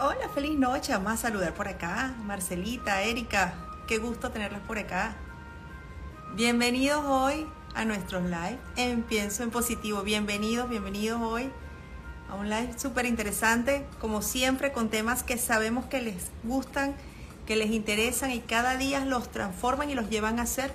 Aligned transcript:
Hola, 0.00 0.28
feliz 0.32 0.56
noche. 0.56 0.92
Vamos 0.92 1.14
a 1.14 1.16
saludar 1.16 1.54
por 1.54 1.66
acá. 1.66 2.14
Marcelita, 2.24 3.02
Erika, 3.02 3.54
qué 3.88 3.98
gusto 3.98 4.30
tenerlas 4.30 4.60
por 4.60 4.78
acá. 4.78 5.16
Bienvenidos 6.36 7.04
hoy 7.04 7.48
a 7.74 7.84
nuestros 7.84 8.22
live 8.22 8.58
en 8.76 9.02
Pienso 9.02 9.42
en 9.42 9.50
Positivo. 9.50 10.02
Bienvenidos, 10.02 10.68
bienvenidos 10.68 11.20
hoy 11.20 11.50
a 12.30 12.36
un 12.36 12.48
live 12.48 12.78
súper 12.78 13.06
interesante, 13.06 13.84
como 14.00 14.22
siempre, 14.22 14.70
con 14.70 14.88
temas 14.88 15.24
que 15.24 15.36
sabemos 15.36 15.86
que 15.86 16.00
les 16.00 16.30
gustan, 16.44 16.94
que 17.44 17.56
les 17.56 17.70
interesan 17.72 18.30
y 18.30 18.38
cada 18.38 18.76
día 18.76 19.04
los 19.04 19.32
transforman 19.32 19.90
y 19.90 19.96
los 19.96 20.08
llevan 20.10 20.38
a 20.38 20.46
ser 20.46 20.72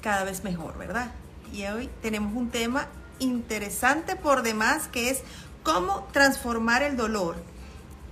cada 0.00 0.24
vez 0.24 0.42
mejor, 0.42 0.78
¿verdad? 0.78 1.12
Y 1.52 1.64
hoy 1.64 1.90
tenemos 2.00 2.34
un 2.34 2.48
tema 2.48 2.86
interesante 3.18 4.16
por 4.16 4.40
demás 4.40 4.88
que 4.88 5.10
es 5.10 5.20
cómo 5.62 6.08
transformar 6.14 6.82
el 6.82 6.96
dolor 6.96 7.36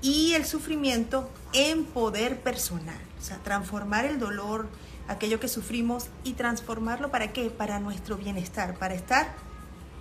y 0.02 0.34
el 0.34 0.44
sufrimiento 0.44 1.30
en 1.52 1.84
poder 1.84 2.40
personal. 2.40 2.98
O 3.20 3.24
sea, 3.24 3.38
transformar 3.38 4.04
el 4.04 4.18
dolor, 4.18 4.68
aquello 5.08 5.40
que 5.40 5.48
sufrimos 5.48 6.06
y 6.24 6.34
transformarlo 6.34 7.10
para 7.10 7.32
qué? 7.32 7.50
Para 7.50 7.80
nuestro 7.80 8.16
bienestar, 8.16 8.78
para 8.78 8.94
estar 8.94 9.34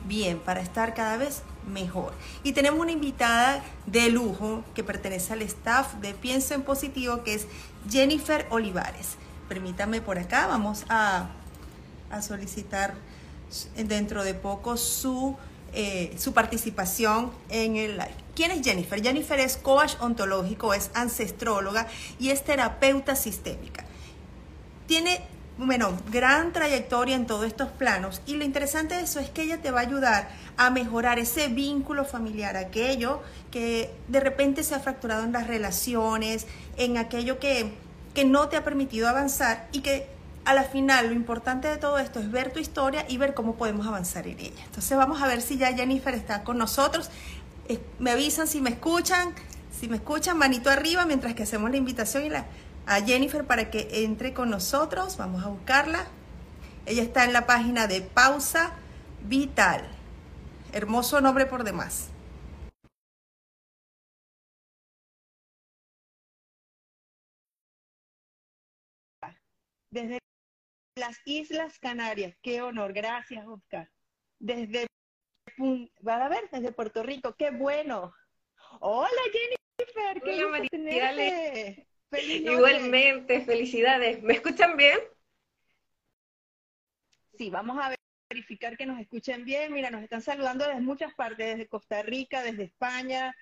bien, 0.07 0.39
para 0.39 0.61
estar 0.61 0.93
cada 0.93 1.17
vez 1.17 1.41
mejor. 1.67 2.13
Y 2.43 2.53
tenemos 2.53 2.79
una 2.79 2.91
invitada 2.91 3.63
de 3.85 4.09
lujo 4.09 4.63
que 4.75 4.83
pertenece 4.83 5.33
al 5.33 5.41
staff 5.41 5.95
de 5.95 6.13
Pienso 6.13 6.53
en 6.53 6.61
Positivo, 6.61 7.23
que 7.23 7.33
es 7.33 7.47
Jennifer 7.89 8.45
Olivares. 8.49 9.15
Permítame 9.49 10.01
por 10.01 10.19
acá, 10.19 10.47
vamos 10.47 10.85
a, 10.89 11.29
a 12.09 12.21
solicitar 12.21 12.95
dentro 13.75 14.23
de 14.23 14.33
poco 14.33 14.77
su, 14.77 15.37
eh, 15.73 16.15
su 16.17 16.33
participación 16.33 17.31
en 17.49 17.77
el 17.77 17.97
live. 17.97 18.26
¿Quién 18.37 18.51
es 18.51 18.61
Jennifer? 18.63 19.01
Jennifer 19.01 19.39
es 19.39 19.57
coach 19.57 19.95
ontológico, 19.99 20.75
es 20.75 20.91
ancestróloga 20.93 21.87
y 22.19 22.29
es 22.29 22.43
terapeuta 22.43 23.15
sistémica. 23.15 23.83
Tiene, 24.85 25.21
bueno, 25.57 25.97
gran 26.11 26.53
trayectoria 26.53 27.15
en 27.15 27.25
todos 27.25 27.47
estos 27.47 27.69
planos 27.69 28.21
y 28.27 28.35
lo 28.35 28.45
interesante 28.45 28.93
de 28.93 29.01
eso 29.01 29.19
es 29.19 29.31
que 29.31 29.41
ella 29.41 29.59
te 29.59 29.71
va 29.71 29.79
a 29.79 29.81
ayudar 29.81 30.29
a 30.55 30.69
mejorar 30.69 31.17
ese 31.17 31.47
vínculo 31.47 32.05
familiar, 32.05 32.57
aquello 32.57 33.23
que 33.49 33.91
de 34.07 34.19
repente 34.19 34.63
se 34.63 34.75
ha 34.75 34.79
fracturado 34.81 35.23
en 35.23 35.31
las 35.31 35.47
relaciones, 35.47 36.45
en 36.77 36.99
aquello 36.99 37.39
que, 37.39 37.73
que 38.13 38.23
no 38.23 38.49
te 38.49 38.57
ha 38.57 38.63
permitido 38.63 39.09
avanzar 39.09 39.67
y 39.71 39.79
que 39.79 40.15
a 40.47 40.53
la 40.53 40.63
final 40.63 41.07
lo 41.07 41.13
importante 41.13 41.67
de 41.67 41.75
todo 41.75 41.97
esto 41.97 42.21
es 42.21 42.31
ver 42.31 42.53
tu 42.53 42.59
historia 42.59 43.03
y 43.09 43.17
ver 43.17 43.33
cómo 43.33 43.55
podemos 43.55 43.85
avanzar 43.85 44.27
en 44.27 44.39
ella. 44.39 44.63
Entonces 44.63 44.97
vamos 44.97 45.21
a 45.21 45.27
ver 45.27 45.41
si 45.41 45.57
ya 45.57 45.73
Jennifer 45.73 46.13
está 46.13 46.45
con 46.45 46.57
nosotros 46.57 47.09
me 47.99 48.11
avisan 48.11 48.47
si 48.47 48.61
me 48.61 48.69
escuchan, 48.69 49.33
si 49.71 49.87
me 49.87 49.97
escuchan, 49.97 50.37
manito 50.37 50.69
arriba 50.69 51.05
mientras 51.05 51.35
que 51.35 51.43
hacemos 51.43 51.71
la 51.71 51.77
invitación 51.77 52.25
y 52.25 52.29
la, 52.29 52.47
a 52.85 53.01
Jennifer 53.01 53.45
para 53.45 53.69
que 53.69 54.03
entre 54.03 54.33
con 54.33 54.49
nosotros. 54.49 55.17
Vamos 55.17 55.43
a 55.43 55.49
buscarla. 55.49 56.07
Ella 56.85 57.03
está 57.03 57.25
en 57.25 57.33
la 57.33 57.45
página 57.45 57.87
de 57.87 58.01
Pausa 58.01 58.73
Vital. 59.23 59.87
Hermoso 60.71 61.21
nombre 61.21 61.45
por 61.45 61.63
demás. 61.63 62.09
Desde 69.91 70.19
las 70.95 71.17
Islas 71.25 71.79
Canarias. 71.79 72.35
Qué 72.41 72.61
honor. 72.61 72.93
Gracias, 72.93 73.45
Oscar. 73.47 73.89
Desde 74.39 74.87
van 76.01 76.21
a 76.21 76.29
ver 76.29 76.49
desde 76.51 76.71
Puerto 76.71 77.03
Rico, 77.03 77.35
qué 77.37 77.51
bueno. 77.51 78.13
Hola 78.79 79.09
Jennifer, 79.31 80.21
qué 80.21 80.45
Hola, 80.45 81.87
Igualmente, 82.11 83.41
felicidades. 83.41 84.21
¿Me 84.23 84.35
escuchan 84.35 84.77
bien? 84.77 84.97
Sí, 87.37 87.49
vamos 87.49 87.77
a 87.79 87.93
verificar 88.29 88.77
que 88.77 88.85
nos 88.85 88.99
escuchen 88.99 89.45
bien. 89.45 89.73
Mira, 89.73 89.89
nos 89.89 90.01
están 90.01 90.21
saludando 90.21 90.65
desde 90.65 90.81
muchas 90.81 91.13
partes, 91.13 91.45
desde 91.47 91.67
Costa 91.67 92.01
Rica, 92.01 92.41
desde 92.43 92.63
España, 92.63 93.35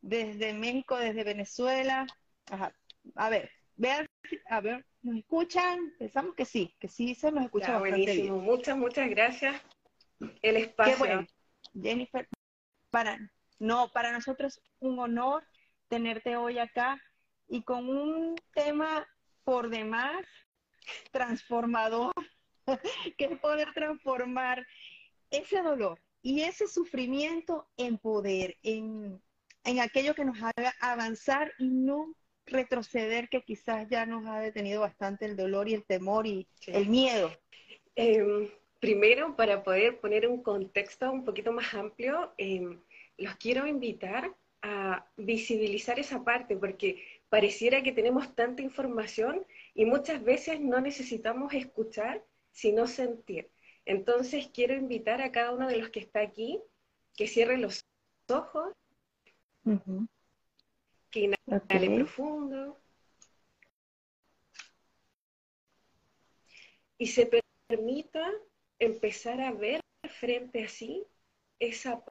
desde 0.00 0.52
México, 0.52 0.96
desde 0.96 1.24
Venezuela. 1.24 2.06
Ajá. 2.50 2.74
A 3.16 3.28
ver, 3.28 3.50
vean, 3.76 4.06
a 4.48 4.60
ver, 4.60 4.86
¿nos 5.02 5.16
escuchan? 5.16 5.92
Pensamos 5.98 6.34
que 6.34 6.44
sí, 6.44 6.74
que 6.78 6.88
sí 6.88 7.14
se 7.14 7.32
nos 7.32 7.44
escucha 7.44 7.78
buenísimo. 7.78 8.38
Muchas, 8.38 8.76
muchas 8.76 9.10
gracias. 9.10 9.60
El 10.42 10.56
espacio. 10.56 11.26
Jennifer, 11.80 12.28
para, 12.90 13.18
no, 13.58 13.90
para 13.92 14.12
nosotros 14.12 14.58
es 14.58 14.70
un 14.80 14.98
honor 14.98 15.44
tenerte 15.88 16.36
hoy 16.36 16.58
acá 16.58 17.00
y 17.48 17.62
con 17.62 17.88
un 17.88 18.34
tema 18.54 19.06
por 19.44 19.68
demás 19.68 20.26
transformador, 21.10 22.12
que 23.18 23.24
es 23.24 23.38
poder 23.38 23.72
transformar 23.74 24.66
ese 25.30 25.62
dolor 25.62 26.00
y 26.22 26.42
ese 26.42 26.68
sufrimiento 26.68 27.68
en 27.76 27.98
poder, 27.98 28.56
en, 28.62 29.20
aquello 29.80 30.14
que 30.14 30.24
nos 30.24 30.38
haga 30.40 30.74
avanzar 30.80 31.52
y 31.58 31.68
no 31.68 32.14
retroceder, 32.46 33.28
que 33.28 33.42
quizás 33.42 33.88
ya 33.88 34.06
nos 34.06 34.26
ha 34.26 34.40
detenido 34.40 34.80
bastante 34.80 35.24
el 35.24 35.36
dolor 35.36 35.68
y 35.68 35.74
el 35.74 35.84
temor 35.84 36.26
y 36.26 36.48
el 36.66 36.88
miedo. 36.88 37.30
Em, 37.94 38.48
primero, 38.82 39.36
para 39.36 39.62
poder 39.62 40.00
poner 40.00 40.26
un 40.26 40.42
contexto 40.42 41.12
un 41.12 41.24
poquito 41.24 41.52
más 41.52 41.72
amplio, 41.72 42.32
em, 42.36 42.80
los 43.16 43.36
quiero 43.36 43.64
invitar 43.68 44.34
a 44.60 45.06
visibilizar 45.16 46.00
esa 46.00 46.24
parte, 46.24 46.56
porque 46.56 47.00
pareciera 47.28 47.84
que 47.84 47.92
tenemos 47.92 48.34
tanta 48.34 48.60
información 48.60 49.46
y 49.72 49.84
muchas 49.84 50.24
veces 50.24 50.60
no 50.60 50.80
necesitamos 50.80 51.54
escuchar, 51.54 52.24
sino 52.50 52.88
sentir. 52.88 53.52
Entonces, 53.84 54.50
quiero 54.52 54.74
invitar 54.74 55.22
a 55.22 55.30
cada 55.30 55.52
uno 55.52 55.68
de 55.68 55.76
los 55.76 55.90
que 55.90 56.00
está 56.00 56.18
aquí 56.18 56.60
que 57.14 57.28
cierre 57.28 57.58
los 57.58 57.86
ojos, 58.28 58.74
que 61.08 61.20
inhale 61.20 61.98
profundo. 61.98 62.80
Y 66.98 67.06
se 67.06 67.30
permita 67.68 68.28
empezar 68.84 69.40
a 69.40 69.52
ver 69.52 69.80
frente 70.18 70.64
a 70.64 70.68
sí 70.68 71.06
esa 71.60 72.04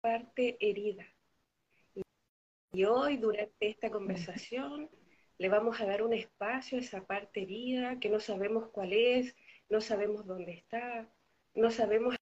parte 0.00 0.56
herida. 0.60 1.06
Y 2.72 2.84
hoy, 2.84 3.16
durante 3.16 3.68
esta 3.68 3.90
conversación, 3.90 4.90
le 5.38 5.48
vamos 5.48 5.80
a 5.80 5.86
dar 5.86 6.02
un 6.02 6.12
espacio 6.12 6.78
a 6.78 6.80
esa 6.80 7.06
parte 7.06 7.42
herida 7.42 8.00
que 8.00 8.10
no 8.10 8.18
sabemos 8.18 8.68
cuál 8.70 8.92
es, 8.92 9.36
no 9.68 9.80
sabemos 9.80 10.26
dónde 10.26 10.52
está, 10.52 11.08
no 11.54 11.70
sabemos 11.70 12.16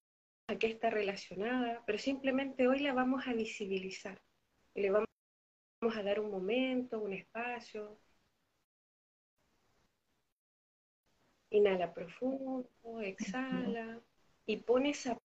a 0.47 0.59
qué 0.59 0.67
está 0.67 0.91
relacionada, 0.91 1.83
pero 1.87 1.99
simplemente 1.99 2.69
hoy 2.69 2.81
la 2.81 2.93
vamos 2.93 3.27
a 3.27 3.33
visibilizar. 3.33 4.21
Le 4.75 4.91
vamos 4.91 5.09
a 5.97 6.03
dar 6.03 6.21
un 6.21 6.31
momento, 6.31 7.01
un 7.01 7.15
espacio. 7.15 7.99
Inhala 11.57 11.95
profundo, 11.95 12.69
exhala 13.01 13.99
y 14.45 14.59
pone 14.59 14.91
esa 14.91 15.19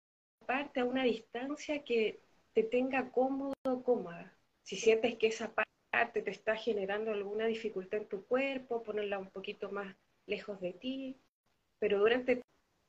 parte 0.46 0.80
a 0.80 0.86
una 0.86 1.04
distancia 1.04 1.84
que 1.84 2.22
te 2.54 2.64
tenga 2.64 3.12
cómodo 3.12 3.54
o 3.64 3.84
cómoda. 3.84 4.34
Si 4.64 4.78
sientes 4.78 5.18
que 5.18 5.28
esa 5.28 5.54
parte 5.54 6.22
te 6.22 6.32
está 6.32 6.56
generando 6.56 7.12
alguna 7.12 7.48
dificultad 7.48 8.00
en 8.00 8.08
tu 8.08 8.26
cuerpo, 8.26 8.82
ponerla 8.82 9.20
un 9.20 9.30
poquito 9.30 9.72
más 9.72 9.94
lejos 10.26 10.62
de 10.62 10.72
ti. 10.72 11.20
Pero 11.80 12.00
durante 12.00 12.42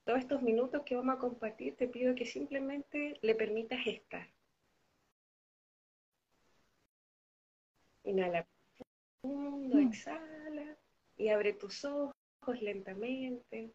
todos 0.04 0.20
estos 0.20 0.40
minutos 0.40 0.82
que 0.84 0.94
vamos 0.94 1.16
a 1.16 1.18
compartir, 1.18 1.74
te 1.74 1.88
pido 1.88 2.14
que 2.14 2.26
simplemente 2.26 3.18
le 3.22 3.34
permitas 3.34 3.84
estar. 3.88 4.28
Inhala 8.04 8.46
profundo, 9.20 9.76
mm. 9.78 9.88
exhala 9.88 10.76
y 11.16 11.28
abre 11.28 11.52
tus 11.54 11.84
ojos 11.84 12.21
lentamente 12.48 13.72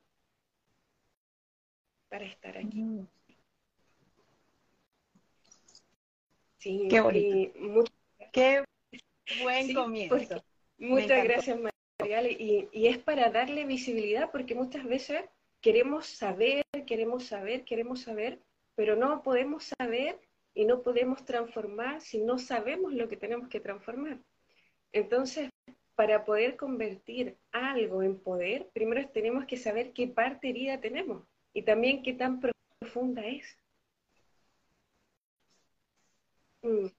para 2.10 2.26
estar 2.26 2.58
aquí. 2.58 2.82
Mm. 2.82 3.08
Sí, 6.58 6.88
Qué 6.90 7.02
bonito. 7.02 7.92
Qué 8.34 8.64
buen 9.42 9.74
comienzo. 9.74 10.44
Muchas 10.78 11.24
gracias, 11.24 11.58
María. 11.60 12.32
Y, 12.32 12.68
y 12.72 12.88
es 12.88 12.98
para 12.98 13.30
darle 13.30 13.66
visibilidad, 13.66 14.32
porque 14.32 14.56
muchas 14.56 14.86
veces 14.86 15.24
queremos 15.62 16.08
saber, 16.08 16.64
queremos 16.86 17.26
saber, 17.26 17.64
queremos 17.64 18.02
saber, 18.02 18.42
pero 18.76 18.96
no 18.96 19.24
podemos 19.24 19.72
saber 19.78 20.20
y 20.54 20.66
no 20.66 20.82
podemos 20.82 21.24
transformar 21.26 22.02
si 22.02 22.20
no 22.20 22.38
sabemos 22.38 22.94
lo 22.94 23.08
que 23.08 23.18
tenemos 23.18 23.48
que 23.50 23.60
transformar. 23.60 24.20
Entonces, 24.92 25.50
para 25.98 26.26
poder 26.26 26.58
convertir 26.58 27.40
algo 27.52 28.04
en 28.04 28.20
poder, 28.20 28.70
primero 28.72 29.10
tenemos 29.10 29.48
que 29.48 29.58
saber 29.58 29.94
qué 29.94 30.08
parte 30.08 30.48
herida 30.48 30.80
tenemos 30.80 31.24
y 31.54 31.64
también 31.64 32.04
qué 32.04 32.14
tan 32.14 32.40
profunda 32.40 33.26
es. 33.26 33.58
Mm. 36.62 36.90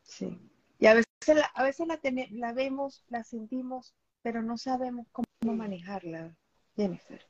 Sí. 0.00 0.38
Y 0.78 0.86
a 0.86 0.94
veces 0.94 1.10
la, 1.34 1.46
a 1.46 1.64
veces 1.64 1.88
la, 1.88 1.98
la 2.30 2.52
vemos, 2.52 3.04
la 3.08 3.24
sentimos, 3.24 3.96
pero 4.22 4.42
no 4.42 4.56
sabemos 4.56 5.08
cómo 5.10 5.26
manejarla, 5.42 6.36
Jennifer. 6.76 7.26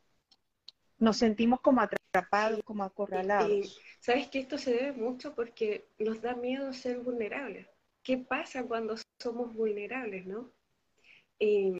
Nos 0.98 1.16
sentimos 1.16 1.62
como 1.62 1.80
atrapados, 1.80 2.60
como 2.62 2.84
acorralados. 2.84 3.80
sabes 4.00 4.28
que 4.28 4.40
esto 4.40 4.58
se 4.58 4.74
debe 4.74 4.92
mucho 4.92 5.34
porque 5.34 5.88
nos 5.98 6.20
da 6.20 6.34
miedo 6.34 6.74
ser 6.74 6.98
vulnerables. 6.98 7.71
¿Qué 8.02 8.18
pasa 8.18 8.64
cuando 8.64 8.96
somos 9.20 9.54
vulnerables, 9.54 10.26
no? 10.26 10.50
Y 11.38 11.78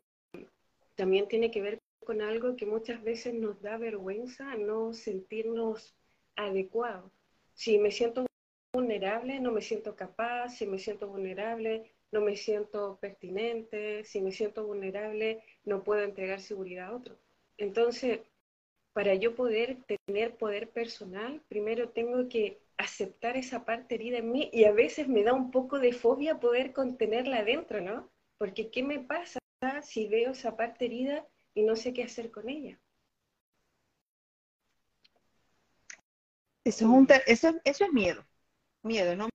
también 0.94 1.26
tiene 1.28 1.50
que 1.50 1.60
ver 1.60 1.78
con 2.04 2.22
algo 2.22 2.56
que 2.56 2.66
muchas 2.66 3.02
veces 3.02 3.34
nos 3.34 3.60
da 3.60 3.76
vergüenza, 3.76 4.56
no 4.56 4.92
sentirnos 4.92 5.94
adecuados. 6.36 7.10
Si 7.54 7.78
me 7.78 7.90
siento 7.90 8.26
vulnerable, 8.72 9.40
no 9.40 9.52
me 9.52 9.62
siento 9.62 9.96
capaz, 9.96 10.50
si 10.50 10.66
me 10.66 10.78
siento 10.78 11.08
vulnerable, 11.08 11.92
no 12.12 12.20
me 12.20 12.36
siento 12.36 12.98
pertinente, 13.00 14.04
si 14.04 14.20
me 14.20 14.32
siento 14.32 14.66
vulnerable, 14.66 15.42
no 15.64 15.82
puedo 15.82 16.02
entregar 16.02 16.40
seguridad 16.40 16.88
a 16.88 16.96
otro. 16.96 17.18
Entonces, 17.56 18.20
para 18.92 19.14
yo 19.14 19.34
poder 19.34 19.78
tener 20.06 20.36
poder 20.36 20.70
personal, 20.70 21.42
primero 21.48 21.90
tengo 21.90 22.28
que 22.28 22.60
aceptar 22.76 23.36
esa 23.36 23.64
parte 23.64 23.94
herida 23.94 24.18
en 24.18 24.32
mí 24.32 24.50
y 24.52 24.64
a 24.64 24.72
veces 24.72 25.08
me 25.08 25.22
da 25.22 25.32
un 25.32 25.50
poco 25.50 25.78
de 25.78 25.92
fobia 25.92 26.40
poder 26.40 26.72
contenerla 26.72 27.38
adentro, 27.38 27.80
¿no? 27.80 28.10
Porque 28.38 28.70
¿qué 28.70 28.82
me 28.82 28.98
pasa 28.98 29.38
si 29.82 30.08
veo 30.08 30.32
esa 30.32 30.56
parte 30.56 30.86
herida 30.86 31.26
y 31.54 31.62
no 31.62 31.76
sé 31.76 31.92
qué 31.92 32.02
hacer 32.02 32.30
con 32.30 32.48
ella? 32.48 32.78
Eso 36.64 36.86
es, 37.24 37.92
miedo, 37.92 38.24
miedo, 38.82 39.16
no 39.16 39.28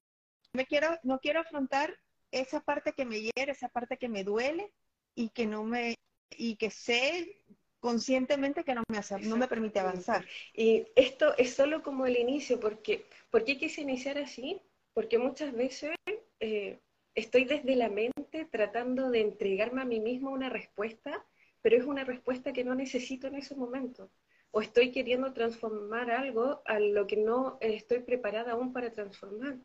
me 0.53 0.65
quiero, 0.65 0.97
no 1.03 1.19
quiero 1.19 1.41
afrontar 1.41 1.97
esa 2.31 2.61
parte 2.61 2.93
que 2.93 3.05
me 3.05 3.21
hiere, 3.21 3.51
esa 3.51 3.69
parte 3.69 3.97
que 3.97 4.07
me 4.07 4.23
duele 4.23 4.73
y 5.13 5.29
que 5.29 5.45
no 5.45 5.63
me, 5.63 5.95
y 6.31 6.55
que 6.55 6.69
sé 6.71 7.43
conscientemente 7.79 8.63
que 8.63 8.75
no 8.75 8.83
me, 8.89 8.97
hace, 8.97 9.19
no 9.19 9.37
me 9.37 9.47
permite 9.47 9.79
avanzar. 9.79 10.25
Y 10.53 10.87
esto 10.95 11.35
es 11.37 11.53
solo 11.53 11.83
como 11.83 12.05
el 12.05 12.17
inicio, 12.17 12.59
porque 12.59 13.05
¿por 13.29 13.43
qué 13.43 13.57
quise 13.57 13.81
iniciar 13.81 14.17
así? 14.17 14.61
Porque 14.93 15.17
muchas 15.17 15.53
veces 15.53 15.91
eh, 16.39 16.79
estoy 17.15 17.45
desde 17.45 17.75
la 17.75 17.89
mente 17.89 18.45
tratando 18.51 19.09
de 19.09 19.21
entregarme 19.21 19.81
a 19.81 19.85
mí 19.85 19.99
mismo 19.99 20.31
una 20.31 20.49
respuesta, 20.49 21.25
pero 21.61 21.77
es 21.77 21.83
una 21.85 22.03
respuesta 22.03 22.53
que 22.53 22.63
no 22.63 22.75
necesito 22.75 23.27
en 23.27 23.35
ese 23.35 23.55
momento. 23.55 24.11
O 24.51 24.61
estoy 24.61 24.91
queriendo 24.91 25.33
transformar 25.33 26.09
algo 26.09 26.61
a 26.65 26.79
lo 26.79 27.05
que 27.05 27.17
no 27.17 27.57
estoy 27.61 27.99
preparada 27.99 28.53
aún 28.53 28.73
para 28.73 28.91
transformar. 28.91 29.57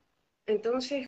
Entonces, 0.47 1.07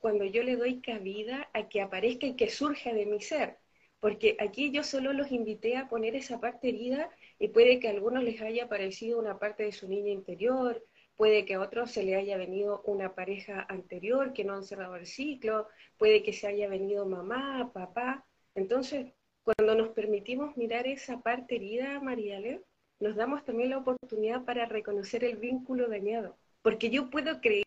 cuando 0.00 0.24
yo 0.24 0.42
le 0.42 0.56
doy 0.56 0.80
cabida 0.80 1.48
a 1.52 1.68
que 1.68 1.80
aparezca 1.80 2.26
y 2.26 2.36
que 2.36 2.50
surja 2.50 2.92
de 2.92 3.06
mi 3.06 3.20
ser, 3.20 3.58
porque 4.02 4.36
aquí 4.40 4.72
yo 4.72 4.82
solo 4.82 5.12
los 5.12 5.30
invité 5.30 5.76
a 5.76 5.88
poner 5.88 6.16
esa 6.16 6.40
parte 6.40 6.70
herida 6.70 7.08
y 7.38 7.48
puede 7.48 7.78
que 7.78 7.86
a 7.86 7.92
algunos 7.92 8.24
les 8.24 8.42
haya 8.42 8.68
parecido 8.68 9.16
una 9.20 9.38
parte 9.38 9.62
de 9.62 9.70
su 9.70 9.88
niña 9.88 10.10
interior, 10.10 10.84
puede 11.14 11.44
que 11.44 11.54
a 11.54 11.60
otros 11.60 11.92
se 11.92 12.02
le 12.02 12.16
haya 12.16 12.36
venido 12.36 12.82
una 12.84 13.14
pareja 13.14 13.64
anterior 13.68 14.32
que 14.32 14.42
no 14.42 14.54
han 14.54 14.64
cerrado 14.64 14.96
el 14.96 15.06
ciclo, 15.06 15.68
puede 15.98 16.24
que 16.24 16.32
se 16.32 16.48
haya 16.48 16.68
venido 16.68 17.06
mamá, 17.06 17.70
papá. 17.72 18.26
Entonces, 18.56 19.12
cuando 19.44 19.76
nos 19.76 19.90
permitimos 19.90 20.56
mirar 20.56 20.88
esa 20.88 21.22
parte 21.22 21.54
herida, 21.54 22.00
Mariale, 22.00 22.64
nos 22.98 23.14
damos 23.14 23.44
también 23.44 23.70
la 23.70 23.78
oportunidad 23.78 24.44
para 24.44 24.66
reconocer 24.66 25.22
el 25.22 25.36
vínculo 25.36 25.88
dañado, 25.88 26.36
porque 26.62 26.90
yo 26.90 27.08
puedo 27.08 27.40
creer 27.40 27.66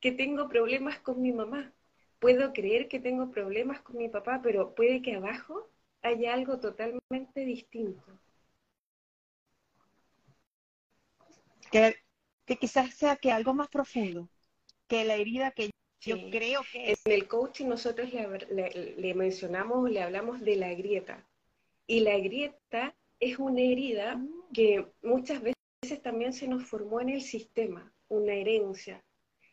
que 0.00 0.10
tengo 0.10 0.48
problemas 0.48 0.98
con 0.98 1.22
mi 1.22 1.30
mamá, 1.30 1.72
puedo 2.20 2.52
creer 2.52 2.86
que 2.86 3.00
tengo 3.00 3.30
problemas 3.30 3.80
con 3.80 3.96
mi 3.96 4.08
papá, 4.08 4.40
pero 4.42 4.74
puede 4.74 5.02
que 5.02 5.16
abajo 5.16 5.68
haya 6.02 6.34
algo 6.34 6.60
totalmente 6.60 7.44
distinto. 7.44 8.04
Que, 11.72 11.96
quizás 12.60 12.94
sea 12.94 13.16
que 13.16 13.32
algo 13.32 13.54
más 13.54 13.68
profundo, 13.68 14.28
que 14.86 15.04
la 15.04 15.14
herida 15.14 15.50
que 15.52 15.70
yo 16.00 16.16
creo 16.30 16.62
que 16.72 16.92
es. 16.92 17.00
En 17.04 17.12
el 17.12 17.28
coaching 17.28 17.66
nosotros 17.66 18.10
le, 18.12 18.96
le 18.96 19.14
mencionamos, 19.14 19.90
le 19.90 20.02
hablamos 20.02 20.40
de 20.40 20.56
la 20.56 20.74
grieta. 20.74 21.26
Y 21.86 22.00
la 22.00 22.18
grieta 22.18 22.94
es 23.18 23.38
una 23.38 23.60
herida 23.60 24.16
mm. 24.16 24.52
que 24.52 24.86
muchas 25.02 25.42
veces 25.42 26.02
también 26.02 26.32
se 26.32 26.48
nos 26.48 26.64
formó 26.64 27.00
en 27.00 27.10
el 27.10 27.22
sistema, 27.22 27.92
una 28.08 28.32
herencia. 28.32 29.04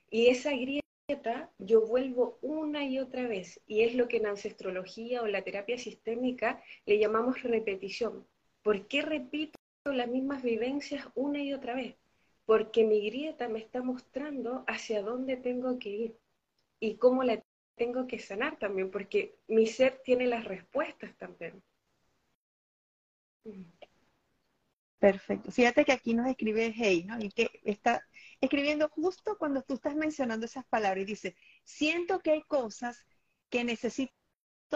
Y 0.09 0.27
esa 0.27 0.51
grieta 0.51 0.87
yo 1.57 1.88
vuelvo 1.88 2.38
una 2.42 2.83
y 2.86 3.00
otra 3.00 3.30
vez, 3.30 3.62
y 3.65 3.83
es 3.83 3.95
lo 3.95 4.09
que 4.09 4.18
en 4.18 4.25
ancestrología 4.25 5.21
o 5.21 5.27
la 5.27 5.42
terapia 5.42 5.77
sistémica 5.77 6.62
le 6.86 7.00
llamamos 7.00 7.44
repetición. 7.44 8.27
¿Por 8.62 8.88
qué 8.88 9.01
repito 9.04 9.57
las 9.86 10.09
mismas 10.09 10.44
vivencias 10.44 11.07
una 11.15 11.42
y 11.42 11.54
otra 11.54 11.75
vez? 11.75 11.95
Porque 12.45 12.83
mi 12.83 13.09
grieta 13.09 13.48
me 13.48 13.59
está 13.59 13.81
mostrando 13.81 14.65
hacia 14.68 15.01
dónde 15.01 15.38
tengo 15.38 15.80
que 15.80 15.89
ir 15.89 16.18
y 16.81 16.98
cómo 16.98 17.24
la 17.24 17.42
tengo 17.77 18.06
que 18.06 18.19
sanar 18.19 18.60
también, 18.60 18.92
porque 18.92 19.38
mi 19.48 19.65
ser 19.65 20.01
tiene 20.03 20.27
las 20.27 20.44
respuestas 20.44 21.15
también. 21.18 21.63
Perfecto. 24.99 25.51
Fíjate 25.51 25.85
que 25.85 25.91
aquí 25.91 26.13
nos 26.13 26.27
escribe 26.27 26.73
Hey, 26.75 27.03
¿no? 27.05 27.19
Y 27.19 27.29
que 27.29 27.49
está 27.63 28.03
escribiendo 28.41 28.89
justo 28.89 29.38
cuando 29.38 29.61
tú 29.61 29.75
estás 29.75 29.95
mencionando 29.95 30.45
esas 30.45 30.65
palabras 30.65 31.03
y 31.03 31.05
dice, 31.05 31.35
siento 31.63 32.19
que 32.19 32.31
hay 32.31 32.41
cosas 32.44 33.05
que 33.49 33.63
necesito 33.63 34.11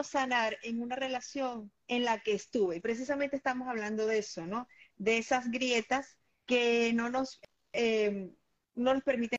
sanar 0.03 0.57
en 0.63 0.81
una 0.81 0.95
relación 0.95 1.71
en 1.87 2.05
la 2.05 2.21
que 2.21 2.33
estuve. 2.33 2.77
Y 2.77 2.79
precisamente 2.79 3.35
estamos 3.35 3.67
hablando 3.67 4.05
de 4.05 4.19
eso, 4.19 4.45
¿no? 4.45 4.67
De 4.95 5.17
esas 5.17 5.49
grietas 5.49 6.17
que 6.45 6.93
no 6.93 7.09
nos, 7.09 7.41
em, 7.73 8.33
no 8.75 8.93
nos 8.93 9.03
permiten 9.03 9.37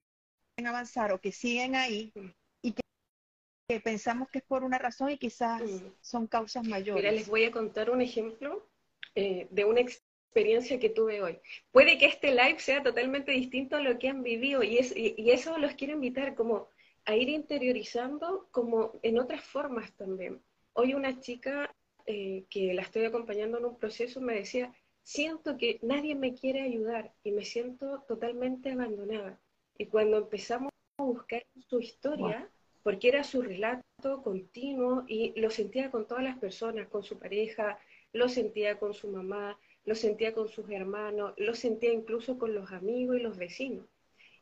avanzar 0.64 1.12
o 1.12 1.20
que 1.20 1.32
siguen 1.32 1.74
ahí 1.74 2.12
y 2.60 2.72
que, 2.72 3.80
pensamos 3.80 4.28
que 4.30 4.38
es 4.38 4.44
por 4.44 4.64
una 4.64 4.78
razón 4.78 5.10
y 5.10 5.18
quizás 5.18 5.62
son 6.00 6.26
causas 6.26 6.66
mayores. 6.66 7.02
Mira, 7.02 7.12
les 7.12 7.28
voy 7.28 7.44
a 7.44 7.50
contar 7.50 7.90
un 7.90 8.02
ejemplo 8.02 8.68
eh, 9.14 9.48
de 9.50 9.64
un 9.64 9.78
ex 9.78 10.02
experiencia 10.32 10.78
que 10.78 10.88
tuve 10.88 11.22
hoy. 11.22 11.38
Puede 11.72 11.98
que 11.98 12.06
este 12.06 12.30
live 12.30 12.58
sea 12.58 12.82
totalmente 12.82 13.32
distinto 13.32 13.76
a 13.76 13.82
lo 13.82 13.98
que 13.98 14.08
han 14.08 14.22
vivido 14.22 14.62
y, 14.62 14.78
es, 14.78 14.96
y, 14.96 15.30
eso 15.30 15.58
los 15.58 15.74
quiero 15.74 15.92
invitar 15.92 16.34
como 16.34 16.68
a 17.04 17.14
ir 17.14 17.28
interiorizando 17.28 18.48
como 18.50 18.98
en 19.02 19.18
otras 19.18 19.44
formas 19.44 19.92
también. 19.92 20.40
Hoy 20.72 20.94
una 20.94 21.20
chica 21.20 21.74
eh, 22.06 22.44
que 22.48 22.72
la 22.72 22.80
estoy 22.80 23.04
acompañando 23.04 23.58
en 23.58 23.66
un 23.66 23.76
proceso 23.76 24.22
me 24.22 24.34
decía, 24.34 24.72
siento 25.02 25.58
que 25.58 25.78
nadie 25.82 26.14
me 26.14 26.32
quiere 26.32 26.62
ayudar 26.62 27.12
y 27.22 27.32
me 27.32 27.44
siento 27.44 28.02
totalmente 28.08 28.70
abandonada. 28.70 29.38
Y 29.76 29.86
cuando 29.86 30.16
empezamos 30.16 30.70
a 30.96 31.02
buscar 31.02 31.44
su 31.68 31.78
historia, 31.78 32.48
porque 32.82 33.08
era 33.08 33.22
su 33.22 33.42
relato 33.42 34.22
continuo 34.22 35.04
y 35.06 35.38
lo 35.38 35.50
sentía 35.50 35.90
con 35.90 36.06
todas 36.06 36.24
las 36.24 36.38
personas, 36.38 36.88
con 36.88 37.02
su 37.02 37.18
pareja, 37.18 37.78
lo 38.14 38.30
sentía 38.30 38.78
con 38.78 38.94
su 38.94 39.08
mamá, 39.08 39.58
lo 39.84 39.94
sentía 39.94 40.32
con 40.32 40.48
sus 40.48 40.68
hermanos, 40.70 41.34
lo 41.36 41.54
sentía 41.54 41.92
incluso 41.92 42.38
con 42.38 42.54
los 42.54 42.72
amigos 42.72 43.16
y 43.16 43.22
los 43.22 43.36
vecinos. 43.36 43.86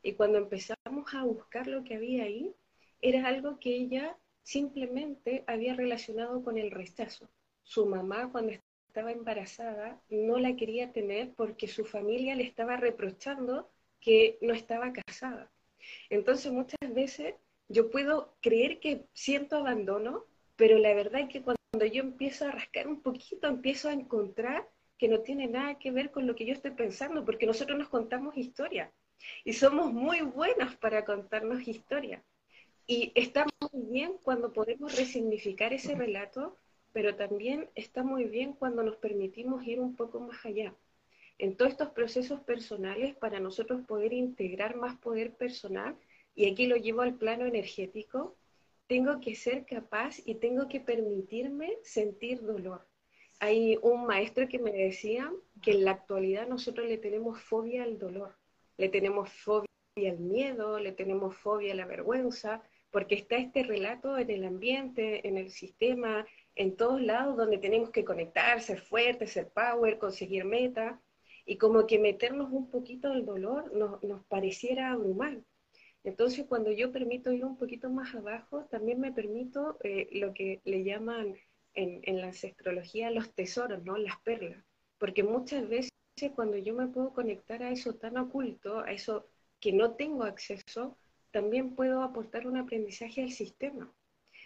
Y 0.03 0.13
cuando 0.13 0.37
empezamos 0.37 1.13
a 1.13 1.23
buscar 1.23 1.67
lo 1.67 1.83
que 1.83 1.95
había 1.95 2.23
ahí, 2.23 2.53
era 3.01 3.27
algo 3.27 3.59
que 3.59 3.75
ella 3.75 4.17
simplemente 4.43 5.43
había 5.47 5.75
relacionado 5.75 6.43
con 6.43 6.57
el 6.57 6.71
rechazo. 6.71 7.29
Su 7.63 7.85
mamá 7.85 8.31
cuando 8.31 8.53
estaba 8.87 9.11
embarazada 9.11 10.01
no 10.09 10.37
la 10.37 10.55
quería 10.55 10.91
tener 10.91 11.33
porque 11.35 11.67
su 11.67 11.85
familia 11.85 12.35
le 12.35 12.43
estaba 12.43 12.77
reprochando 12.77 13.71
que 13.99 14.37
no 14.41 14.53
estaba 14.53 14.91
casada. 14.91 15.51
Entonces 16.09 16.51
muchas 16.51 16.93
veces 16.93 17.35
yo 17.67 17.89
puedo 17.89 18.35
creer 18.41 18.79
que 18.79 19.05
siento 19.13 19.57
abandono, 19.57 20.25
pero 20.55 20.77
la 20.77 20.93
verdad 20.93 21.21
es 21.21 21.29
que 21.29 21.41
cuando 21.41 21.85
yo 21.85 22.03
empiezo 22.03 22.45
a 22.45 22.51
rascar 22.51 22.87
un 22.87 23.01
poquito, 23.01 23.47
empiezo 23.47 23.89
a 23.89 23.93
encontrar 23.93 24.67
que 25.01 25.07
no 25.07 25.21
tiene 25.21 25.47
nada 25.47 25.79
que 25.79 25.89
ver 25.89 26.11
con 26.11 26.27
lo 26.27 26.35
que 26.35 26.45
yo 26.45 26.53
estoy 26.53 26.69
pensando, 26.69 27.25
porque 27.25 27.47
nosotros 27.47 27.75
nos 27.75 27.89
contamos 27.89 28.37
historia 28.37 28.93
y 29.43 29.53
somos 29.53 29.91
muy 29.91 30.21
buenos 30.21 30.75
para 30.75 31.05
contarnos 31.05 31.67
historia. 31.67 32.23
Y 32.85 33.11
está 33.15 33.47
muy 33.59 33.81
bien 33.89 34.17
cuando 34.21 34.53
podemos 34.53 34.95
resignificar 34.95 35.73
ese 35.73 35.95
relato, 35.95 36.55
pero 36.93 37.15
también 37.15 37.67
está 37.73 38.03
muy 38.03 38.25
bien 38.25 38.53
cuando 38.53 38.83
nos 38.83 38.95
permitimos 38.97 39.65
ir 39.65 39.79
un 39.79 39.95
poco 39.95 40.19
más 40.19 40.45
allá. 40.45 40.75
En 41.39 41.57
todos 41.57 41.71
estos 41.71 41.89
procesos 41.89 42.39
personales, 42.41 43.15
para 43.15 43.39
nosotros 43.39 43.81
poder 43.87 44.13
integrar 44.13 44.75
más 44.75 44.99
poder 44.99 45.33
personal, 45.33 45.95
y 46.35 46.47
aquí 46.47 46.67
lo 46.67 46.75
llevo 46.75 47.01
al 47.01 47.15
plano 47.15 47.47
energético, 47.47 48.35
tengo 48.85 49.19
que 49.19 49.33
ser 49.33 49.65
capaz 49.65 50.19
y 50.23 50.35
tengo 50.35 50.67
que 50.67 50.79
permitirme 50.79 51.75
sentir 51.81 52.43
dolor 52.43 52.90
hay 53.41 53.79
un 53.81 54.05
maestro 54.05 54.47
que 54.47 54.59
me 54.59 54.71
decía 54.71 55.31
que 55.63 55.71
en 55.71 55.83
la 55.83 55.91
actualidad 55.91 56.47
nosotros 56.47 56.87
le 56.87 56.99
tenemos 56.99 57.41
fobia 57.41 57.81
al 57.81 57.97
dolor, 57.97 58.37
le 58.77 58.87
tenemos 58.87 59.33
fobia 59.33 59.67
al 59.97 60.19
miedo, 60.19 60.79
le 60.79 60.91
tenemos 60.91 61.35
fobia 61.35 61.73
a 61.73 61.75
la 61.75 61.87
vergüenza, 61.87 62.61
porque 62.91 63.15
está 63.15 63.37
este 63.37 63.63
relato 63.63 64.19
en 64.19 64.29
el 64.29 64.45
ambiente, 64.45 65.27
en 65.27 65.39
el 65.39 65.49
sistema, 65.49 66.27
en 66.53 66.75
todos 66.75 67.01
lados 67.01 67.35
donde 67.35 67.57
tenemos 67.57 67.89
que 67.89 68.05
conectar, 68.05 68.61
ser 68.61 68.79
fuertes, 68.79 69.31
ser 69.31 69.49
power, 69.49 69.97
conseguir 69.97 70.45
meta, 70.45 71.01
y 71.43 71.57
como 71.57 71.87
que 71.87 71.97
meternos 71.97 72.51
un 72.51 72.69
poquito 72.69 73.09
del 73.09 73.25
dolor 73.25 73.73
nos, 73.73 74.03
nos 74.03 74.23
pareciera 74.25 74.91
abrumar. 74.91 75.39
Entonces, 76.03 76.45
cuando 76.47 76.71
yo 76.71 76.91
permito 76.91 77.31
ir 77.31 77.43
un 77.43 77.57
poquito 77.57 77.89
más 77.89 78.13
abajo, 78.13 78.65
también 78.65 78.99
me 78.99 79.11
permito 79.11 79.79
eh, 79.83 80.09
lo 80.11 80.31
que 80.31 80.61
le 80.63 80.83
llaman 80.83 81.35
en, 81.73 82.01
en, 82.03 82.21
la 82.21 82.27
ancestrología 82.27 83.11
los 83.11 83.33
tesoros, 83.33 83.83
¿no? 83.83 83.97
Las 83.97 84.19
perlas. 84.21 84.63
Porque 84.97 85.23
muchas 85.23 85.67
veces 85.67 85.91
cuando 86.35 86.57
yo 86.57 86.73
me 86.73 86.87
puedo 86.87 87.13
conectar 87.13 87.63
a 87.63 87.71
eso 87.71 87.95
tan 87.95 88.17
oculto, 88.17 88.79
a 88.79 88.91
eso 88.91 89.27
que 89.59 89.73
no 89.73 89.95
tengo 89.95 90.23
acceso, 90.23 90.97
también 91.31 91.75
puedo 91.75 92.03
aportar 92.03 92.45
un 92.47 92.57
aprendizaje 92.57 93.23
al 93.23 93.31
sistema. 93.31 93.91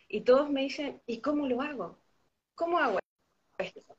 Y 0.08 0.22
todos 0.22 0.50
me 0.50 0.62
dicen, 0.62 1.02
¿y 1.06 1.20
cómo 1.20 1.48
lo 1.48 1.62
hago? 1.62 1.98
¿Cómo 2.54 2.78
hago 2.78 3.00
esto? 3.58 3.98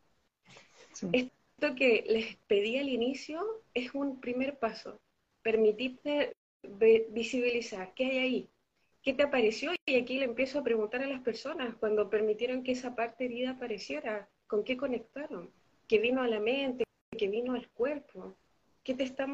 Esto 1.12 1.74
que 1.74 2.04
les 2.08 2.36
pedí 2.46 2.78
al 2.78 2.88
inicio 2.88 3.62
es 3.74 3.94
un 3.94 4.20
primer 4.20 4.58
paso. 4.58 5.00
Permitirte 5.42 6.34
visibilizar 7.10 7.92
qué 7.94 8.06
hay 8.06 8.18
ahí, 8.18 8.50
qué 9.06 9.14
te 9.14 9.22
apareció 9.22 9.70
y 9.86 9.94
aquí 9.94 10.18
le 10.18 10.24
empiezo 10.24 10.58
a 10.58 10.64
preguntar 10.64 11.00
a 11.00 11.06
las 11.06 11.20
personas 11.20 11.76
cuando 11.76 12.10
permitieron 12.10 12.64
que 12.64 12.72
esa 12.72 12.96
parte 12.96 13.26
herida 13.26 13.50
apareciera, 13.50 14.28
con 14.48 14.64
qué 14.64 14.76
conectaron, 14.76 15.52
qué 15.86 16.00
vino 16.00 16.22
a 16.22 16.26
la 16.26 16.40
mente, 16.40 16.82
qué 17.16 17.28
vino 17.28 17.54
al 17.54 17.68
cuerpo, 17.68 18.36
qué 18.82 18.94
te 18.94 19.04
está 19.04 19.32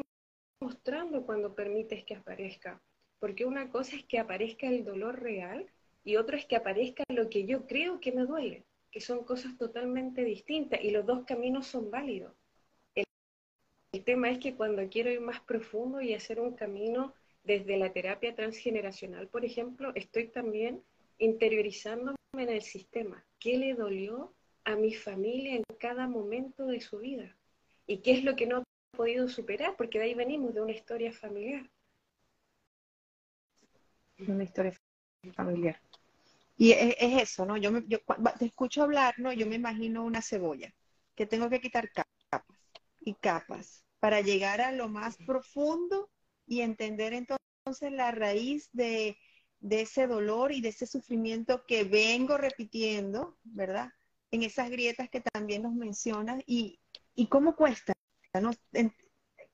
mostrando 0.61 1.25
cuando 1.25 1.55
permites 1.55 2.03
que 2.03 2.13
aparezca. 2.13 2.79
Porque 3.19 3.45
una 3.45 3.71
cosa 3.71 3.95
es 3.95 4.03
que 4.03 4.19
aparezca 4.19 4.67
el 4.67 4.85
dolor 4.85 5.19
real 5.19 5.65
y 6.03 6.17
otra 6.17 6.37
es 6.37 6.45
que 6.45 6.55
aparezca 6.55 7.03
lo 7.07 7.27
que 7.31 7.45
yo 7.45 7.65
creo 7.65 7.99
que 7.99 8.11
me 8.11 8.27
duele, 8.27 8.65
que 8.91 9.01
son 9.01 9.23
cosas 9.23 9.57
totalmente 9.57 10.23
distintas 10.23 10.83
y 10.83 10.91
los 10.91 11.03
dos 11.03 11.25
caminos 11.25 11.65
son 11.65 11.89
válidos. 11.89 12.35
El, 12.93 13.05
el 13.91 14.03
tema 14.03 14.29
es 14.29 14.37
que 14.37 14.53
cuando 14.53 14.87
quiero 14.87 15.09
ir 15.09 15.19
más 15.19 15.41
profundo 15.41 15.99
y 15.99 16.13
hacer 16.13 16.39
un 16.39 16.53
camino 16.53 17.15
desde 17.43 17.77
la 17.77 17.91
terapia 17.91 18.35
transgeneracional, 18.35 19.27
por 19.27 19.45
ejemplo, 19.45 19.91
estoy 19.95 20.27
también 20.27 20.83
interiorizándome 21.17 22.17
en 22.33 22.49
el 22.49 22.61
sistema. 22.61 23.23
¿Qué 23.39 23.57
le 23.57 23.73
dolió 23.75 24.33
a 24.63 24.75
mi 24.75 24.93
familia 24.93 25.55
en 25.55 25.63
cada 25.79 26.07
momento 26.07 26.65
de 26.65 26.79
su 26.79 26.99
vida? 26.99 27.35
¿Y 27.85 27.97
qué 27.97 28.13
es 28.13 28.23
lo 28.23 28.35
que 28.35 28.47
no 28.47 28.57
ha 28.57 28.63
podido 28.97 29.27
superar? 29.27 29.75
Porque 29.75 29.99
de 29.99 30.05
ahí 30.05 30.13
venimos, 30.13 30.53
de 30.53 30.61
una 30.61 30.71
historia 30.71 31.11
familiar. 31.11 31.69
Una 34.25 34.43
historia 34.43 34.73
familiar. 35.35 35.79
Y 36.57 36.71
es, 36.71 36.95
eso, 36.99 37.45
¿no? 37.45 37.57
Yo, 37.57 37.71
me, 37.71 37.83
yo 37.87 37.99
te 38.39 38.45
escucho 38.45 38.83
hablar, 38.83 39.15
¿no? 39.17 39.33
Yo 39.33 39.45
me 39.47 39.55
imagino 39.55 40.05
una 40.05 40.21
cebolla, 40.21 40.73
que 41.15 41.25
tengo 41.25 41.49
que 41.49 41.59
quitar 41.59 41.89
capas 41.91 42.57
y 43.01 43.15
capas 43.15 43.83
para 43.99 44.21
llegar 44.21 44.61
a 44.61 44.71
lo 44.71 44.87
más 44.87 45.17
profundo 45.25 46.09
y 46.53 46.61
entender 46.61 47.13
entonces 47.13 47.91
la 47.91 48.11
raíz 48.11 48.69
de, 48.73 49.17
ese 49.69 50.07
dolor 50.07 50.51
y 50.51 50.61
de 50.61 50.69
ese 50.69 50.85
sufrimiento 50.85 51.65
que 51.65 51.83
vengo 51.83 52.37
repitiendo, 52.37 53.37
¿verdad? 53.43 53.89
En 54.31 54.43
esas 54.43 54.69
grietas 54.69 55.09
que 55.09 55.21
también 55.21 55.63
nos 55.63 55.73
mencionas 55.73 56.43
y, 56.45 56.79
cómo 57.29 57.55
cuesta, 57.55 57.93
¿no? 58.39 58.51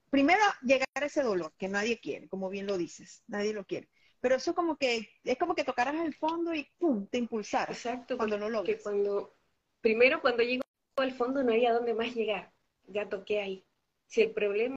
primero 0.09 0.41
llegar 0.63 0.87
a 0.95 1.05
ese 1.05 1.21
dolor 1.21 1.53
que 1.57 1.67
nadie 1.67 1.99
quiere, 1.99 2.27
como 2.27 2.49
bien 2.49 2.65
lo 2.65 2.77
dices, 2.77 3.23
nadie 3.27 3.53
lo 3.53 3.65
quiere. 3.65 3.87
Pero 4.19 4.35
eso 4.35 4.53
como 4.53 4.75
que 4.75 5.09
es 5.23 5.37
como 5.37 5.55
que 5.55 5.63
tocaras 5.63 5.95
el 6.03 6.13
fondo 6.15 6.53
y 6.53 6.67
pum, 6.77 7.07
te 7.07 7.19
impulsar. 7.19 7.69
Exacto, 7.69 8.17
cuando 8.17 8.37
lo 8.37 8.49
logras. 8.49 8.81
cuando 8.83 9.37
primero 9.79 10.19
cuando 10.19 10.43
llego 10.43 10.63
al 10.97 11.13
fondo 11.13 11.43
no 11.43 11.53
hay 11.53 11.65
a 11.65 11.73
dónde 11.73 11.93
más 11.93 12.13
llegar. 12.13 12.51
Ya 12.87 13.07
toqué 13.07 13.39
ahí. 13.39 13.65
Si 14.07 14.21
el 14.21 14.31
problema 14.31 14.75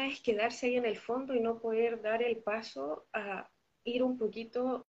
es 0.00 0.20
quedarse 0.20 0.66
ahí 0.66 0.76
en 0.76 0.86
el 0.86 0.96
fondo 0.96 1.34
y 1.34 1.40
no 1.40 1.60
poder 1.60 2.00
dar 2.00 2.22
el 2.22 2.38
paso 2.38 3.06
a 3.12 3.50
ir 3.84 4.02
un 4.02 4.16
poquito 4.16 4.86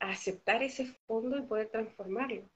a 0.00 0.10
aceptar 0.10 0.62
ese 0.62 0.86
fondo 1.06 1.38
y 1.38 1.42
poder 1.42 1.68
transformarlo. 1.68 2.48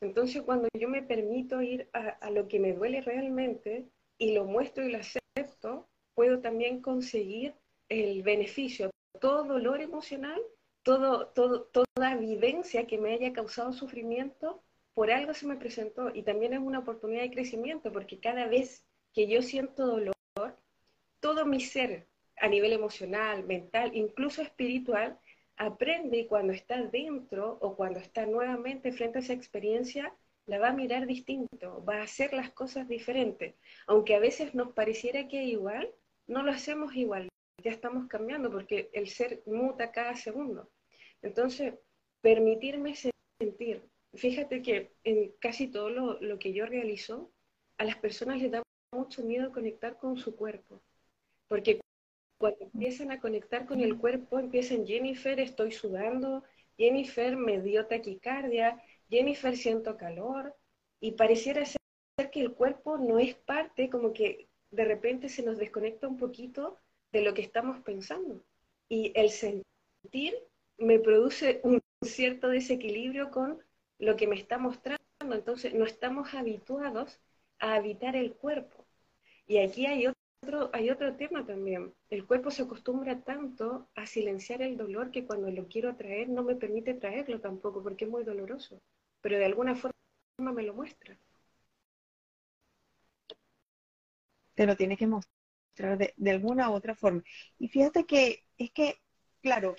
Entonces, 0.00 0.42
cuando 0.42 0.68
yo 0.74 0.88
me 0.88 1.02
permito 1.02 1.62
ir 1.62 1.88
a, 1.92 2.30
lo 2.30 2.48
que 2.48 2.58
me 2.58 2.72
duele 2.72 3.00
realmente 3.00 3.88
y 4.18 4.34
lo 4.34 4.44
muestro 4.44 4.84
y 4.84 4.90
lo 4.90 4.98
acepto, 4.98 5.88
puedo 6.14 6.40
también 6.40 6.82
conseguir 6.82 7.54
el 7.88 8.22
beneficio. 8.22 8.90
Todo 9.20 9.44
dolor 9.44 9.80
emocional, 9.80 10.40
todo, 10.82 11.28
todo, 11.28 11.64
toda 11.64 12.16
vivencia 12.16 12.86
que 12.86 12.98
me 12.98 13.12
haya 13.12 13.32
causado 13.32 13.72
sufrimiento, 13.72 14.62
por 14.94 15.10
algo 15.10 15.34
se 15.34 15.46
me 15.46 15.56
presentó 15.56 16.14
y 16.14 16.22
también 16.22 16.52
es 16.52 16.60
una 16.60 16.80
oportunidad 16.80 17.22
de 17.22 17.30
crecimiento, 17.30 17.92
porque 17.92 18.18
cada 18.18 18.46
vez 18.48 18.84
que 19.12 19.28
yo 19.28 19.42
siento 19.42 19.86
dolor, 19.86 20.14
todo 21.30 21.46
mi 21.46 21.60
ser 21.60 22.08
a 22.38 22.48
nivel 22.48 22.72
emocional, 22.72 23.44
mental, 23.46 23.92
incluso 23.94 24.42
espiritual, 24.42 25.16
aprende 25.56 26.26
cuando 26.26 26.52
está 26.52 26.82
dentro 26.82 27.56
o 27.60 27.76
cuando 27.76 28.00
está 28.00 28.26
nuevamente 28.26 28.90
frente 28.90 29.18
a 29.18 29.22
esa 29.22 29.34
experiencia, 29.34 30.12
la 30.46 30.58
va 30.58 30.70
a 30.70 30.72
mirar 30.72 31.06
distinto, 31.06 31.84
va 31.88 31.98
a 31.98 32.02
hacer 32.02 32.32
las 32.32 32.50
cosas 32.50 32.88
diferentes. 32.88 33.54
Aunque 33.86 34.16
a 34.16 34.18
veces 34.18 34.56
nos 34.56 34.72
pareciera 34.72 35.28
que 35.28 35.44
es 35.44 35.50
igual, 35.50 35.88
no 36.26 36.42
lo 36.42 36.50
hacemos 36.50 36.96
igual, 36.96 37.28
ya 37.62 37.70
estamos 37.70 38.08
cambiando 38.08 38.50
porque 38.50 38.90
el 38.92 39.06
ser 39.06 39.44
muta 39.46 39.92
cada 39.92 40.16
segundo. 40.16 40.68
Entonces, 41.22 41.74
permitirme 42.22 42.96
sentir. 43.38 43.88
Fíjate 44.14 44.62
que 44.62 44.94
en 45.04 45.30
casi 45.38 45.68
todo 45.68 45.90
lo, 45.90 46.20
lo 46.20 46.40
que 46.40 46.52
yo 46.52 46.66
realizo, 46.66 47.30
a 47.78 47.84
las 47.84 47.98
personas 47.98 48.42
les 48.42 48.50
da 48.50 48.64
mucho 48.92 49.22
miedo 49.22 49.52
conectar 49.52 49.96
con 49.96 50.16
su 50.16 50.34
cuerpo 50.34 50.82
porque 51.50 51.80
cuando 52.38 52.60
empiezan 52.60 53.10
a 53.10 53.20
conectar 53.20 53.66
con 53.66 53.80
el 53.80 53.98
cuerpo, 53.98 54.38
empiezan, 54.38 54.86
Jennifer, 54.86 55.40
estoy 55.40 55.72
sudando, 55.72 56.44
Jennifer, 56.78 57.36
me 57.36 57.60
dio 57.60 57.86
taquicardia, 57.86 58.80
Jennifer, 59.10 59.56
siento 59.56 59.96
calor, 59.96 60.54
y 61.00 61.12
pareciera 61.12 61.66
ser 61.66 62.30
que 62.30 62.40
el 62.40 62.52
cuerpo 62.52 62.98
no 62.98 63.18
es 63.18 63.34
parte, 63.34 63.90
como 63.90 64.12
que 64.12 64.48
de 64.70 64.84
repente 64.84 65.28
se 65.28 65.42
nos 65.42 65.58
desconecta 65.58 66.06
un 66.06 66.18
poquito 66.18 66.78
de 67.10 67.22
lo 67.22 67.34
que 67.34 67.42
estamos 67.42 67.80
pensando. 67.80 68.44
Y 68.88 69.10
el 69.16 69.30
sentir 69.30 70.34
me 70.78 71.00
produce 71.00 71.60
un 71.64 71.80
cierto 72.00 72.48
desequilibrio 72.48 73.32
con 73.32 73.60
lo 73.98 74.14
que 74.14 74.28
me 74.28 74.36
está 74.36 74.56
mostrando. 74.56 75.02
Entonces, 75.20 75.74
no 75.74 75.84
estamos 75.84 76.32
habituados 76.32 77.18
a 77.58 77.74
habitar 77.74 78.14
el 78.14 78.34
cuerpo. 78.34 78.86
Y 79.48 79.58
aquí 79.58 79.86
hay 79.86 80.06
hay 80.72 80.90
otro 80.90 81.14
tema 81.16 81.44
también. 81.44 81.92
El 82.08 82.26
cuerpo 82.26 82.50
se 82.50 82.62
acostumbra 82.62 83.20
tanto 83.22 83.88
a 83.94 84.06
silenciar 84.06 84.62
el 84.62 84.76
dolor 84.76 85.10
que 85.10 85.26
cuando 85.26 85.50
lo 85.50 85.66
quiero 85.68 85.96
traer 85.96 86.28
no 86.28 86.42
me 86.42 86.56
permite 86.56 86.94
traerlo 86.94 87.40
tampoco 87.40 87.82
porque 87.82 88.04
es 88.04 88.10
muy 88.10 88.24
doloroso. 88.24 88.80
Pero 89.20 89.38
de 89.38 89.44
alguna 89.44 89.74
forma 89.74 89.94
me 90.38 90.62
lo 90.62 90.74
muestra. 90.74 91.18
Te 94.54 94.66
lo 94.66 94.76
tiene 94.76 94.96
que 94.96 95.06
mostrar 95.06 95.98
de, 95.98 96.14
de 96.16 96.30
alguna 96.30 96.70
u 96.70 96.74
otra 96.74 96.94
forma. 96.94 97.22
Y 97.58 97.68
fíjate 97.68 98.04
que 98.06 98.44
es 98.58 98.70
que, 98.72 98.96
claro, 99.42 99.76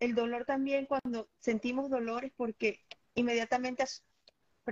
el 0.00 0.14
dolor 0.14 0.44
también 0.44 0.86
cuando 0.86 1.28
sentimos 1.40 1.90
dolor 1.90 2.24
es 2.24 2.32
porque 2.36 2.80
inmediatamente 3.14 3.84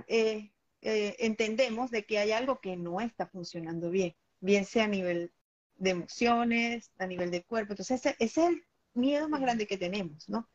eh, 0.07 0.51
eh, 0.81 1.15
entendemos 1.19 1.91
de 1.91 2.05
que 2.05 2.19
hay 2.19 2.31
algo 2.31 2.59
que 2.59 2.77
no 2.77 3.01
está 3.01 3.27
funcionando 3.27 3.89
bien 3.89 4.15
bien 4.39 4.65
sea 4.65 4.85
a 4.85 4.87
nivel 4.87 5.31
de 5.75 5.91
emociones, 5.91 6.91
a 6.97 7.07
nivel 7.07 7.31
de 7.31 7.43
cuerpo. 7.43 7.73
Entonces, 7.73 8.05
ese, 8.05 8.15
es 8.19 8.37
el 8.37 8.63
miedo 8.93 9.29
más 9.29 9.41
grande 9.41 9.67
que 9.67 9.77
tenemos, 9.77 10.27
¿no? 10.29 10.49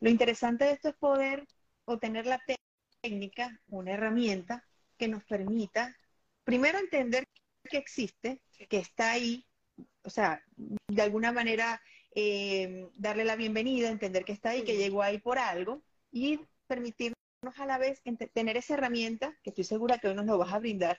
Lo 0.00 0.10
interesante 0.10 0.64
de 0.64 0.72
esto 0.72 0.88
es 0.88 0.96
poder 0.96 1.46
obtener 1.84 2.26
la 2.26 2.40
técnica, 3.02 3.60
una 3.68 3.92
herramienta 3.92 4.64
que 4.96 5.08
nos 5.08 5.24
permita, 5.24 5.96
primero, 6.44 6.78
entender 6.78 7.24
que 7.64 7.78
existe, 7.78 8.40
que 8.68 8.78
está 8.78 9.12
ahí, 9.12 9.46
o 10.02 10.10
sea, 10.10 10.42
de 10.56 11.02
alguna 11.02 11.32
manera 11.32 11.80
eh, 12.14 12.88
darle 12.94 13.24
la 13.24 13.36
bienvenida, 13.36 13.90
entender 13.90 14.24
que 14.24 14.32
está 14.32 14.50
ahí, 14.50 14.64
que 14.64 14.76
llegó 14.76 15.02
ahí 15.02 15.18
por 15.18 15.38
algo, 15.38 15.82
y 16.10 16.40
permitirnos 16.66 17.14
a 17.56 17.66
la 17.66 17.78
vez 17.78 18.02
tener 18.32 18.56
esa 18.56 18.74
herramienta, 18.74 19.36
que 19.42 19.50
estoy 19.50 19.64
segura 19.64 19.98
que 19.98 20.08
hoy 20.08 20.14
nos 20.14 20.26
lo 20.26 20.38
vas 20.38 20.52
a 20.52 20.58
brindar, 20.58 20.98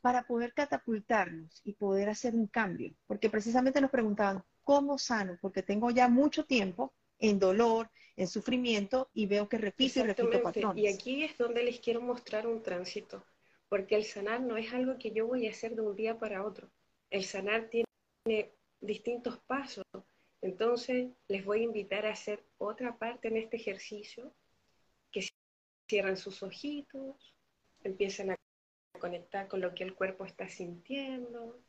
para 0.00 0.26
poder 0.26 0.52
catapultarnos 0.54 1.60
y 1.64 1.74
poder 1.74 2.08
hacer 2.08 2.34
un 2.34 2.46
cambio. 2.46 2.94
Porque 3.06 3.30
precisamente 3.30 3.80
nos 3.80 3.90
preguntaban, 3.90 4.42
¿cómo 4.62 4.98
sano? 4.98 5.38
Porque 5.40 5.62
tengo 5.62 5.90
ya 5.90 6.08
mucho 6.08 6.44
tiempo 6.44 6.92
en 7.18 7.38
dolor, 7.38 7.90
en 8.16 8.28
sufrimiento 8.28 9.10
y 9.14 9.26
veo 9.26 9.48
que 9.48 9.58
repito 9.58 10.00
y 10.00 10.02
repito 10.02 10.42
patrones. 10.42 10.82
Y 10.82 10.88
aquí 10.88 11.24
es 11.24 11.36
donde 11.38 11.62
les 11.62 11.80
quiero 11.80 12.00
mostrar 12.00 12.46
un 12.46 12.62
tránsito, 12.62 13.24
porque 13.68 13.96
el 13.96 14.04
sanar 14.04 14.40
no 14.40 14.56
es 14.56 14.72
algo 14.72 14.98
que 14.98 15.12
yo 15.12 15.26
voy 15.26 15.46
a 15.46 15.50
hacer 15.50 15.74
de 15.74 15.82
un 15.82 15.96
día 15.96 16.18
para 16.18 16.44
otro. 16.44 16.70
El 17.10 17.24
sanar 17.24 17.68
tiene 17.68 18.52
distintos 18.80 19.38
pasos 19.46 19.84
Entonces, 20.42 21.10
les 21.28 21.44
voy 21.44 21.60
a 21.60 21.64
invitar 21.64 22.06
a 22.06 22.12
hacer 22.12 22.42
otra 22.56 22.96
parte 22.96 23.28
en 23.28 23.36
este 23.36 23.56
ejercicio, 23.56 24.32
que 25.12 25.28
cierran 25.86 26.16
sus 26.16 26.42
ojitos, 26.42 27.34
empiezan 27.82 28.30
a 28.30 28.36
conectar 29.00 29.48
con 29.48 29.60
lo 29.60 29.74
que 29.74 29.82
el 29.84 29.94
cuerpo 29.94 30.24
está 30.24 30.48
sintiendo, 30.48 31.60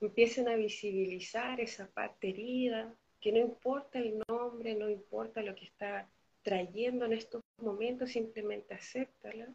empiecen 0.00 0.48
a 0.48 0.56
visibilizar 0.56 1.60
esa 1.60 1.90
parte 1.90 2.28
herida, 2.30 2.94
que 3.20 3.32
no 3.32 3.38
importa 3.38 3.98
el 3.98 4.22
nombre, 4.28 4.74
no 4.74 4.88
importa 4.90 5.42
lo 5.42 5.54
que 5.54 5.64
está 5.66 6.10
trayendo 6.42 7.04
en 7.06 7.14
estos 7.14 7.42
momentos, 7.58 8.10
simplemente 8.10 8.74
acéptala. 8.74 9.54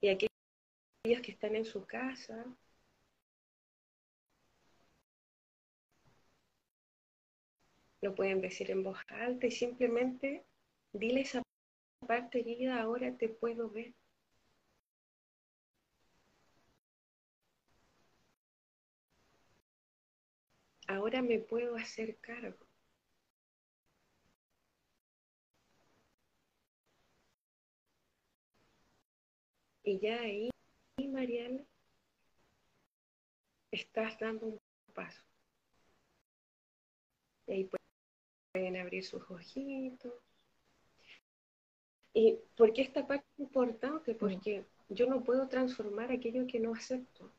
Y 0.00 0.08
aquellos 0.08 1.22
que 1.22 1.32
están 1.32 1.54
en 1.56 1.64
su 1.64 1.86
casa, 1.86 2.44
lo 8.00 8.14
pueden 8.14 8.40
decir 8.40 8.70
en 8.70 8.82
voz 8.82 8.98
alta 9.08 9.46
y 9.46 9.50
simplemente 9.50 10.44
dile 10.92 11.22
esa 11.22 11.42
parte 12.06 12.40
herida, 12.40 12.80
ahora 12.82 13.16
te 13.16 13.28
puedo 13.28 13.70
ver. 13.70 13.94
ahora 20.88 21.22
me 21.22 21.38
puedo 21.38 21.76
hacer 21.76 22.16
cargo. 22.18 22.66
Y 29.82 29.98
ya 30.00 30.20
ahí, 30.20 30.50
Mariana, 30.98 31.62
estás 33.70 34.18
dando 34.18 34.46
un 34.46 34.60
paso. 34.94 35.22
Y 37.46 37.52
ahí 37.52 37.70
pueden 38.52 38.76
abrir 38.76 39.04
sus 39.04 39.22
ojitos. 39.30 40.14
¿Y 42.14 42.38
por 42.56 42.72
qué 42.72 42.82
esta 42.82 43.06
parte 43.06 43.26
es 43.34 43.40
importante? 43.40 44.14
Porque 44.14 44.64
yo 44.88 45.06
no 45.06 45.24
puedo 45.24 45.48
transformar 45.48 46.12
aquello 46.12 46.46
que 46.46 46.60
no 46.60 46.72
acepto. 46.72 47.30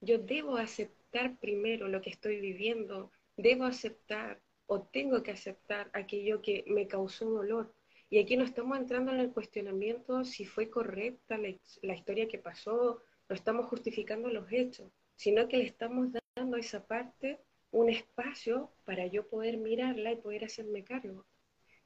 Yo 0.00 0.18
debo 0.18 0.58
aceptar 0.58 1.38
primero 1.38 1.88
lo 1.88 2.02
que 2.02 2.10
estoy 2.10 2.38
viviendo, 2.40 3.10
debo 3.38 3.64
aceptar 3.64 4.42
o 4.66 4.82
tengo 4.82 5.22
que 5.22 5.30
aceptar 5.30 5.90
aquello 5.94 6.42
que 6.42 6.64
me 6.66 6.86
causó 6.86 7.30
dolor. 7.30 7.74
Y 8.10 8.18
aquí 8.18 8.36
no 8.36 8.44
estamos 8.44 8.76
entrando 8.76 9.12
en 9.12 9.20
el 9.20 9.32
cuestionamiento 9.32 10.24
si 10.24 10.44
fue 10.44 10.68
correcta 10.68 11.38
la, 11.38 11.94
historia 11.94 12.28
que 12.28 12.38
pasó, 12.38 13.02
no 13.28 13.34
estamos 13.34 13.66
justificando 13.66 14.28
los 14.28 14.52
hechos, 14.52 14.90
sino 15.16 15.48
que 15.48 15.56
le 15.56 15.64
estamos 15.64 16.08
dando 16.36 16.56
a 16.56 16.60
esa 16.60 16.86
parte 16.86 17.40
un 17.70 17.88
espacio 17.88 18.70
para 18.84 19.06
yo 19.06 19.26
poder 19.26 19.56
mirarla 19.56 20.12
y 20.12 20.16
poder 20.16 20.44
hacerme 20.44 20.84
cargo. 20.84 21.24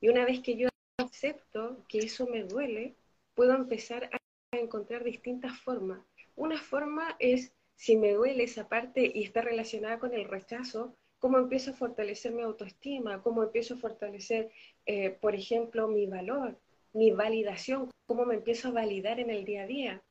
Y 0.00 0.08
una 0.08 0.24
vez 0.24 0.40
que 0.40 0.56
yo 0.56 0.67
acepto 1.08 1.84
que 1.88 1.98
eso 1.98 2.26
me 2.26 2.44
duele, 2.44 2.94
puedo 3.34 3.54
empezar 3.54 4.10
a 4.12 4.56
encontrar 4.56 5.04
distintas 5.04 5.58
formas. 5.60 6.00
Una 6.36 6.60
forma 6.60 7.16
es 7.18 7.52
si 7.74 7.96
me 7.96 8.12
duele 8.12 8.44
esa 8.44 8.68
parte 8.68 9.10
y 9.14 9.22
está 9.22 9.40
relacionada 9.40 9.98
con 9.98 10.12
el 10.14 10.24
rechazo, 10.24 10.94
cómo 11.18 11.38
empiezo 11.38 11.70
a 11.70 11.74
fortalecer 11.74 12.32
mi 12.32 12.42
autoestima, 12.42 13.22
cómo 13.22 13.42
empiezo 13.42 13.74
a 13.74 13.78
fortalecer, 13.78 14.50
eh, 14.86 15.10
por 15.10 15.34
ejemplo, 15.34 15.88
mi 15.88 16.06
valor, 16.06 16.58
mi 16.92 17.10
validación, 17.10 17.90
cómo 18.06 18.24
me 18.24 18.34
empiezo 18.34 18.68
a 18.68 18.72
validar 18.72 19.20
en 19.20 19.30
el 19.30 19.44
día 19.44 19.62
a 19.62 19.66
día. 19.66 20.02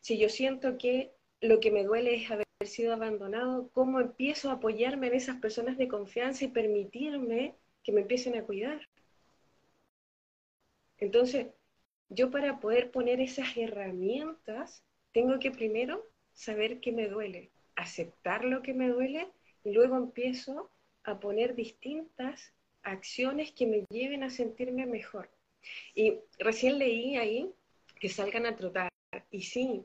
Si 0.00 0.18
yo 0.18 0.28
siento 0.28 0.78
que 0.78 1.12
lo 1.40 1.60
que 1.60 1.70
me 1.70 1.84
duele 1.84 2.14
es 2.14 2.30
haber 2.30 2.46
sido 2.64 2.92
abandonado, 2.92 3.70
cómo 3.72 4.00
empiezo 4.00 4.50
a 4.50 4.54
apoyarme 4.54 5.08
en 5.08 5.14
esas 5.14 5.36
personas 5.40 5.78
de 5.78 5.88
confianza 5.88 6.44
y 6.44 6.48
permitirme 6.48 7.54
que 7.82 7.92
me 7.92 8.02
empiecen 8.02 8.36
a 8.36 8.44
cuidar. 8.44 8.80
Entonces, 11.00 11.48
yo 12.08 12.30
para 12.30 12.60
poder 12.60 12.90
poner 12.90 13.20
esas 13.20 13.56
herramientas, 13.56 14.84
tengo 15.12 15.38
que 15.38 15.50
primero 15.50 16.06
saber 16.32 16.80
qué 16.80 16.92
me 16.92 17.08
duele, 17.08 17.50
aceptar 17.76 18.44
lo 18.44 18.62
que 18.62 18.74
me 18.74 18.88
duele 18.88 19.28
y 19.64 19.72
luego 19.72 19.96
empiezo 19.96 20.70
a 21.04 21.18
poner 21.18 21.54
distintas 21.54 22.52
acciones 22.82 23.52
que 23.52 23.66
me 23.66 23.84
lleven 23.90 24.22
a 24.22 24.30
sentirme 24.30 24.86
mejor. 24.86 25.30
Y 25.94 26.18
recién 26.38 26.78
leí 26.78 27.16
ahí 27.16 27.52
que 27.98 28.08
salgan 28.08 28.46
a 28.46 28.56
trotar. 28.56 28.88
Y 29.30 29.42
sí, 29.42 29.84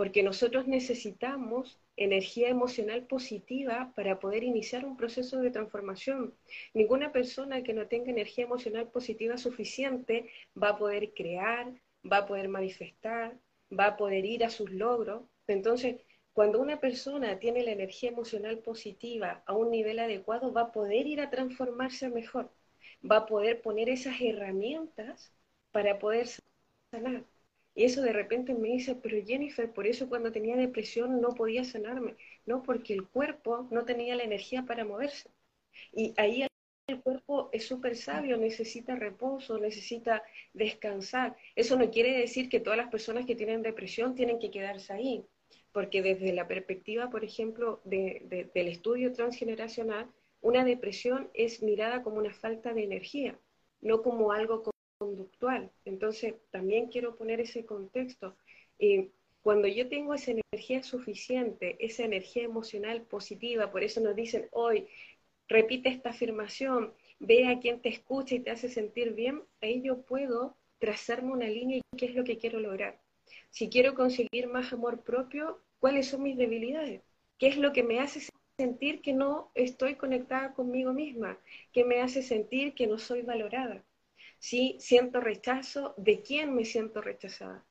porque 0.00 0.22
nosotros 0.22 0.66
necesitamos 0.66 1.78
energía 1.94 2.48
emocional 2.48 3.06
positiva 3.06 3.92
para 3.94 4.18
poder 4.18 4.44
iniciar 4.44 4.86
un 4.86 4.96
proceso 4.96 5.40
de 5.40 5.50
transformación. 5.50 6.34
Ninguna 6.72 7.12
persona 7.12 7.62
que 7.62 7.74
no 7.74 7.86
tenga 7.86 8.10
energía 8.10 8.44
emocional 8.44 8.88
positiva 8.88 9.36
suficiente 9.36 10.30
va 10.56 10.70
a 10.70 10.78
poder 10.78 11.12
crear, 11.12 11.70
va 12.10 12.16
a 12.16 12.26
poder 12.26 12.48
manifestar, 12.48 13.38
va 13.78 13.88
a 13.88 13.96
poder 13.98 14.24
ir 14.24 14.42
a 14.42 14.48
sus 14.48 14.70
logros, 14.70 15.24
entonces, 15.46 15.96
cuando 16.32 16.62
una 16.62 16.80
persona 16.80 17.38
tiene 17.38 17.62
la 17.62 17.72
energía 17.72 18.08
emocional 18.08 18.56
positiva 18.60 19.42
a 19.44 19.52
un 19.52 19.70
nivel 19.70 19.98
adecuado, 19.98 20.50
va 20.50 20.62
a 20.62 20.72
poder 20.72 21.06
ir 21.06 21.20
a 21.20 21.28
transformarse 21.28 22.08
mejor, 22.08 22.50
va 23.04 23.18
a 23.18 23.26
poder 23.26 23.60
poner 23.60 23.90
esas 23.90 24.18
herramientas 24.18 25.30
para 25.72 25.98
poder 25.98 26.26
sanar. 26.90 27.29
Y 27.74 27.84
eso 27.84 28.02
de 28.02 28.12
repente 28.12 28.54
me 28.54 28.68
dice, 28.68 28.94
pero 28.96 29.24
Jennifer, 29.24 29.72
por 29.72 29.86
eso 29.86 30.08
cuando 30.08 30.32
tenía 30.32 30.56
depresión 30.56 31.20
no 31.20 31.30
podía 31.30 31.64
sanarme. 31.64 32.16
No, 32.46 32.62
porque 32.62 32.94
el 32.94 33.08
cuerpo 33.08 33.68
no 33.70 33.84
tenía 33.84 34.16
la 34.16 34.24
energía 34.24 34.64
para 34.64 34.84
moverse. 34.84 35.30
Y 35.92 36.14
ahí 36.16 36.46
el 36.88 37.00
cuerpo 37.02 37.50
es 37.52 37.66
súper 37.66 37.96
sabio, 37.96 38.36
necesita 38.36 38.96
reposo, 38.96 39.58
necesita 39.58 40.22
descansar. 40.52 41.36
Eso 41.54 41.76
no 41.76 41.90
quiere 41.90 42.18
decir 42.18 42.48
que 42.48 42.60
todas 42.60 42.76
las 42.76 42.90
personas 42.90 43.26
que 43.26 43.36
tienen 43.36 43.62
depresión 43.62 44.14
tienen 44.14 44.38
que 44.38 44.50
quedarse 44.50 44.92
ahí 44.92 45.24
porque 45.72 46.02
desde 46.02 46.32
la 46.32 46.48
perspectiva, 46.48 47.10
por 47.10 47.24
ejemplo, 47.24 47.80
del 47.84 48.68
estudio 48.68 49.12
transgeneracional, 49.12 50.10
una 50.40 50.64
depresión 50.64 51.30
es 51.34 51.62
mirada 51.62 52.02
como 52.02 52.16
una 52.16 52.32
falta 52.32 52.72
de 52.72 52.84
energía, 52.84 53.38
no 53.80 54.02
como 54.02 54.32
algo 54.32 54.62
conductual. 55.00 55.72
Entonces, 55.86 56.34
también 56.50 56.88
quiero 56.88 57.16
poner 57.16 57.40
ese 57.40 57.64
contexto. 57.64 58.36
cuando 59.42 59.66
yo 59.68 59.88
tengo 59.88 60.12
esa 60.14 60.32
energía 60.32 60.82
suficiente, 60.82 61.76
esa 61.80 62.04
energía 62.04 62.44
emocional 62.44 63.02
positiva, 63.02 63.70
por 63.72 63.82
eso 63.82 64.00
nos 64.00 64.14
dicen 64.14 64.48
hoy, 64.52 64.86
repite 65.48 65.88
esta 65.88 66.10
afirmación, 66.10 66.92
ve 67.18 67.48
a 67.48 67.58
quien 67.60 67.80
te 67.80 67.88
escucha 67.88 68.34
y 68.34 68.40
te 68.40 68.50
hace 68.50 68.68
sentir 68.68 69.14
bien, 69.14 69.42
ahí 69.62 69.80
yo 69.82 70.02
puedo 70.02 70.56
trazarme 70.78 71.32
una 71.32 71.48
línea 71.48 71.78
y 71.78 71.96
qué 71.96 72.06
es 72.06 72.14
lo 72.14 72.24
que 72.24 72.38
quiero 72.38 72.60
lograr. 72.60 73.00
Si 73.50 73.70
quiero 73.70 73.94
conseguir 73.94 74.48
más 74.48 74.72
amor 74.72 75.02
propio, 75.02 75.60
¿cuáles 75.78 76.08
son 76.08 76.22
mis 76.22 76.36
debilidades? 76.36 77.02
¿Qué 77.38 77.48
es 77.48 77.56
lo 77.56 77.72
que 77.72 77.82
me 77.82 78.00
hace 78.00 78.20
sentir 78.58 79.00
que 79.00 79.14
no 79.14 79.50
estoy 79.54 79.94
conectada 79.94 80.52
conmigo 80.52 80.92
misma? 80.92 81.38
¿Qué 81.72 81.84
me 81.84 82.02
hace 82.02 82.22
sentir 82.22 82.74
que 82.74 82.86
no 82.86 82.98
soy 82.98 83.22
valorada? 83.22 83.82
Si 84.40 84.76
siento 84.80 85.20
rechazo, 85.20 85.94
¿de 85.96 86.22
quién 86.22 86.54
me 86.56 86.64
siento 86.64 87.00
rechazada? 87.00 87.64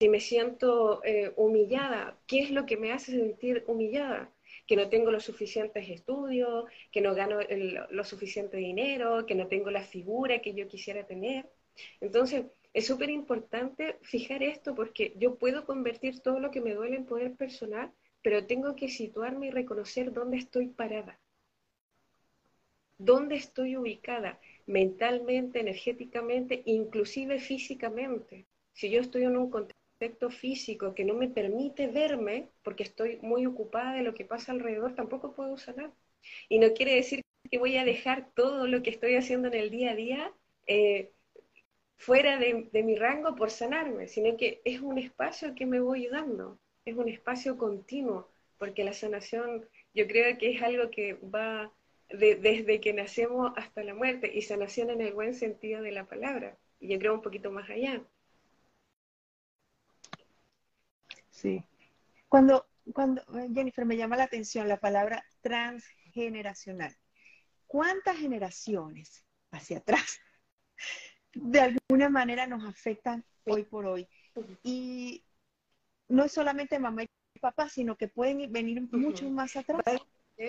Si 0.00 0.08
me 0.08 0.18
siento 0.18 1.04
eh, 1.04 1.32
humillada, 1.36 2.18
¿qué 2.26 2.40
es 2.40 2.50
lo 2.50 2.66
que 2.66 2.76
me 2.76 2.92
hace 2.92 3.12
sentir 3.12 3.64
humillada? 3.68 4.32
que 4.66 4.76
no 4.76 4.88
tengo 4.88 5.10
los 5.10 5.24
suficientes 5.24 5.88
estudios, 5.88 6.64
que 6.92 7.00
no 7.00 7.14
gano 7.14 7.38
lo 7.90 8.04
suficiente 8.04 8.56
dinero, 8.56 9.26
que 9.26 9.34
no 9.34 9.48
tengo 9.48 9.70
la 9.70 9.82
figura 9.82 10.40
que 10.40 10.54
yo 10.54 10.68
quisiera 10.68 11.06
tener. 11.06 11.50
Entonces, 12.00 12.46
es 12.72 12.86
súper 12.86 13.10
importante 13.10 13.98
fijar 14.02 14.42
esto 14.42 14.74
porque 14.74 15.12
yo 15.16 15.36
puedo 15.38 15.64
convertir 15.66 16.20
todo 16.20 16.38
lo 16.40 16.50
que 16.50 16.60
me 16.60 16.74
duele 16.74 16.96
en 16.96 17.06
poder 17.06 17.34
personal, 17.34 17.92
pero 18.22 18.46
tengo 18.46 18.76
que 18.76 18.88
situarme 18.88 19.48
y 19.48 19.50
reconocer 19.50 20.12
dónde 20.12 20.36
estoy 20.36 20.68
parada, 20.68 21.20
dónde 22.98 23.36
estoy 23.36 23.76
ubicada 23.76 24.38
mentalmente, 24.66 25.60
energéticamente, 25.60 26.62
inclusive 26.66 27.38
físicamente. 27.38 28.46
Si 28.72 28.90
yo 28.90 29.00
estoy 29.00 29.24
en 29.24 29.36
un 29.36 29.50
contexto 29.50 30.30
físico 30.30 30.94
que 30.94 31.04
no 31.04 31.14
me 31.14 31.28
permite 31.28 31.88
verme 31.88 32.48
porque 32.62 32.82
estoy 32.82 33.18
muy 33.22 33.46
ocupada 33.46 33.94
de 33.94 34.02
lo 34.02 34.14
que 34.14 34.24
pasa 34.24 34.52
alrededor, 34.52 34.94
tampoco 34.94 35.34
puedo 35.34 35.56
sanar. 35.56 35.92
Y 36.48 36.58
no 36.58 36.72
quiere 36.72 36.94
decir 36.94 37.22
que 37.50 37.58
voy 37.58 37.76
a 37.76 37.84
dejar 37.84 38.30
todo 38.34 38.66
lo 38.66 38.82
que 38.82 38.90
estoy 38.90 39.16
haciendo 39.16 39.48
en 39.48 39.54
el 39.54 39.70
día 39.70 39.92
a 39.92 39.94
día. 39.96 40.34
Eh, 40.66 41.12
fuera 42.00 42.38
de, 42.38 42.82
mi 42.82 42.96
rango 42.96 43.36
por 43.36 43.50
sanarme, 43.50 44.08
sino 44.08 44.36
que 44.38 44.62
es 44.64 44.80
un 44.80 44.96
espacio 44.98 45.54
que 45.54 45.66
me 45.66 45.80
voy 45.80 46.06
dando, 46.08 46.58
es 46.86 46.96
un 46.96 47.10
espacio 47.10 47.58
continuo, 47.58 48.32
porque 48.56 48.84
la 48.84 48.94
sanación 48.94 49.68
yo 49.92 50.06
creo 50.06 50.38
que 50.38 50.52
es 50.52 50.62
algo 50.62 50.90
que 50.90 51.14
va 51.14 51.70
desde 52.10 52.80
que 52.80 52.92
nacemos 52.92 53.52
hasta 53.56 53.84
la 53.84 53.94
muerte, 53.94 54.30
y 54.32 54.42
sanación 54.42 54.90
en 54.90 55.00
el 55.00 55.12
buen 55.12 55.34
sentido 55.34 55.82
de 55.82 55.92
la 55.92 56.04
palabra, 56.04 56.56
y 56.80 56.88
yo 56.88 56.98
creo 56.98 57.14
un 57.14 57.22
poquito 57.22 57.50
más 57.50 57.68
allá. 57.70 58.02
Sí. 61.30 61.64
Cuando 62.28 62.66
cuando, 62.92 63.22
Jennifer, 63.54 63.84
me 63.84 63.96
llama 63.96 64.16
la 64.16 64.24
atención 64.24 64.68
la 64.68 64.78
palabra 64.78 65.24
transgeneracional. 65.40 66.96
¿Cuántas 67.66 68.16
generaciones 68.18 69.24
hacia 69.50 69.78
atrás 69.78 70.20
de 71.34 71.60
alguna 71.60 72.08
manera 72.08 72.46
nos 72.46 72.64
afectan 72.64 73.24
hoy 73.44 73.64
por 73.64 73.86
hoy? 73.86 74.08
Y 74.62 75.24
no 76.08 76.24
es 76.24 76.32
solamente 76.32 76.78
mamá 76.78 77.04
y 77.04 77.08
papá, 77.40 77.68
sino 77.68 77.96
que 77.96 78.08
pueden 78.08 78.50
venir 78.52 78.82
mucho 78.90 79.30
más 79.30 79.56
atrás. 79.56 79.82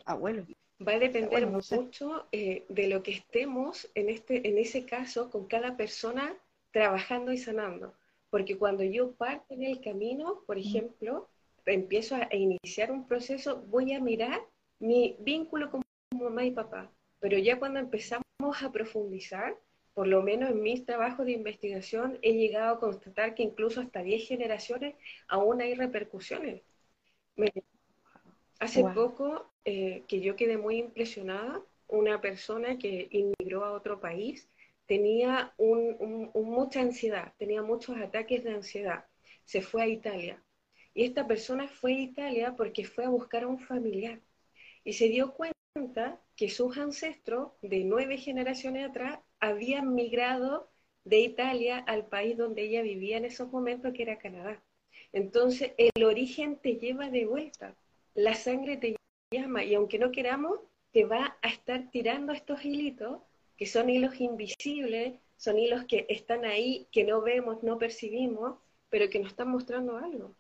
Abuelo. 0.06 0.45
Va 0.88 0.94
a 0.94 1.00
depender 1.00 1.46
mucho 1.46 2.28
eh, 2.32 2.65
de 2.70 2.88
lo 2.88 3.04
que 3.04 3.12
estemos 3.12 3.89
en, 3.94 4.10
este, 4.10 4.48
en 4.48 4.58
ese 4.58 4.86
caso 4.86 5.30
con 5.30 5.46
cada 5.48 5.78
persona 5.78 6.36
trabajando 6.72 7.32
y 7.32 7.38
sanando. 7.38 7.94
Porque 8.30 8.58
cuando 8.58 8.84
yo 8.84 9.12
parto 9.12 9.54
en 9.54 9.63
el 9.63 9.82
camino, 9.82 10.41
por 10.48 10.58
ejemplo, 10.58 11.30
empiezo 11.65 12.15
a, 12.15 12.28
iniciar 12.34 12.91
un 12.91 13.06
proceso, 13.06 13.62
voy 13.67 13.94
a 13.94 14.00
mirar 14.00 14.41
mi 14.80 15.17
vínculo 15.20 15.70
con 15.70 15.82
mamá 16.17 16.46
y 16.46 16.52
papá. 16.52 16.91
Pero 17.20 17.38
ya 17.38 17.60
cuando 17.60 17.80
empezamos 17.80 18.24
a 18.63 18.72
profundizar, 18.72 19.56
por 19.94 20.08
lo 20.08 20.24
menos 20.24 20.50
en 20.50 20.62
mis 20.62 20.86
trabajos 20.86 21.26
de 21.26 21.34
investigación, 21.34 22.17
he 22.22 22.34
llegado 22.34 22.76
a 22.76 22.80
constatar 22.80 23.36
que 23.36 23.44
incluso 23.44 23.82
hasta 23.82 24.02
10 24.02 24.28
generaciones 24.28 24.96
aún 25.28 25.62
hay 25.62 25.76
repercusiones. 25.76 26.63
Hace 28.62 28.84
poco 28.84 29.52
eh, 29.65 30.04
que 30.08 30.21
yo 30.21 30.36
quedé 30.36 30.56
muy 30.56 30.78
impresionada, 30.78 31.62
una 31.88 32.21
persona 32.21 32.78
que 32.78 33.08
inmigró 33.10 33.65
a 33.65 33.71
otro 33.71 34.00
país 34.00 34.47
tenía 34.86 35.54
mucha 35.58 36.82
ansiedad, 36.82 37.34
tenía 37.38 37.63
muchos 37.63 37.97
ataques 37.97 38.43
de 38.43 38.52
ansiedad. 38.54 39.06
Se 39.45 39.62
fue 39.62 39.82
a 39.82 39.88
Italia. 39.88 40.43
Y 40.93 41.06
esta 41.06 41.26
persona 41.26 41.67
fue 41.67 41.93
a 41.93 42.00
Italia 42.02 42.56
porque 42.56 42.86
fue 42.86 43.06
a 43.06 43.10
buscar 43.10 43.43
a 43.43 43.47
un 43.47 43.58
familiar. 43.58 44.19
Y 44.84 44.93
se 44.93 45.08
dio 45.08 45.34
cuenta 45.34 46.21
que 46.36 46.50
sus 46.50 46.78
ancestros 46.78 47.54
de 47.62 47.84
nueve 47.84 48.17
generaciones 48.17 48.88
atrás 48.88 49.19
habían 49.39 49.95
migrado 49.95 50.69
de 51.04 51.19
Italia 51.19 51.80
al 51.80 52.06
país 52.06 52.38
donde 52.38 52.62
ella 52.62 52.84
vivía 52.84 53.17
en 53.17 53.26
esos 53.26 53.52
momentos, 53.52 53.93
que 53.93 54.04
era 54.04 54.19
Canadá. 54.19 54.62
Entonces, 55.13 55.71
el 55.78 56.04
origen 56.04 56.58
te 56.58 56.76
lleva 56.76 57.10
de 57.10 57.26
vuelta, 57.26 57.76
la 58.13 58.36
sangre 58.36 58.78
te 58.78 58.95
llama 59.32 59.63
y 59.63 59.76
aunque 59.76 60.00
no 60.00 60.12
queramos, 60.12 60.60
te 60.91 61.06
va 61.06 61.38
a 61.41 61.47
estar 61.47 61.89
tirando 61.91 62.34
estos 62.34 62.63
hilitos, 62.65 63.21
que 63.58 63.65
son 63.65 63.89
hilos 63.89 64.19
invisibles, 64.19 65.19
son 65.38 65.58
hilos 65.58 65.86
que 65.86 66.06
están 66.10 66.45
ahí, 66.45 66.88
que 66.91 67.04
no 67.04 67.21
vemos, 67.21 67.63
no 67.63 67.78
percibimos, 67.78 68.60
pero 68.89 69.10
que 69.10 69.19
nos 69.19 69.30
están 69.30 69.50
mostrando 69.50 69.97
algo. 69.97 70.36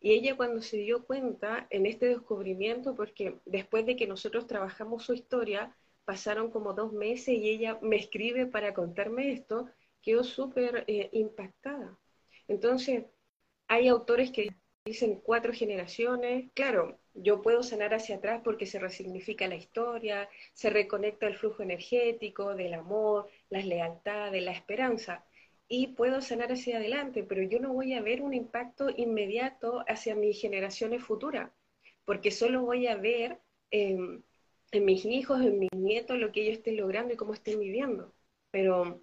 Y 0.00 0.12
ella 0.12 0.36
cuando 0.36 0.62
se 0.62 0.76
dio 0.78 1.04
cuenta 1.04 1.66
en 1.70 1.86
este 1.86 2.06
descubrimiento, 2.06 2.94
porque 2.94 3.38
después 3.44 3.84
de 3.86 3.96
que 3.96 4.06
nosotros 4.06 4.46
trabajamos 4.46 5.04
su 5.04 5.14
historia, 5.14 5.74
pasaron 6.04 6.50
como 6.50 6.72
dos 6.72 6.92
meses 6.92 7.28
y 7.36 7.50
ella 7.50 7.78
me 7.82 7.96
escribe 7.96 8.46
para 8.46 8.72
contarme 8.72 9.32
esto, 9.32 9.68
quedó 10.00 10.24
súper 10.24 10.84
eh, 10.86 11.10
impactada. 11.12 11.98
Entonces, 12.46 13.04
hay 13.66 13.88
autores 13.88 14.30
que 14.30 14.48
dicen 14.88 15.20
cuatro 15.22 15.52
generaciones. 15.52 16.50
Claro, 16.54 16.98
yo 17.14 17.42
puedo 17.42 17.62
sanar 17.62 17.94
hacia 17.94 18.16
atrás 18.16 18.40
porque 18.44 18.66
se 18.66 18.78
resignifica 18.78 19.46
la 19.48 19.56
historia, 19.56 20.28
se 20.52 20.70
reconecta 20.70 21.26
el 21.26 21.36
flujo 21.36 21.62
energético 21.62 22.54
del 22.54 22.74
amor, 22.74 23.28
las 23.50 23.64
lealtades, 23.66 24.42
la 24.42 24.52
esperanza. 24.52 25.24
Y 25.68 25.88
puedo 25.88 26.22
sanar 26.22 26.52
hacia 26.52 26.78
adelante, 26.78 27.22
pero 27.24 27.42
yo 27.42 27.60
no 27.60 27.72
voy 27.72 27.94
a 27.94 28.00
ver 28.02 28.22
un 28.22 28.34
impacto 28.34 28.88
inmediato 28.96 29.84
hacia 29.86 30.14
mis 30.14 30.40
generaciones 30.40 31.02
futuras, 31.04 31.50
porque 32.04 32.30
solo 32.30 32.62
voy 32.62 32.86
a 32.86 32.96
ver 32.96 33.38
em, 33.70 34.22
en 34.72 34.84
mis 34.84 35.04
hijos, 35.04 35.42
en 35.42 35.58
mis 35.58 35.72
nietos, 35.72 36.18
lo 36.18 36.32
que 36.32 36.42
ellos 36.42 36.58
estén 36.58 36.76
logrando 36.78 37.12
y 37.14 37.16
cómo 37.16 37.34
estén 37.34 37.60
viviendo. 37.60 38.14
Pero 38.50 39.02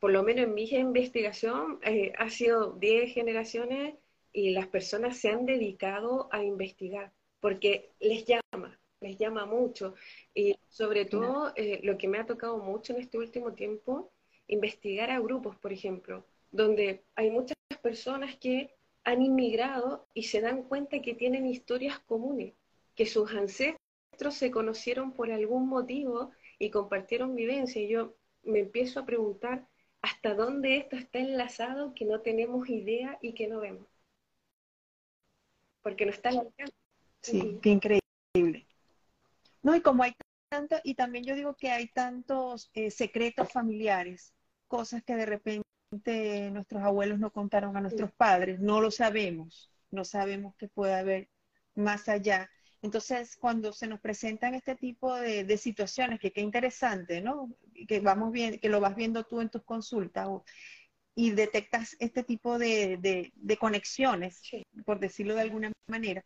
por 0.00 0.10
lo 0.12 0.22
menos 0.22 0.44
en 0.46 0.54
mi 0.54 0.64
investigación 0.64 1.78
eh, 1.82 2.12
ha 2.18 2.30
sido 2.30 2.72
10 2.72 3.12
generaciones 3.12 3.94
y 4.32 4.50
las 4.50 4.68
personas 4.68 5.18
se 5.18 5.30
han 5.30 5.46
dedicado 5.46 6.28
a 6.32 6.42
investigar 6.42 7.12
porque 7.40 7.90
les 8.00 8.24
llama, 8.24 8.78
les 9.00 9.18
llama 9.18 9.46
mucho. 9.46 9.94
Y 10.34 10.56
sobre 10.68 11.06
todo 11.06 11.52
eh, 11.56 11.80
lo 11.82 11.98
que 11.98 12.08
me 12.08 12.18
ha 12.18 12.26
tocado 12.26 12.58
mucho 12.58 12.92
en 12.92 13.00
este 13.00 13.18
último 13.18 13.52
tiempo, 13.54 14.12
investigar 14.46 15.10
a 15.10 15.20
grupos, 15.20 15.56
por 15.56 15.72
ejemplo, 15.72 16.24
donde 16.52 17.02
hay 17.14 17.30
muchas 17.30 17.56
personas 17.82 18.36
que 18.36 18.74
han 19.04 19.22
inmigrado 19.22 20.06
y 20.14 20.24
se 20.24 20.40
dan 20.40 20.64
cuenta 20.64 21.00
que 21.00 21.14
tienen 21.14 21.46
historias 21.46 21.98
comunes, 22.00 22.54
que 22.94 23.06
sus 23.06 23.32
ancestros 23.32 24.34
se 24.34 24.50
conocieron 24.50 25.12
por 25.12 25.30
algún 25.32 25.68
motivo 25.68 26.32
y 26.58 26.70
compartieron 26.70 27.34
vivencia. 27.34 27.80
Y 27.80 27.88
yo 27.88 28.14
me 28.42 28.60
empiezo 28.60 29.00
a 29.00 29.06
preguntar 29.06 29.66
hasta 30.02 30.34
dónde 30.34 30.76
esto 30.76 30.96
está 30.96 31.18
enlazado 31.18 31.94
que 31.94 32.04
no 32.04 32.20
tenemos 32.20 32.68
idea 32.68 33.18
y 33.22 33.32
que 33.32 33.48
no 33.48 33.60
vemos. 33.60 33.86
Porque 35.82 36.06
no 36.06 36.12
está 36.12 36.30
en 36.30 36.52
Sí, 37.22 37.58
qué 37.62 37.70
increíble. 37.70 38.66
No, 39.62 39.76
y 39.76 39.82
como 39.82 40.02
hay 40.02 40.14
tanto, 40.48 40.76
y 40.84 40.94
también 40.94 41.24
yo 41.24 41.34
digo 41.34 41.54
que 41.54 41.70
hay 41.70 41.88
tantos 41.88 42.70
eh, 42.74 42.90
secretos 42.90 43.52
familiares, 43.52 44.34
cosas 44.68 45.02
que 45.02 45.14
de 45.16 45.26
repente 45.26 46.50
nuestros 46.50 46.82
abuelos 46.82 47.18
no 47.18 47.30
contaron 47.30 47.76
a 47.76 47.80
nuestros 47.80 48.12
padres, 48.12 48.60
no 48.60 48.80
lo 48.80 48.90
sabemos, 48.90 49.70
no 49.90 50.04
sabemos 50.04 50.54
que 50.56 50.68
puede 50.68 50.94
haber 50.94 51.28
más 51.74 52.08
allá. 52.08 52.50
Entonces, 52.82 53.36
cuando 53.36 53.72
se 53.72 53.86
nos 53.86 54.00
presentan 54.00 54.54
este 54.54 54.74
tipo 54.74 55.14
de, 55.14 55.56
situaciones, 55.58 56.18
que 56.18 56.32
qué 56.32 56.40
interesante, 56.40 57.20
¿no? 57.20 57.50
Que 57.86 58.00
vamos 58.00 58.32
bien, 58.32 58.58
que 58.58 58.70
lo 58.70 58.80
vas 58.80 58.96
viendo 58.96 59.24
tú 59.24 59.40
en 59.40 59.50
tus 59.50 59.62
consultas 59.64 60.28
y 61.14 61.30
detectas 61.30 61.96
este 61.98 62.22
tipo 62.22 62.58
de, 62.58 63.32
conexiones, 63.58 64.40
por 64.84 65.00
decirlo 65.00 65.34
de 65.34 65.42
alguna 65.42 65.72
manera, 65.88 66.22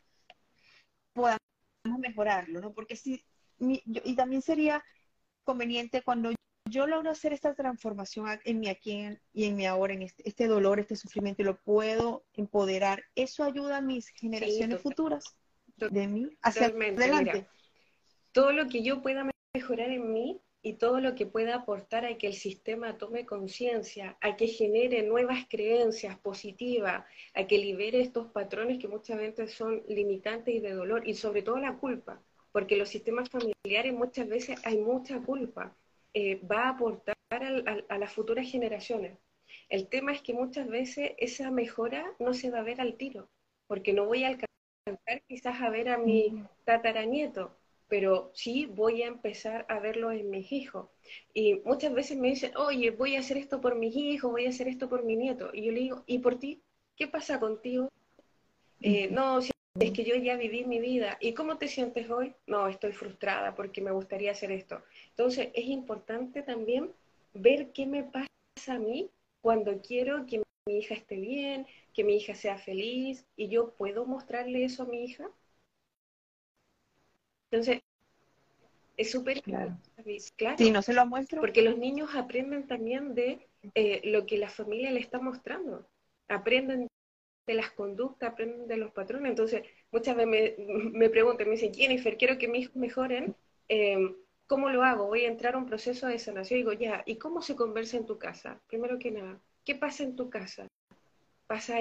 podamos 1.12 1.40
mejorarlo, 1.98 2.60
¿no? 2.60 2.72
Porque 2.72 2.96
si, 2.96 3.24
y 3.58 4.16
también 4.16 4.42
sería 4.42 4.84
conveniente 5.44 6.02
cuando 6.02 6.32
yo 6.70 6.86
logro 6.86 7.10
hacer 7.10 7.32
esta 7.32 7.54
transformación 7.54 8.40
en 8.44 8.60
mi 8.60 8.68
aquí 8.68 9.06
y 9.32 9.44
en 9.44 9.56
mi 9.56 9.66
ahora, 9.66 9.92
en 9.94 10.02
este, 10.02 10.26
este, 10.26 10.46
dolor, 10.46 10.80
este 10.80 10.96
sufrimiento, 10.96 11.42
y 11.42 11.44
lo 11.44 11.56
puedo 11.60 12.24
empoderar, 12.32 13.04
¿eso 13.14 13.44
ayuda 13.44 13.78
a 13.78 13.82
mis 13.82 14.08
generaciones 14.08 14.80
futuras? 14.80 15.24
de 15.76 16.06
mí 16.06 16.30
hacia 16.40 16.66
adelante. 16.66 17.48
todo 18.30 18.52
lo 18.52 18.68
que 18.68 18.84
yo 18.84 19.02
pueda 19.02 19.28
mejorar 19.54 19.90
en 19.90 20.12
mí 20.12 20.40
y 20.64 20.72
todo 20.72 20.98
lo 20.98 21.14
que 21.14 21.26
pueda 21.26 21.56
aportar 21.56 22.06
a 22.06 22.16
que 22.16 22.26
el 22.26 22.32
sistema 22.32 22.96
tome 22.96 23.26
conciencia, 23.26 24.16
a 24.22 24.34
que 24.34 24.46
genere 24.46 25.02
nuevas 25.02 25.46
creencias 25.46 26.18
positivas, 26.18 27.04
a 27.34 27.46
que 27.46 27.58
libere 27.58 28.00
estos 28.00 28.28
patrones 28.32 28.78
que 28.78 28.88
muchas 28.88 29.18
veces 29.18 29.52
son 29.52 29.82
limitantes 29.88 30.54
y 30.54 30.60
de 30.60 30.72
dolor, 30.72 31.06
y 31.06 31.12
sobre 31.12 31.42
todo 31.42 31.58
la 31.58 31.76
culpa, 31.76 32.22
porque 32.50 32.78
los 32.78 32.88
sistemas 32.88 33.28
familiares 33.28 33.92
muchas 33.92 34.26
veces 34.26 34.58
hay 34.64 34.78
mucha 34.78 35.20
culpa, 35.20 35.76
eh, 36.14 36.40
va 36.50 36.62
a 36.64 36.68
aportar 36.70 37.14
a 37.30 37.98
las 37.98 38.12
futuras 38.14 38.50
generaciones. 38.50 39.18
El 39.68 39.88
tema 39.88 40.12
es 40.12 40.22
que 40.22 40.32
muchas 40.32 40.66
veces 40.66 41.12
esa 41.18 41.50
mejora 41.50 42.10
no 42.18 42.32
se 42.32 42.50
va 42.50 42.60
a 42.60 42.62
ver 42.62 42.80
al 42.80 42.94
tiro, 42.96 43.28
porque 43.66 43.92
no 43.92 44.06
voy 44.06 44.24
a 44.24 44.28
alcanzar 44.28 45.22
quizás 45.28 45.60
a 45.60 45.68
ver 45.68 45.90
a 45.90 45.98
mi 45.98 46.42
tataranieto, 46.64 47.54
pero 47.94 48.32
sí 48.34 48.66
voy 48.66 49.04
a 49.04 49.06
empezar 49.06 49.66
a 49.68 49.78
verlo 49.78 50.10
en 50.10 50.28
mis 50.28 50.50
hijos. 50.50 50.88
Y 51.32 51.60
muchas 51.64 51.94
veces 51.94 52.18
me 52.18 52.30
dicen, 52.30 52.50
oye, 52.56 52.90
voy 52.90 53.14
a 53.14 53.20
hacer 53.20 53.36
esto 53.36 53.60
por 53.60 53.76
mis 53.76 53.94
hijos, 53.94 54.32
voy 54.32 54.46
a 54.46 54.48
hacer 54.48 54.66
esto 54.66 54.88
por 54.88 55.04
mi 55.04 55.14
nieto. 55.14 55.50
Y 55.52 55.62
yo 55.62 55.70
le 55.70 55.78
digo, 55.78 56.02
¿y 56.08 56.18
por 56.18 56.36
ti? 56.40 56.60
¿Qué 56.96 57.06
pasa 57.06 57.38
contigo? 57.38 57.88
Eh, 58.80 59.06
no, 59.12 59.40
si 59.40 59.52
es 59.78 59.92
que 59.92 60.02
yo 60.02 60.16
ya 60.16 60.36
viví 60.36 60.64
mi 60.64 60.80
vida. 60.80 61.18
¿Y 61.20 61.34
cómo 61.34 61.56
te 61.56 61.68
sientes 61.68 62.10
hoy? 62.10 62.34
No, 62.48 62.66
estoy 62.66 62.90
frustrada 62.90 63.54
porque 63.54 63.80
me 63.80 63.92
gustaría 63.92 64.32
hacer 64.32 64.50
esto. 64.50 64.82
Entonces, 65.10 65.50
es 65.54 65.66
importante 65.66 66.42
también 66.42 66.90
ver 67.32 67.70
qué 67.70 67.86
me 67.86 68.02
pasa 68.02 68.74
a 68.74 68.78
mí 68.80 69.08
cuando 69.40 69.80
quiero 69.80 70.26
que 70.26 70.42
mi 70.66 70.78
hija 70.78 70.94
esté 70.94 71.14
bien, 71.14 71.68
que 71.92 72.02
mi 72.02 72.16
hija 72.16 72.34
sea 72.34 72.58
feliz 72.58 73.24
y 73.36 73.46
yo 73.46 73.70
puedo 73.74 74.04
mostrarle 74.04 74.64
eso 74.64 74.82
a 74.82 74.86
mi 74.86 75.04
hija. 75.04 75.30
Entonces, 77.54 77.82
es 78.96 79.12
súper 79.12 79.40
claro. 79.42 79.78
claro. 80.36 80.70
no 80.72 80.82
se 80.82 80.92
lo 80.92 81.06
muestro. 81.06 81.40
Porque 81.40 81.62
los 81.62 81.78
niños 81.78 82.10
aprenden 82.16 82.66
también 82.66 83.14
de 83.14 83.46
eh, 83.76 84.00
lo 84.04 84.26
que 84.26 84.38
la 84.38 84.48
familia 84.48 84.90
le 84.90 84.98
está 84.98 85.20
mostrando. 85.20 85.88
Aprenden 86.28 86.88
de 87.46 87.54
las 87.54 87.70
conductas, 87.70 88.32
aprenden 88.32 88.66
de 88.66 88.76
los 88.76 88.90
patrones. 88.90 89.30
Entonces, 89.30 89.62
muchas 89.92 90.16
veces 90.16 90.58
me, 90.58 90.90
me 90.98 91.10
preguntan, 91.10 91.46
me 91.46 91.54
dicen, 91.54 91.72
Jennifer, 91.72 92.16
quiero 92.16 92.38
que 92.38 92.48
mis 92.48 92.64
hijos 92.64 92.76
mejoren. 92.76 93.36
Em, 93.68 94.16
¿Cómo 94.48 94.68
lo 94.70 94.82
hago? 94.82 95.06
Voy 95.06 95.24
a 95.24 95.28
entrar 95.28 95.54
a 95.54 95.58
un 95.58 95.66
proceso 95.66 96.08
de 96.08 96.18
sanación. 96.18 96.58
Y 96.58 96.62
digo, 96.62 96.72
ya, 96.72 97.04
¿y 97.06 97.18
cómo 97.18 97.40
se 97.40 97.54
conversa 97.54 97.96
en 97.96 98.06
tu 98.06 98.18
casa? 98.18 98.60
Primero 98.66 98.98
que 98.98 99.12
nada, 99.12 99.40
¿qué 99.64 99.76
pasa 99.76 100.02
en 100.02 100.16
tu 100.16 100.28
casa? 100.28 100.66
Pasa 101.46 101.80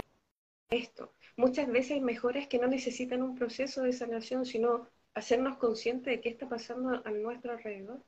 esto. 0.69 1.13
muchas 1.36 1.67
veces 1.67 1.91
hay 1.93 2.01
mejoras 2.01 2.47
que 2.47 2.59
no 2.59 2.67
necesitan 2.67 3.23
un 3.23 3.36
proceso 3.36 3.81
de 3.81 3.93
sanación, 3.93 4.45
sino 4.45 4.88
hacernos 5.13 5.58
conscientes 5.58 6.13
de 6.13 6.21
qué 6.21 6.30
está 6.30 6.47
pasando 6.49 7.02
a 7.06 7.12
nuestro 7.12 7.54
alrededor. 7.54 8.04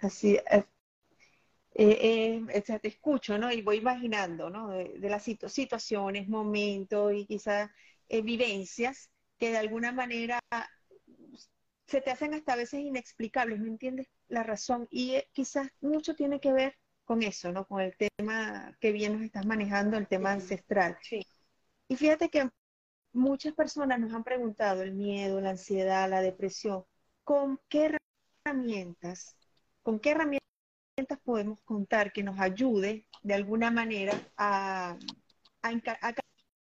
Así, 0.00 0.38
es. 0.50 0.64
Eh, 1.76 2.44
eh, 2.48 2.78
te 2.80 2.88
escucho, 2.88 3.36
¿no? 3.36 3.50
Y 3.50 3.62
voy 3.62 3.78
imaginando, 3.78 4.48
¿no? 4.48 4.70
De, 4.70 4.96
las 5.00 5.24
situaciones, 5.24 6.28
momentos 6.28 7.12
y 7.14 7.26
quizás 7.26 7.68
eh, 8.08 8.22
vivencias 8.22 9.10
que 9.38 9.50
de 9.50 9.58
alguna 9.58 9.90
manera 9.90 10.38
se 11.86 12.00
te 12.00 12.10
hacen 12.10 12.34
hasta 12.34 12.52
a 12.52 12.56
veces 12.56 12.80
inexplicables, 12.80 13.58
¿me 13.58 13.68
entiendes? 13.68 14.08
La 14.28 14.44
razón. 14.44 14.86
Y 14.90 15.20
quizás 15.32 15.68
mucho 15.80 16.14
tiene 16.14 16.40
que 16.40 16.52
ver 16.52 16.76
con 17.04 17.22
eso, 17.22 17.50
¿no? 17.50 17.66
Con 17.66 17.80
el 17.80 17.94
tema 17.96 18.76
que 18.80 18.92
bien 18.92 19.14
nos 19.14 19.22
estás 19.22 19.44
manejando, 19.44 19.96
el 19.96 20.06
tema 20.06 20.32
ancestral. 20.32 20.96
Sí. 21.02 21.26
Y 21.88 21.96
fíjate 21.96 22.28
que 22.28 22.48
muchas 23.14 23.54
personas 23.54 24.00
nos 24.00 24.12
han 24.12 24.24
preguntado 24.24 24.82
el 24.82 24.92
miedo, 24.92 25.40
la 25.40 25.50
ansiedad, 25.50 26.10
la 26.10 26.20
depresión, 26.20 26.84
¿con 27.22 27.60
qué 27.68 27.96
herramientas, 28.44 29.36
con 29.82 30.00
qué 30.00 30.10
herramientas 30.10 30.42
podemos 31.22 31.60
contar 31.62 32.12
que 32.12 32.22
nos 32.22 32.38
ayude 32.38 33.06
de 33.22 33.34
alguna 33.34 33.70
manera 33.70 34.12
a, 34.36 34.98
a, 35.62 36.14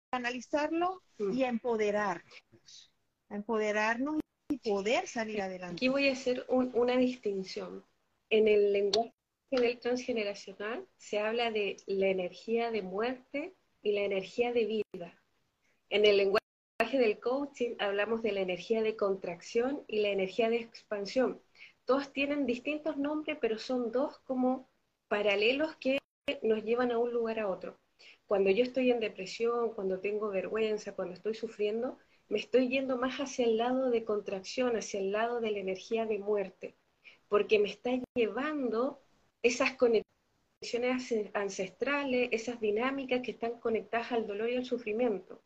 canalizarlo 0.09 1.03
mm. 1.19 1.33
y 1.33 1.43
a 1.43 1.49
empoderarnos, 1.49 2.91
a 3.29 3.35
empoderarnos 3.35 4.19
y 4.49 4.57
poder 4.57 5.07
salir 5.07 5.41
adelante? 5.41 5.75
Aquí 5.75 5.89
voy 5.89 6.07
a 6.09 6.13
hacer 6.13 6.45
una 6.49 6.97
distinción. 6.97 7.85
En 8.29 8.47
el 8.47 8.73
lenguaje 8.73 9.13
del 9.51 9.79
transgeneracional 9.79 10.85
se 10.97 11.19
habla 11.19 11.51
de 11.51 11.77
la 11.85 12.07
energía 12.07 12.71
de 12.71 12.81
muerte 12.81 13.55
y 13.81 13.93
la 13.93 14.01
energía 14.01 14.51
de 14.51 14.65
vida. 14.65 15.21
En 15.89 16.05
el 16.05 16.17
lenguaje 16.17 16.97
del 16.97 17.19
coaching 17.19 17.75
hablamos 17.79 18.21
de 18.21 18.33
la 18.33 18.41
energía 18.41 18.81
de 18.81 18.97
contracción 18.97 19.83
y 19.87 20.01
la 20.01 20.09
energía 20.09 20.49
de 20.49 20.57
expansión. 20.57 21.41
Todos 21.85 22.11
tienen 22.11 22.45
distintos 22.45 22.97
nombres, 22.97 23.37
pero 23.39 23.57
son 23.57 23.91
dos 23.91 24.19
como 24.19 24.69
paralelos 25.07 25.77
que 25.77 25.99
nos 26.41 26.63
llevan 26.65 26.91
a 26.91 26.97
un 26.97 27.13
lugar 27.13 27.39
a 27.39 27.47
otro. 27.47 27.79
Cuando 28.25 28.49
yo 28.49 28.63
estoy 28.63 28.91
en 28.91 28.99
depresión, 28.99 29.73
cuando 29.73 30.01
tengo 30.01 30.29
vergüenza, 30.29 30.93
cuando 30.93 31.13
estoy 31.13 31.35
sufriendo, 31.35 31.97
me 32.27 32.39
estoy 32.39 32.67
yendo 32.67 32.97
más 32.97 33.19
hacia 33.19 33.45
el 33.45 33.55
lado 33.55 33.89
de 33.89 34.03
contracción, 34.03 34.75
hacia 34.75 34.99
el 34.99 35.13
lado 35.13 35.39
de 35.39 35.51
la 35.51 35.59
energía 35.59 36.05
de 36.05 36.19
muerte, 36.19 36.75
porque 37.29 37.59
me 37.59 37.69
está 37.69 37.91
llevando 38.13 38.99
esas 39.41 39.73
conexiones 39.75 41.13
ancestrales, 41.33 42.27
esas 42.33 42.59
dinámicas 42.59 43.21
que 43.21 43.31
están 43.31 43.59
conectadas 43.61 44.11
al 44.11 44.27
dolor 44.27 44.49
y 44.49 44.57
al 44.57 44.65
sufrimiento. 44.65 45.41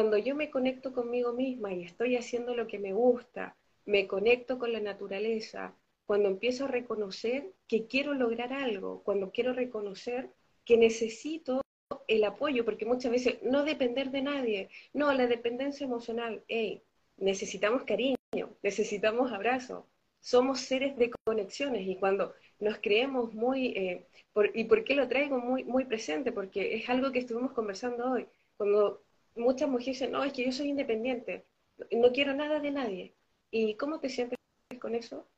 Cuando 0.00 0.16
yo 0.16 0.34
me 0.34 0.48
conecto 0.48 0.94
conmigo 0.94 1.34
misma 1.34 1.74
y 1.74 1.82
estoy 1.82 2.16
haciendo 2.16 2.54
lo 2.54 2.66
que 2.66 2.78
me 2.78 2.94
gusta, 2.94 3.54
me 3.84 4.06
conecto 4.06 4.58
con 4.58 4.72
la 4.72 4.80
naturaleza, 4.80 5.76
cuando 6.06 6.30
empiezo 6.30 6.64
a 6.64 6.68
reconocer 6.68 7.52
que 7.68 7.86
quiero 7.86 8.14
lograr 8.14 8.54
algo, 8.54 9.02
cuando 9.02 9.30
quiero 9.30 9.52
reconocer 9.52 10.30
que 10.64 10.78
necesito 10.78 11.60
el 12.08 12.24
apoyo, 12.24 12.64
porque 12.64 12.86
muchas 12.86 13.12
veces 13.12 13.42
no 13.42 13.62
depender 13.62 14.10
de 14.10 14.22
nadie, 14.22 14.70
no, 14.94 15.12
la 15.12 15.26
dependencia 15.26 15.84
emocional, 15.84 16.42
hey, 16.48 16.82
necesitamos 17.18 17.82
cariño, 17.82 18.16
necesitamos 18.62 19.30
abrazo, 19.32 19.86
somos 20.18 20.60
seres 20.60 20.96
de 20.96 21.10
conexiones 21.26 21.86
y 21.86 21.96
cuando 21.96 22.32
nos 22.58 22.78
creemos 22.78 23.34
muy, 23.34 23.76
eh, 23.76 24.06
¿y 24.54 24.64
por 24.64 24.82
qué 24.82 24.94
lo 24.94 25.08
traigo 25.08 25.38
muy, 25.38 25.62
muy 25.62 25.84
presente? 25.84 26.32
Porque 26.32 26.76
es 26.76 26.88
algo 26.88 27.12
que 27.12 27.18
estuvimos 27.18 27.52
conversando 27.52 28.12
hoy, 28.12 28.26
cuando 28.56 29.02
muchas 29.34 29.68
mujeres 29.68 29.98
dicen, 29.98 30.12
no, 30.12 30.24
es 30.24 30.32
que 30.32 30.44
yo 30.44 30.52
soy 30.52 30.68
independiente, 30.68 31.46
no 31.92 32.12
quiero 32.12 32.34
nada 32.34 32.60
de 32.60 32.70
nadie. 32.70 33.14
¿Y 33.50 33.74
cómo 33.74 34.00
te 34.00 34.08
sientes 34.08 34.38
con 34.80 34.94
eso? 34.94 35.28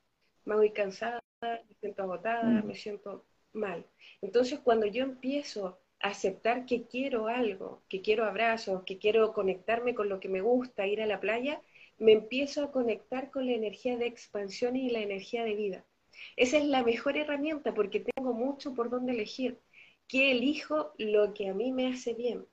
Me 0.45 0.57
voy 0.57 0.71
cansada, 0.71 1.23
me 1.41 1.75
siento 1.81 2.03
agotada, 2.03 2.45
mm. 2.45 2.67
me 2.67 2.75
siento 2.75 3.25
mal. 3.53 3.87
Entonces, 4.21 4.61
cuando 4.61 4.87
yo 4.87 5.05
empiezo 5.05 5.79
a 6.01 6.09
aceptar 6.09 6.67
que 6.67 6.87
quiero 6.87 7.29
algo, 7.29 7.83
que 7.89 8.03
quiero 8.03 8.25
abrazos, 8.25 8.83
que 8.85 8.99
quiero 8.99 9.33
conectarme 9.33 9.95
con 9.95 10.09
lo 10.09 10.21
que 10.21 10.29
me 10.29 10.41
gusta, 10.41 10.87
ir 10.87 11.01
a 11.01 11.07
la 11.07 11.21
playa, 11.21 11.63
me 11.99 12.13
empiezo 12.13 12.65
a 12.65 12.73
conectar 12.73 13.31
con 13.31 13.47
la 13.47 13.53
energía 13.53 13.97
de 13.97 14.07
expansión 14.07 14.77
y 14.77 14.91
la 14.91 15.01
energía 15.01 15.45
de 15.45 15.55
vida. 15.55 15.85
Esa 16.37 16.59
es 16.59 16.65
la 16.65 16.83
mejor 16.83 17.17
herramienta 17.17 17.75
porque 17.75 18.01
tengo 18.01 18.33
mucho 18.33 18.75
por 18.75 18.91
dónde 18.91 19.13
elegir. 19.13 19.61
¿Qué 20.09 20.33
elijo? 20.33 20.93
Lo 20.99 21.33
que 21.35 21.49
a 21.49 21.55
mí 21.55 21.73
me 21.73 21.89
hace 21.89 22.15
bien. 22.15 22.47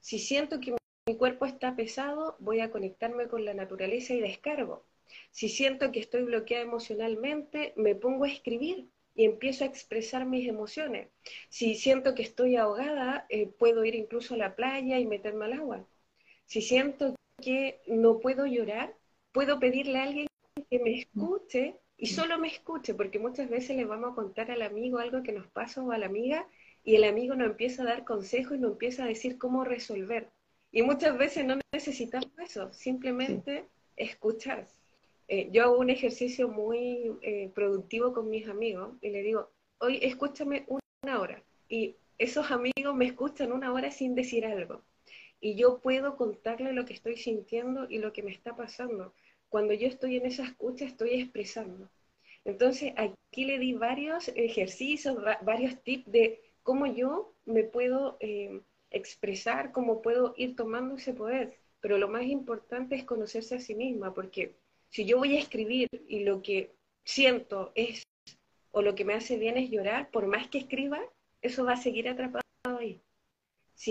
Si 0.00 0.18
siento 0.18 0.60
que 0.60 0.74
mi 1.06 1.16
cuerpo 1.16 1.44
está 1.44 1.76
pesado, 1.76 2.34
voy 2.38 2.60
a 2.60 2.70
conectarme 2.70 3.28
con 3.28 3.44
la 3.44 3.52
naturaleza 3.52 4.14
y 4.14 4.20
descargo. 4.20 4.86
Si 5.30 5.50
siento 5.50 5.92
que 5.92 6.00
estoy 6.00 6.22
bloqueada 6.22 6.64
emocionalmente, 6.64 7.74
me 7.76 7.94
pongo 7.94 8.24
a 8.24 8.28
escribir 8.28 8.88
y 9.14 9.26
empiezo 9.26 9.64
a 9.64 9.66
expresar 9.66 10.24
mis 10.24 10.48
emociones. 10.48 11.08
Si 11.50 11.74
siento 11.74 12.14
que 12.14 12.22
estoy 12.22 12.56
ahogada, 12.56 13.26
eh, 13.28 13.46
puedo 13.46 13.84
ir 13.84 13.94
incluso 13.94 14.32
a 14.32 14.38
la 14.38 14.56
playa 14.56 14.98
y 14.98 15.04
meterme 15.04 15.44
al 15.44 15.52
agua. 15.52 15.86
Si 16.46 16.62
siento 16.62 17.14
que 17.42 17.82
no 17.86 18.18
puedo 18.20 18.46
llorar, 18.46 18.96
puedo 19.32 19.60
pedirle 19.60 19.98
a 19.98 20.04
alguien 20.04 20.26
que 20.70 20.78
me 20.78 20.98
escuche 20.98 21.76
y 21.98 22.06
solo 22.06 22.38
me 22.38 22.48
escuche, 22.48 22.94
porque 22.94 23.18
muchas 23.18 23.50
veces 23.50 23.76
le 23.76 23.84
vamos 23.84 24.12
a 24.12 24.14
contar 24.14 24.50
al 24.50 24.62
amigo 24.62 24.98
algo 24.98 25.22
que 25.22 25.32
nos 25.32 25.48
pasa 25.48 25.82
o 25.82 25.92
a 25.92 25.98
la 25.98 26.06
amiga 26.06 26.48
y 26.82 26.96
el 26.96 27.04
amigo 27.04 27.34
nos 27.34 27.48
empieza 27.48 27.82
a 27.82 27.86
dar 27.86 28.04
consejos 28.04 28.56
y 28.56 28.60
nos 28.60 28.72
empieza 28.72 29.04
a 29.04 29.08
decir 29.08 29.36
cómo 29.36 29.64
resolver. 29.64 30.30
Y 30.74 30.82
muchas 30.82 31.16
veces 31.16 31.44
no 31.44 31.56
necesitamos 31.72 32.32
eso, 32.36 32.72
simplemente 32.72 33.68
escuchar. 33.96 34.66
Eh, 35.28 35.48
yo 35.52 35.62
hago 35.62 35.78
un 35.78 35.88
ejercicio 35.88 36.48
muy 36.48 37.12
eh, 37.22 37.48
productivo 37.54 38.12
con 38.12 38.28
mis 38.28 38.48
amigos 38.48 38.92
y 39.00 39.10
le 39.10 39.22
digo, 39.22 39.50
hoy 39.78 40.00
escúchame 40.02 40.66
una 40.66 41.20
hora. 41.20 41.40
Y 41.68 41.94
esos 42.18 42.50
amigos 42.50 42.92
me 42.96 43.06
escuchan 43.06 43.52
una 43.52 43.72
hora 43.72 43.92
sin 43.92 44.16
decir 44.16 44.44
algo. 44.46 44.82
Y 45.40 45.54
yo 45.54 45.78
puedo 45.78 46.16
contarle 46.16 46.72
lo 46.72 46.84
que 46.86 46.94
estoy 46.94 47.18
sintiendo 47.18 47.86
y 47.88 47.98
lo 47.98 48.12
que 48.12 48.24
me 48.24 48.32
está 48.32 48.56
pasando. 48.56 49.14
Cuando 49.50 49.74
yo 49.74 49.86
estoy 49.86 50.16
en 50.16 50.26
esa 50.26 50.42
escucha, 50.42 50.86
estoy 50.86 51.20
expresando. 51.20 51.88
Entonces, 52.44 52.92
aquí 52.96 53.44
le 53.44 53.60
di 53.60 53.74
varios 53.74 54.26
ejercicios, 54.34 55.18
varios 55.42 55.80
tips 55.84 56.10
de 56.10 56.40
cómo 56.64 56.86
yo 56.86 57.32
me 57.46 57.62
puedo 57.62 58.16
eh, 58.18 58.60
expresar, 58.94 59.72
cómo 59.72 60.02
puedo 60.02 60.34
ir 60.36 60.56
tomando 60.56 60.96
ese 60.96 61.12
poder. 61.12 61.58
Pero 61.80 61.98
lo 61.98 62.08
más 62.08 62.24
importante 62.24 62.94
es 62.94 63.04
conocerse 63.04 63.56
a 63.56 63.60
sí 63.60 63.74
misma, 63.74 64.14
porque 64.14 64.56
si 64.88 65.04
yo 65.04 65.18
voy 65.18 65.36
a 65.36 65.40
escribir 65.40 65.88
y 66.08 66.24
lo 66.24 66.42
que 66.42 66.74
siento 67.04 67.72
es, 67.74 68.04
o 68.70 68.80
lo 68.82 68.94
que 68.94 69.04
me 69.04 69.14
hace 69.14 69.36
bien 69.36 69.56
es 69.58 69.70
llorar, 69.70 70.10
por 70.10 70.26
más 70.26 70.48
que 70.48 70.58
escriba, 70.58 71.00
eso 71.42 71.64
va 71.64 71.72
a 71.74 71.76
seguir 71.76 72.08
atrapado 72.08 72.42
ahí. 72.64 73.02
Si, 73.74 73.90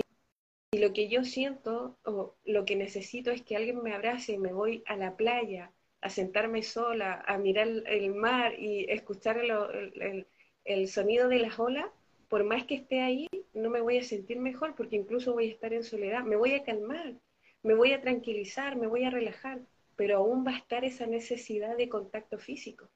lo 0.72 0.92
que 0.92 1.08
yo 1.08 1.24
siento 1.24 1.96
o 2.04 2.34
lo 2.44 2.64
que 2.64 2.74
necesito 2.74 3.30
es 3.30 3.42
que 3.42 3.56
alguien 3.56 3.82
me 3.82 3.94
abrace 3.94 4.32
y 4.32 4.38
me 4.38 4.52
voy 4.52 4.82
a 4.86 4.96
la 4.96 5.16
playa, 5.16 5.70
a 6.00 6.10
sentarme 6.10 6.62
sola, 6.62 7.22
a 7.26 7.38
mirar 7.38 7.68
el 7.68 8.14
mar 8.14 8.58
y 8.58 8.90
escuchar 8.90 9.38
el, 9.38 10.26
el 10.64 10.88
sonido 10.88 11.28
de 11.28 11.38
las 11.38 11.58
olas, 11.58 11.86
por 12.28 12.44
más 12.44 12.64
que 12.64 12.76
esté 12.76 13.00
ahí, 13.00 13.26
no 13.52 13.70
me 13.70 13.80
voy 13.80 13.98
a 13.98 14.04
sentir 14.04 14.38
mejor 14.38 14.74
porque 14.74 14.96
incluso 14.96 15.32
voy 15.32 15.48
a 15.48 15.52
estar 15.52 15.72
en 15.72 15.84
soledad, 15.84 16.24
me 16.24 16.36
voy 16.36 16.52
a 16.54 16.64
calmar, 16.64 17.14
me 17.62 17.74
voy 17.74 17.92
a 17.92 18.00
tranquilizar, 18.00 18.76
me 18.76 18.86
voy 18.86 19.04
a 19.04 19.10
relajar 19.10 19.60
pero 19.96 20.18
aún 20.18 20.46
va 20.46 20.52
a 20.52 20.58
estar 20.58 20.84
esa 20.84 21.06
necesidad 21.06 21.76
de 21.76 21.88
contacto 21.88 22.38
físico. 22.38 22.88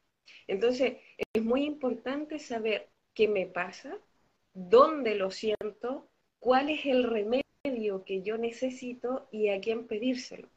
Entonces, 0.47 0.99
es 1.33 1.43
muy 1.43 1.65
importante 1.65 2.39
saber 2.39 2.89
qué 3.15 3.29
me 3.29 3.47
pasa, 3.47 3.99
dónde 4.53 5.15
lo 5.15 5.31
siento, 5.31 6.09
cuál 6.39 6.71
es 6.71 6.87
el 6.87 7.05
remedio 7.05 8.05
que 8.05 8.23
yo 8.23 8.39
necesito 8.39 9.29
y 9.31 9.49
a 9.49 9.61
quién 9.61 9.87
pedírselo. 9.87 10.49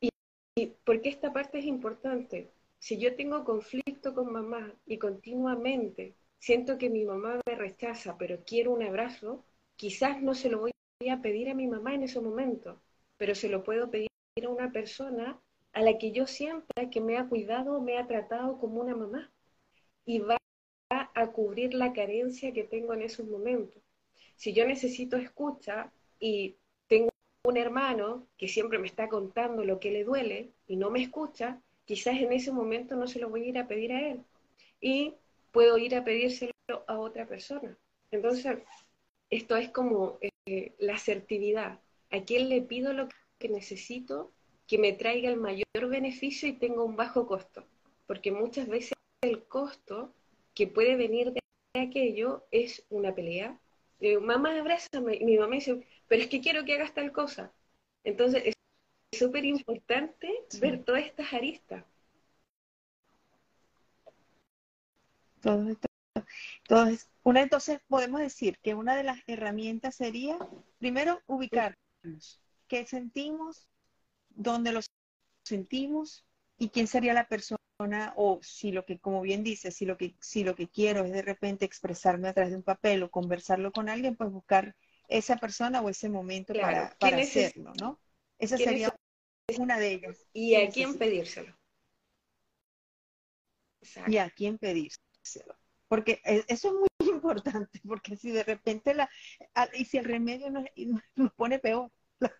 Y, 0.00 0.10
y 0.56 0.66
porque 0.84 1.08
esta 1.08 1.32
parte 1.32 1.58
es 1.58 1.64
importante. 1.64 2.50
Si 2.78 2.98
yo 2.98 3.16
tengo 3.16 3.44
conflicto 3.44 4.14
con 4.14 4.32
mamá 4.32 4.72
y 4.86 4.98
continuamente 4.98 6.14
siento 6.38 6.78
que 6.78 6.90
mi 6.90 7.04
mamá 7.04 7.40
me 7.46 7.54
rechaza, 7.54 8.16
pero 8.18 8.38
quiero 8.44 8.72
un 8.72 8.82
abrazo, 8.82 9.44
quizás 9.76 10.22
no 10.22 10.34
se 10.34 10.48
lo 10.48 10.60
voy 10.60 10.72
a 11.10 11.22
pedir 11.22 11.50
a 11.50 11.54
mi 11.54 11.66
mamá 11.66 11.94
en 11.94 12.02
ese 12.04 12.20
momento, 12.20 12.80
pero 13.16 13.34
se 13.34 13.48
lo 13.48 13.62
puedo 13.64 13.90
pedir 13.90 14.08
a 14.44 14.48
una 14.48 14.72
persona 14.72 15.40
a 15.72 15.82
la 15.82 15.98
que 15.98 16.12
yo 16.12 16.26
sienta 16.26 16.90
que 16.90 17.00
me 17.00 17.16
ha 17.18 17.28
cuidado, 17.28 17.80
me 17.80 17.98
ha 17.98 18.06
tratado 18.06 18.58
como 18.58 18.80
una 18.80 18.96
mamá 18.96 19.30
y 20.04 20.20
va 20.20 20.36
a 20.90 21.32
cubrir 21.32 21.74
la 21.74 21.92
carencia 21.92 22.52
que 22.52 22.64
tengo 22.64 22.94
en 22.94 23.02
esos 23.02 23.26
momentos. 23.26 23.82
Si 24.36 24.52
yo 24.52 24.66
necesito 24.66 25.16
escucha 25.16 25.92
y 26.18 26.56
tengo 26.86 27.10
un 27.44 27.56
hermano 27.56 28.26
que 28.36 28.48
siempre 28.48 28.78
me 28.78 28.86
está 28.86 29.08
contando 29.08 29.64
lo 29.64 29.80
que 29.80 29.90
le 29.90 30.04
duele 30.04 30.52
y 30.66 30.76
no 30.76 30.90
me 30.90 31.02
escucha, 31.02 31.60
quizás 31.84 32.16
en 32.18 32.32
ese 32.32 32.52
momento 32.52 32.96
no 32.96 33.06
se 33.06 33.18
lo 33.18 33.28
voy 33.28 33.44
a 33.44 33.48
ir 33.48 33.58
a 33.58 33.68
pedir 33.68 33.92
a 33.92 34.08
él 34.08 34.24
y 34.80 35.14
puedo 35.52 35.78
ir 35.78 35.94
a 35.96 36.04
pedírselo 36.04 36.52
a 36.86 36.98
otra 36.98 37.26
persona. 37.26 37.76
Entonces, 38.10 38.58
esto 39.30 39.56
es 39.56 39.70
como 39.70 40.18
eh, 40.20 40.74
la 40.78 40.94
asertividad. 40.94 41.80
¿A 42.10 42.20
quién 42.22 42.48
le 42.48 42.62
pido 42.62 42.92
lo 42.92 43.08
que 43.38 43.48
necesito 43.48 44.32
que 44.66 44.78
me 44.78 44.92
traiga 44.92 45.30
el 45.30 45.36
mayor 45.36 45.88
beneficio 45.88 46.48
y 46.48 46.54
tenga 46.54 46.82
un 46.82 46.96
bajo 46.96 47.26
costo? 47.26 47.64
Porque 48.06 48.32
muchas 48.32 48.68
veces 48.68 48.94
el 49.22 49.44
costo 49.44 50.14
que 50.54 50.66
puede 50.66 50.96
venir 50.96 51.32
de 51.32 51.40
aquello 51.74 52.46
es 52.50 52.84
una 52.88 53.14
pelea. 53.14 53.58
Digo, 54.00 54.20
mamá, 54.20 54.58
abrázame. 54.58 55.20
mi 55.20 55.36
mamá 55.36 55.56
dice, 55.56 55.86
pero 56.06 56.22
es 56.22 56.28
que 56.28 56.40
quiero 56.40 56.64
que 56.64 56.74
hagas 56.74 56.94
tal 56.94 57.12
cosa. 57.12 57.52
Entonces, 58.04 58.42
es 58.46 58.54
súper 59.18 59.44
importante 59.44 60.32
ver 60.60 60.84
todas 60.84 61.04
estas 61.04 61.32
aristas. 61.32 61.84
Todo 65.40 65.68
esto. 65.68 65.88
Entonces, 66.62 67.08
una, 67.22 67.42
entonces 67.42 67.80
podemos 67.88 68.20
decir 68.20 68.58
que 68.62 68.74
una 68.74 68.96
de 68.96 69.04
las 69.04 69.18
herramientas 69.26 69.96
sería, 69.96 70.38
primero, 70.78 71.20
ubicarnos. 71.26 72.42
¿Qué 72.66 72.86
sentimos? 72.86 73.68
¿Dónde 74.30 74.72
lo 74.72 74.80
sentimos? 75.44 76.24
¿Y 76.58 76.70
quién 76.70 76.86
sería 76.86 77.14
la 77.14 77.28
persona? 77.28 77.58
o 78.16 78.40
si 78.42 78.72
lo 78.72 78.84
que, 78.84 78.98
como 78.98 79.20
bien 79.20 79.44
dice, 79.44 79.70
si 79.70 79.86
lo 79.86 79.96
que, 79.96 80.16
si 80.20 80.42
lo 80.42 80.56
que 80.56 80.68
quiero 80.68 81.04
es 81.04 81.12
de 81.12 81.22
repente 81.22 81.64
expresarme 81.64 82.28
a 82.28 82.32
través 82.32 82.50
de 82.50 82.56
un 82.56 82.64
papel 82.64 83.04
o 83.04 83.10
conversarlo 83.10 83.70
con 83.70 83.88
alguien, 83.88 84.16
pues 84.16 84.30
buscar 84.30 84.74
esa 85.08 85.36
persona 85.36 85.80
o 85.80 85.88
ese 85.88 86.08
momento 86.08 86.52
para, 86.54 86.96
para 86.98 87.18
hacerlo, 87.18 87.72
¿no? 87.80 88.00
Esa 88.38 88.56
sería 88.56 88.94
una 89.58 89.78
de 89.78 89.92
ellas. 89.92 90.26
¿Y 90.32 90.56
a 90.56 90.68
quién 90.68 90.98
pedírselo? 90.98 91.56
Y 94.08 94.18
a 94.18 94.28
quién 94.30 94.58
pedírselo. 94.58 95.07
Porque 95.88 96.20
e, 96.24 96.44
eso 96.48 96.68
es 96.68 96.74
muy 96.74 96.88
importante, 97.14 97.80
porque 97.86 98.16
si 98.16 98.30
de 98.30 98.44
repente 98.44 98.94
la, 98.94 99.08
y 99.74 99.84
si 99.84 99.98
el 99.98 100.04
remedio 100.04 100.50
nos, 100.50 100.64
nos 101.16 101.32
pone 101.34 101.58
peor, 101.58 101.90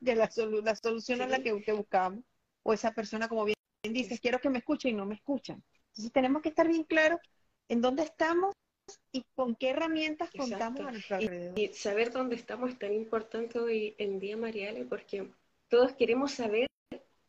que 0.04 0.14
la, 0.14 0.30
la 0.64 0.76
solución 0.76 1.20
es 1.22 1.30
la 1.30 1.42
que, 1.42 1.62
que 1.62 1.72
buscamos, 1.72 2.24
o 2.62 2.72
esa 2.72 2.92
persona, 2.92 3.28
como 3.28 3.44
bien 3.44 3.56
dices, 3.82 4.20
quiero 4.20 4.40
que 4.40 4.50
me 4.50 4.58
escuchen 4.58 4.92
y 4.92 4.94
no 4.94 5.06
me 5.06 5.14
escuchan. 5.14 5.62
Entonces 5.88 6.12
tenemos 6.12 6.42
que 6.42 6.50
estar 6.50 6.68
bien 6.68 6.84
claros 6.84 7.20
en 7.68 7.80
dónde 7.80 8.02
estamos 8.02 8.52
y 9.12 9.24
con 9.34 9.54
qué 9.54 9.70
herramientas 9.70 10.30
contamos 10.36 10.80
a 10.80 10.90
nuestro 10.90 11.16
alrededor. 11.16 11.58
Y, 11.58 11.68
saber 11.74 12.12
dónde 12.12 12.36
estamos 12.36 12.70
es 12.70 12.78
tan 12.78 12.92
importante 12.92 13.58
hoy 13.58 13.94
en 13.98 14.18
día, 14.18 14.36
Mariale, 14.36 14.84
porque 14.84 15.30
todos 15.68 15.92
queremos 15.92 16.32
saber 16.32 16.66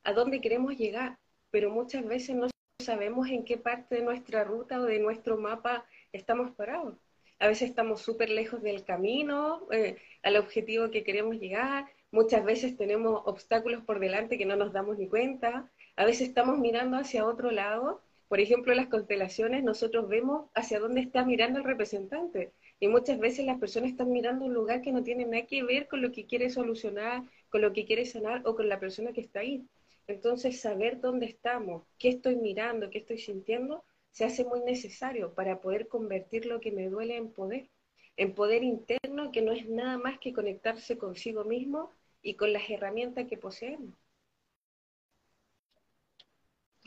a 0.03 0.13
dónde 0.13 0.41
queremos 0.41 0.77
llegar, 0.77 1.17
pero 1.51 1.69
muchas 1.69 2.05
veces 2.05 2.35
no 2.35 2.47
sabemos 2.79 3.27
en 3.29 3.43
qué 3.43 3.57
parte 3.57 3.95
de 3.95 4.01
nuestra 4.01 4.45
ruta 4.45 4.79
o 4.79 4.85
de 4.85 4.99
nuestro 4.99 5.37
mapa 5.37 5.85
estamos 6.13 6.51
parados. 6.55 6.95
A 7.37 7.47
veces 7.47 7.69
estamos 7.69 8.01
súper 8.01 8.29
lejos 8.29 8.61
del 8.61 8.83
camino, 8.85 9.67
eh, 9.71 9.97
al 10.23 10.37
objetivo 10.37 10.89
que 10.89 11.03
queremos 11.03 11.35
llegar, 11.39 11.85
muchas 12.11 12.43
veces 12.43 12.77
tenemos 12.77 13.21
obstáculos 13.25 13.83
por 13.83 13.99
delante 13.99 14.37
que 14.37 14.45
no 14.45 14.55
nos 14.55 14.71
damos 14.73 14.97
ni 14.97 15.07
cuenta, 15.07 15.69
a 15.97 16.05
veces 16.05 16.29
estamos 16.29 16.57
mirando 16.57 16.97
hacia 16.97 17.25
otro 17.25 17.51
lado, 17.51 18.01
por 18.29 18.39
ejemplo, 18.39 18.73
las 18.73 18.87
constelaciones 18.87 19.63
nosotros 19.63 20.07
vemos 20.07 20.49
hacia 20.53 20.79
dónde 20.79 21.01
está 21.01 21.25
mirando 21.25 21.59
el 21.59 21.65
representante 21.65 22.53
y 22.79 22.87
muchas 22.87 23.19
veces 23.19 23.45
las 23.45 23.59
personas 23.59 23.91
están 23.91 24.11
mirando 24.11 24.45
un 24.45 24.53
lugar 24.53 24.81
que 24.81 24.91
no 24.91 25.03
tiene 25.03 25.25
nada 25.25 25.45
que 25.47 25.63
ver 25.63 25.87
con 25.87 26.01
lo 26.01 26.11
que 26.11 26.25
quiere 26.25 26.49
solucionar, 26.49 27.23
con 27.49 27.61
lo 27.61 27.73
que 27.73 27.85
quiere 27.85 28.05
sanar 28.05 28.41
o 28.45 28.55
con 28.55 28.69
la 28.69 28.79
persona 28.79 29.11
que 29.11 29.21
está 29.21 29.41
ahí. 29.41 29.65
Entonces, 30.09 30.59
saber 30.59 30.99
dónde 31.01 31.27
estamos, 31.27 31.83
qué 31.99 32.09
estoy 32.09 32.35
mirando, 32.35 32.89
qué 32.89 32.97
estoy 32.97 33.19
sintiendo, 33.19 33.85
se 34.09 34.25
hace 34.25 34.43
muy 34.43 34.61
necesario 34.61 35.35
para 35.35 35.61
poder 35.61 35.87
convertir 35.87 36.47
lo 36.47 36.59
que 36.59 36.71
me 36.71 36.89
duele 36.89 37.15
en 37.15 37.31
poder, 37.31 37.69
en 38.17 38.33
poder 38.33 38.63
interno 38.63 39.31
que 39.31 39.43
no 39.43 39.51
es 39.51 39.69
nada 39.69 39.99
más 39.99 40.17
que 40.17 40.33
conectarse 40.33 40.97
consigo 40.97 41.43
mismo 41.43 41.91
y 42.23 42.33
con 42.33 42.51
las 42.53 42.67
herramientas 42.71 43.27
que 43.27 43.37
poseemos. 43.37 43.93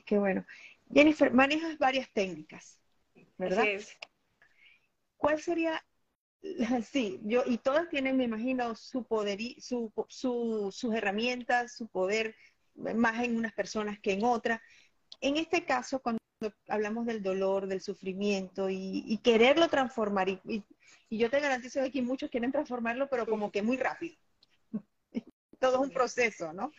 Qué 0.05 0.19
bueno. 0.19 0.45
Jennifer, 0.93 1.33
manejas 1.33 1.79
varias 1.79 2.13
técnicas, 2.13 2.81
¿verdad? 3.39 3.65
¿Cuál 5.17 5.41
sería, 5.41 5.81
sí, 6.91 7.21
yo, 7.23 7.45
y 7.47 7.59
todas 7.59 7.89
tienen, 7.89 8.17
me 8.17 8.25
imagino, 8.25 8.75
su 8.75 9.05
poder, 9.05 9.39
su, 9.61 9.93
su, 10.09 10.71
sus 10.73 10.93
herramientas, 10.93 11.77
su 11.77 11.87
poder, 11.87 12.35
más 12.95 13.25
en 13.25 13.37
unas 13.37 13.53
personas 13.53 13.99
que 14.01 14.13
en 14.13 14.25
otras. 14.25 14.61
En 15.21 15.37
este 15.37 15.65
caso, 15.65 16.01
cuando 16.01 16.21
hablamos 16.69 17.07
del 17.07 17.23
dolor, 17.23 17.67
del 17.67 17.81
sufrimiento 17.81 18.69
y, 18.69 19.19
quererlo 19.23 19.69
transformar, 19.69 20.29
y, 20.29 20.41
y, 21.09 21.19
yo 21.19 21.31
te 21.31 21.41
garantizo 21.41 21.81
que 21.81 21.87
aquí 21.87 22.03
muchos 22.03 22.31
quieren 22.31 22.53
transformarlo, 22.53 23.09
pero 23.09 23.27
como 23.27 23.51
que 23.51 23.63
muy 23.63 23.77
rápido. 23.77 24.17
Todo 25.61 25.77
es 25.77 25.89
un 25.89 25.91
proceso, 25.91 26.53
¿no? 26.53 26.73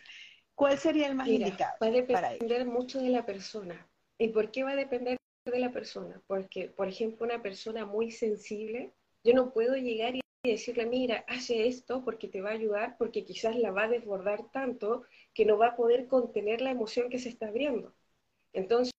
¿Cuál 0.54 0.78
sería 0.78 1.08
el 1.08 1.14
más 1.14 1.28
indicado? 1.28 1.74
Va 1.82 1.88
a 1.88 1.90
depender 1.90 2.64
mucho 2.66 3.00
de 3.00 3.08
la 3.08 3.26
persona. 3.26 3.88
¿Y 4.18 4.28
por 4.28 4.50
qué 4.50 4.62
va 4.62 4.72
a 4.72 4.76
depender 4.76 5.16
de 5.44 5.58
la 5.58 5.72
persona? 5.72 6.22
Porque, 6.26 6.68
por 6.68 6.88
ejemplo, 6.88 7.26
una 7.26 7.42
persona 7.42 7.84
muy 7.84 8.10
sensible, 8.12 8.92
yo 9.24 9.34
no 9.34 9.52
puedo 9.52 9.74
llegar 9.74 10.14
y 10.14 10.20
decirle, 10.44 10.86
mira, 10.86 11.24
hace 11.26 11.66
esto 11.66 12.04
porque 12.04 12.28
te 12.28 12.40
va 12.40 12.50
a 12.50 12.54
ayudar, 12.54 12.96
porque 12.98 13.24
quizás 13.24 13.56
la 13.56 13.70
va 13.72 13.84
a 13.84 13.88
desbordar 13.88 14.50
tanto 14.52 15.04
que 15.34 15.44
no 15.44 15.58
va 15.58 15.68
a 15.68 15.76
poder 15.76 16.06
contener 16.08 16.60
la 16.60 16.70
emoción 16.70 17.10
que 17.10 17.18
se 17.18 17.28
está 17.28 17.48
abriendo. 17.48 17.94
Entonces, 18.52 18.92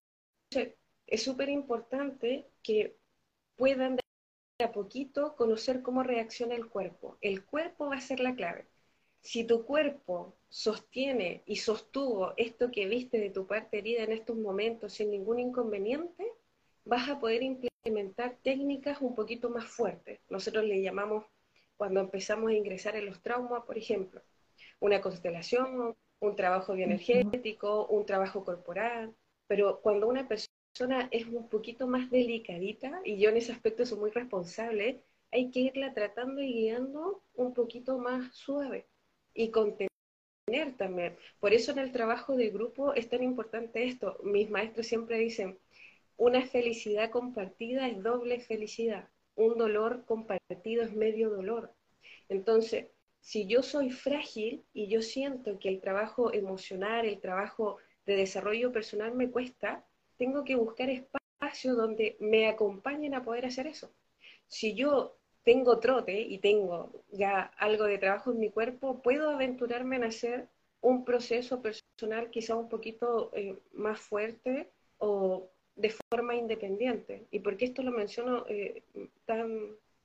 es 1.07 1.23
súper 1.23 1.49
importante 1.49 2.47
que 2.61 2.97
puedan 3.55 3.95
de 3.95 4.01
a 4.63 4.71
poquito 4.71 5.35
conocer 5.35 5.81
cómo 5.81 6.03
reacciona 6.03 6.55
el 6.55 6.67
cuerpo. 6.67 7.17
El 7.21 7.45
cuerpo 7.45 7.87
va 7.89 7.97
a 7.97 8.01
ser 8.01 8.19
la 8.19 8.35
clave 8.35 8.67
si 9.25 9.43
tu 9.43 9.65
cuerpo 9.65 10.37
sostiene 10.49 11.41
y 11.47 11.55
sostuvo 11.55 12.35
esto 12.37 12.69
que 12.69 12.85
viste 12.85 13.17
de 13.17 13.31
tu 13.31 13.47
parte 13.47 13.79
herida 13.79 14.03
en 14.03 14.11
estos 14.11 14.37
momentos 14.37 14.93
sin 14.93 15.09
ningún 15.09 15.39
inconveniente, 15.39 16.31
vas 16.85 17.09
a 17.09 17.19
poder 17.19 17.41
implementar 17.41 18.37
técnicas 18.43 19.01
un 19.01 19.15
poquito 19.15 19.49
más 19.49 19.65
fuertes. 19.65 20.19
Nosotros 20.29 20.65
le 20.65 20.79
llamamos, 20.79 21.25
cuando 21.75 22.01
empezamos 22.01 22.51
a 22.51 22.53
ingresar 22.53 22.95
en 22.97 23.07
los 23.07 23.19
traumas, 23.23 23.63
por 23.63 23.79
ejemplo, 23.79 24.21
una 24.79 25.01
constelación, 25.01 25.95
un 26.19 26.35
trabajo 26.35 26.73
bioenergético, 26.73 27.87
un 27.87 28.05
trabajo 28.05 28.43
corporal, 28.43 29.13
pero 29.47 29.81
cuando 29.81 30.07
una 30.07 30.27
persona 30.27 31.07
es 31.11 31.25
un 31.27 31.49
poquito 31.49 31.87
más 31.87 32.09
delicadita, 32.09 33.01
y 33.03 33.17
yo 33.17 33.29
en 33.29 33.37
ese 33.37 33.51
aspecto 33.51 33.85
soy 33.85 33.99
muy 33.99 34.11
responsable, 34.11 35.03
hay 35.31 35.51
que 35.51 35.59
irla 35.61 35.93
tratando 35.93 36.41
y 36.41 36.53
guiando 36.53 37.21
un 37.35 37.53
poquito 37.53 37.97
más 37.97 38.33
suave 38.33 38.87
y 39.33 39.49
contener 39.49 39.89
también. 40.77 41.17
Por 41.39 41.53
eso 41.53 41.71
en 41.71 41.79
el 41.79 41.91
trabajo 41.91 42.35
de 42.35 42.49
grupo 42.49 42.93
es 42.93 43.09
tan 43.09 43.23
importante 43.23 43.85
esto. 43.85 44.17
Mis 44.23 44.49
maestros 44.49 44.87
siempre 44.87 45.17
dicen, 45.17 45.57
una 46.17 46.45
felicidad 46.45 47.09
compartida 47.09 47.87
es 47.87 48.01
doble 48.01 48.39
felicidad, 48.39 49.09
un 49.35 49.57
dolor 49.57 50.05
compartido 50.05 50.83
es 50.83 50.93
medio 50.93 51.29
dolor. 51.29 51.73
Entonces, 52.29 52.87
si 53.25 53.47
yo 53.47 53.63
soy 53.63 53.89
frágil 53.89 54.63
y 54.71 54.87
yo 54.87 55.01
siento 55.01 55.57
que 55.57 55.67
el 55.69 55.81
trabajo 55.81 56.31
emocional, 56.31 57.07
el 57.07 57.19
trabajo 57.19 57.77
de 58.05 58.15
desarrollo 58.15 58.71
personal 58.71 59.15
me 59.15 59.31
cuesta, 59.31 59.83
tengo 60.15 60.43
que 60.43 60.55
buscar 60.55 60.91
espacios 60.91 61.75
donde 61.75 62.17
me 62.19 62.47
acompañen 62.47 63.15
a 63.15 63.23
poder 63.23 63.47
hacer 63.47 63.65
eso. 63.65 63.91
Si 64.45 64.75
yo 64.75 65.17
tengo 65.43 65.79
trote 65.79 66.21
y 66.21 66.37
tengo 66.37 66.91
ya 67.11 67.41
algo 67.57 67.85
de 67.85 67.97
trabajo 67.97 68.31
en 68.31 68.37
mi 68.37 68.51
cuerpo, 68.51 69.01
puedo 69.01 69.31
aventurarme 69.31 69.95
en 69.95 70.03
hacer 70.03 70.47
un 70.81 71.03
proceso 71.03 71.63
personal 71.63 72.29
quizá 72.29 72.55
un 72.55 72.69
poquito 72.69 73.31
eh, 73.33 73.57
más 73.73 73.99
fuerte 73.99 74.69
o 74.99 75.49
de 75.75 75.89
forma 76.11 76.35
independiente. 76.35 77.25
¿Y 77.31 77.39
por 77.39 77.57
qué 77.57 77.65
esto 77.65 77.81
lo 77.81 77.89
menciono 77.89 78.45
eh, 78.47 78.83
tan, 79.25 79.49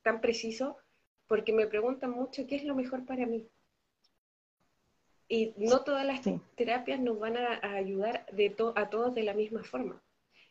tan 0.01 0.21
preciso? 0.21 0.77
Porque 1.31 1.53
me 1.53 1.65
preguntan 1.65 2.11
mucho 2.11 2.45
qué 2.45 2.57
es 2.57 2.65
lo 2.65 2.75
mejor 2.75 3.05
para 3.05 3.25
mí. 3.25 3.47
Y 5.29 5.53
no 5.55 5.81
todas 5.85 6.05
las 6.05 6.19
terapias 6.55 6.99
nos 6.99 7.19
van 7.19 7.37
a, 7.37 7.61
ayudar 7.73 8.25
de 8.33 8.53
a 8.75 8.89
todos 8.89 9.15
de 9.15 9.23
la 9.23 9.33
misma 9.33 9.63
forma. 9.63 10.03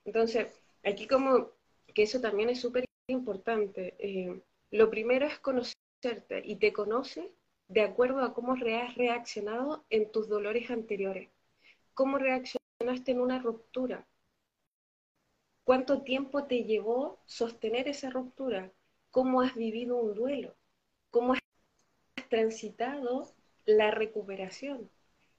Entonces, 0.07 0.47
aquí 0.83 1.07
como 1.07 1.51
que 1.95 2.05
eso 2.05 2.23
también 2.23 2.49
es 2.49 2.63
súper 2.63 2.87
importante. 3.09 3.95
Eh, 3.99 4.41
lo 4.71 4.89
primero 4.89 5.27
es 5.27 5.39
conocerte 5.41 6.41
y 6.47 6.57
te 6.57 6.73
conoces 6.73 7.27
de 7.69 7.83
acuerdo 7.83 8.21
a 8.21 8.33
cómo 8.33 8.55
has 8.55 8.95
reaccionado 8.95 9.85
en 9.91 10.11
tus 10.11 10.31
dolores 10.31 10.71
anteriores. 10.71 11.29
¿Cómo 11.93 12.17
reaccionaste 12.17 13.13
en 13.13 13.21
una 13.21 13.39
ruptura? 13.39 14.09
¿Cuánto 15.63 16.01
tiempo 16.01 16.45
te 16.45 16.65
llevó 16.65 17.21
sostener 17.27 17.87
esa 17.87 18.09
ruptura? 18.09 18.73
¿Cómo 19.11 19.43
has 19.43 19.55
vivido 19.55 19.99
un 19.99 20.15
duelo? 20.15 20.57
¿Cómo 21.11 21.35
has 21.35 22.29
transitado 22.29 23.33
la 23.67 23.91
recuperación? 23.91 24.91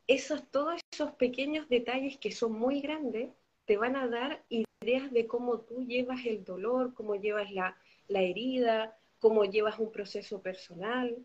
Esos, 0.08 0.50
todos 0.52 0.82
esos 0.92 1.12
pequeños 1.14 1.70
detalles 1.70 2.18
que 2.18 2.32
son 2.32 2.54
muy 2.54 2.82
grandes 2.82 3.30
te 3.66 3.78
van 3.78 3.96
a 3.96 4.08
dar 4.08 4.44
ideas 4.50 5.12
de 5.12 5.28
cómo 5.28 5.62
tú 5.62 5.86
llevas 5.86 6.26
el 6.26 6.44
dolor, 6.44 6.94
cómo 6.94 7.16
llevas 7.16 7.52
la, 7.52 7.78
la 8.08 8.22
herida, 8.22 8.98
cómo 9.20 9.46
llevas 9.46 9.80
un 9.80 9.92
proceso 9.92 10.42
personal 10.42 11.16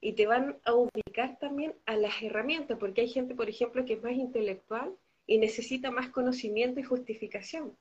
y 0.00 0.12
te 0.12 0.26
van 0.26 0.58
a 0.64 0.74
ubicar 0.74 1.38
también 1.38 1.74
a 1.86 1.96
las 1.96 2.22
herramientas, 2.22 2.76
porque 2.78 3.02
hay 3.02 3.08
gente, 3.08 3.34
por 3.34 3.48
ejemplo, 3.48 3.86
que 3.86 3.94
es 3.94 4.02
más 4.02 4.12
intelectual 4.12 4.94
y 5.26 5.38
necesita 5.38 5.90
más 5.90 6.10
conocimiento 6.10 6.80
y 6.80 6.82
justificación. 6.82 7.74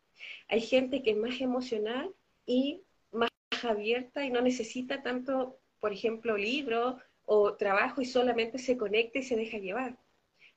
Hay 0.48 0.62
gente 0.62 1.04
que 1.04 1.12
es 1.12 1.18
más 1.18 1.42
emocional 1.42 2.14
y 2.46 2.84
más 3.12 3.30
abierta 3.64 4.26
y 4.26 4.30
no 4.30 4.42
necesita 4.42 5.02
tanto, 5.02 5.60
por 5.84 5.92
ejemplo, 5.92 6.38
libros 6.38 6.96
o 7.26 7.56
trabajo 7.56 8.02
y 8.02 8.06
solamente 8.06 8.58
se 8.58 8.78
conecta 8.78 9.20
y 9.20 9.24
se 9.24 9.36
deja 9.36 9.58
llevar. 9.58 9.98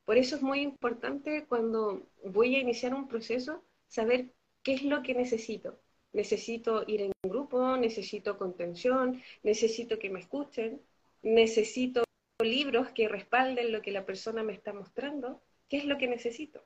Por 0.05 0.15
eso 0.15 0.37
es 0.37 0.41
muy 0.41 0.61
importante 0.61 1.45
cuando 1.49 2.07
voy 2.23 2.55
a 2.55 2.59
iniciar 2.59 2.93
un 2.93 3.09
proceso 3.09 3.61
saber 3.89 4.31
qué 4.63 4.75
es 4.75 4.83
lo 4.83 5.03
que 5.03 5.13
necesito. 5.13 5.81
Necesito 6.13 6.85
ir 6.87 7.01
en 7.01 7.11
grupo, 7.23 7.75
necesito 7.75 8.37
contención, 8.37 9.21
necesito 9.43 9.99
que 9.99 10.09
me 10.09 10.21
escuchen, 10.21 10.81
necesito 11.23 12.05
libros 12.41 12.91
que 12.91 13.09
respalden 13.09 13.73
lo 13.73 13.81
que 13.81 13.91
la 13.91 14.05
persona 14.05 14.43
me 14.43 14.53
está 14.53 14.71
mostrando. 14.71 15.41
¿Qué 15.67 15.75
es 15.75 15.83
lo 15.83 15.97
que 15.97 16.07
necesito? 16.07 16.63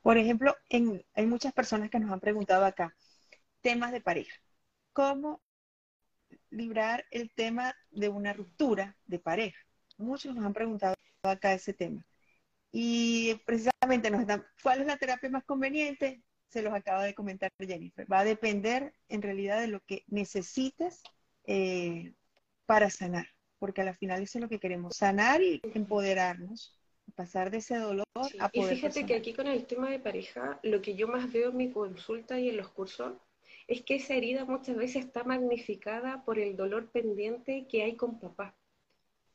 Por 0.00 0.16
ejemplo, 0.16 0.56
hay 0.70 1.26
muchas 1.26 1.52
personas 1.52 1.90
que 1.90 1.98
nos 1.98 2.10
han 2.10 2.20
preguntado 2.20 2.64
acá 2.64 2.96
temas 3.60 3.92
de 3.92 4.00
pareja. 4.00 4.34
¿Cómo 4.92 5.42
librar 6.50 7.04
el 7.10 7.32
tema 7.32 7.74
de 7.90 8.08
una 8.08 8.32
ruptura 8.32 8.96
de 9.06 9.18
pareja? 9.18 9.58
Muchos 9.96 10.34
nos 10.34 10.44
han 10.44 10.52
preguntado 10.52 10.94
acá 11.22 11.54
ese 11.54 11.72
tema. 11.72 12.04
Y 12.70 13.34
precisamente 13.46 14.10
nos 14.10 14.22
están, 14.22 14.44
¿cuál 14.62 14.80
es 14.80 14.86
la 14.86 14.96
terapia 14.96 15.30
más 15.30 15.44
conveniente? 15.44 16.22
Se 16.48 16.62
los 16.62 16.74
acaba 16.74 17.04
de 17.04 17.14
comentar 17.14 17.50
Jennifer. 17.58 18.10
Va 18.10 18.20
a 18.20 18.24
depender 18.24 18.92
en 19.08 19.22
realidad 19.22 19.60
de 19.60 19.68
lo 19.68 19.80
que 19.80 20.04
necesites 20.08 21.02
eh, 21.44 22.14
para 22.66 22.90
sanar, 22.90 23.26
porque 23.58 23.82
al 23.82 23.96
final 23.96 24.22
eso 24.22 24.38
es 24.38 24.42
lo 24.42 24.48
que 24.48 24.60
queremos, 24.60 24.96
sanar 24.96 25.42
y 25.42 25.60
empoderarnos 25.74 26.78
pasar 27.14 27.50
de 27.50 27.58
ese 27.58 27.76
dolor 27.76 28.06
a 28.38 28.48
poder. 28.48 28.72
Y 28.72 28.76
fíjate 28.76 29.06
que 29.06 29.14
aquí 29.14 29.34
con 29.34 29.46
el 29.46 29.66
tema 29.66 29.90
de 29.90 29.98
pareja, 29.98 30.58
lo 30.62 30.80
que 30.80 30.94
yo 30.94 31.08
más 31.08 31.30
veo 31.32 31.50
en 31.50 31.56
mi 31.56 31.70
consulta 31.70 32.38
y 32.38 32.48
en 32.48 32.56
los 32.56 32.68
cursos 32.68 33.14
es 33.66 33.82
que 33.82 33.96
esa 33.96 34.14
herida 34.14 34.44
muchas 34.44 34.76
veces 34.76 35.04
está 35.04 35.24
magnificada 35.24 36.24
por 36.24 36.38
el 36.38 36.56
dolor 36.56 36.90
pendiente 36.90 37.66
que 37.68 37.82
hay 37.82 37.96
con 37.96 38.18
papá. 38.18 38.54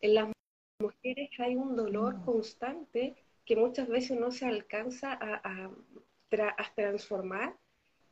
En 0.02 0.14
las 0.14 0.30
mujeres 0.80 1.30
hay 1.40 1.56
un 1.56 1.76
dolor 1.76 2.18
mm. 2.18 2.26
constante 2.26 3.16
que 3.46 3.56
muchas 3.56 3.88
veces 3.88 4.20
no 4.20 4.32
se 4.32 4.46
alcanza 4.46 5.18
a, 5.22 5.72
transformar 6.76 7.56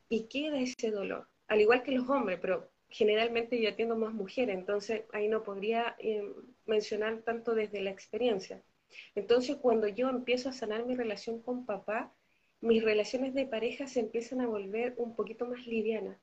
y 0.08 0.26
queda 0.28 0.58
ese 0.58 0.90
dolor, 0.90 1.28
al 1.48 1.60
igual 1.60 1.82
que 1.82 1.92
los 1.92 2.08
hombres, 2.08 2.38
pero 2.40 2.70
generalmente 2.88 3.60
yo 3.60 3.68
atiendo 3.68 3.94
más 3.94 4.14
mujeres, 4.14 4.56
entonces 4.56 5.04
ahí 5.12 5.28
no 5.28 5.42
podría 5.42 5.94
eh, 5.98 6.24
mencionar 6.64 7.20
tanto 7.22 7.54
desde 7.54 7.82
la 7.82 7.90
experiencia. 7.90 8.62
Entonces, 9.14 9.56
cuando 9.56 9.88
yo 9.88 10.08
empiezo 10.08 10.48
a 10.48 10.52
sanar 10.52 10.86
mi 10.86 10.94
relación 10.94 11.42
con 11.42 11.66
papá, 11.66 12.14
mis 12.60 12.82
relaciones 12.82 13.34
de 13.34 13.46
pareja 13.46 13.86
se 13.86 14.00
empiezan 14.00 14.40
a 14.40 14.46
volver 14.46 14.94
un 14.96 15.14
poquito 15.14 15.46
más 15.46 15.66
livianas. 15.66 16.18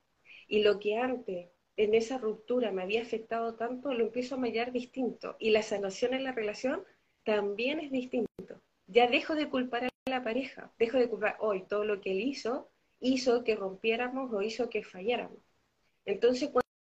Y 0.47 0.61
lo 0.63 0.79
que 0.79 0.97
antes 0.97 1.49
en 1.77 1.95
esa 1.95 2.17
ruptura 2.17 2.71
me 2.71 2.83
había 2.83 3.01
afectado 3.01 3.55
tanto, 3.55 3.93
lo 3.93 4.05
empiezo 4.05 4.35
a 4.35 4.39
mallar 4.39 4.71
distinto. 4.71 5.35
Y 5.39 5.51
la 5.51 5.61
sanación 5.61 6.13
en 6.13 6.23
la 6.23 6.31
relación 6.31 6.83
también 7.23 7.79
es 7.79 7.91
distinto. 7.91 8.61
Ya 8.87 9.07
dejo 9.07 9.35
de 9.35 9.49
culpar 9.49 9.85
a 9.85 9.89
la 10.09 10.23
pareja, 10.23 10.71
dejo 10.77 10.97
de 10.97 11.09
culpar 11.09 11.37
hoy 11.39 11.63
todo 11.67 11.85
lo 11.85 12.01
que 12.01 12.11
él 12.11 12.21
hizo, 12.21 12.69
hizo 12.99 13.43
que 13.43 13.55
rompiéramos 13.55 14.31
o 14.33 14.41
hizo 14.41 14.69
que 14.69 14.83
falláramos. 14.83 15.39
Entonces, 16.05 16.49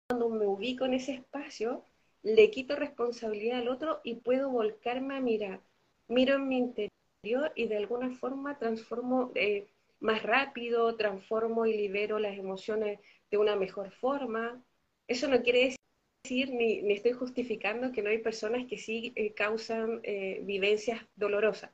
cuando 0.08 0.30
me 0.30 0.48
ubico 0.48 0.86
en 0.86 0.94
ese 0.94 1.14
espacio, 1.14 1.86
le 2.24 2.50
quito 2.52 2.76
responsabilidad 2.76 3.60
al 3.60 3.68
otro 3.68 4.00
y 4.04 4.16
puedo 4.16 4.50
volcarme 4.50 5.16
a 5.16 5.22
mirar. 5.22 5.62
Miro 6.08 6.36
en 6.36 6.48
mi 6.48 6.58
interior 6.58 6.92
y 7.24 7.68
de 7.68 7.78
alguna 7.78 8.10
forma 8.12 8.58
transformo 8.58 9.32
eh, 9.36 9.68
más 10.00 10.24
rápido, 10.24 10.96
transformo 10.96 11.68
y 11.68 11.74
libero 11.78 12.18
las 12.18 12.38
emociones 12.38 13.00
de 13.30 13.38
una 13.38 13.56
mejor 13.56 13.92
forma. 13.92 14.64
Eso 15.08 15.28
no 15.28 15.44
quiere 15.44 15.76
decir 16.24 16.50
ni, 16.52 16.92
estoy 16.92 17.12
justificando 17.12 17.92
que 17.92 18.02
no 18.02 18.10
hay 18.10 18.18
personas 18.18 18.66
que 18.68 18.78
sí 18.78 19.14
eh, 19.16 19.34
causan 19.34 20.00
eh, 20.04 20.42
vivencias 20.44 21.06
dolorosas. 21.16 21.72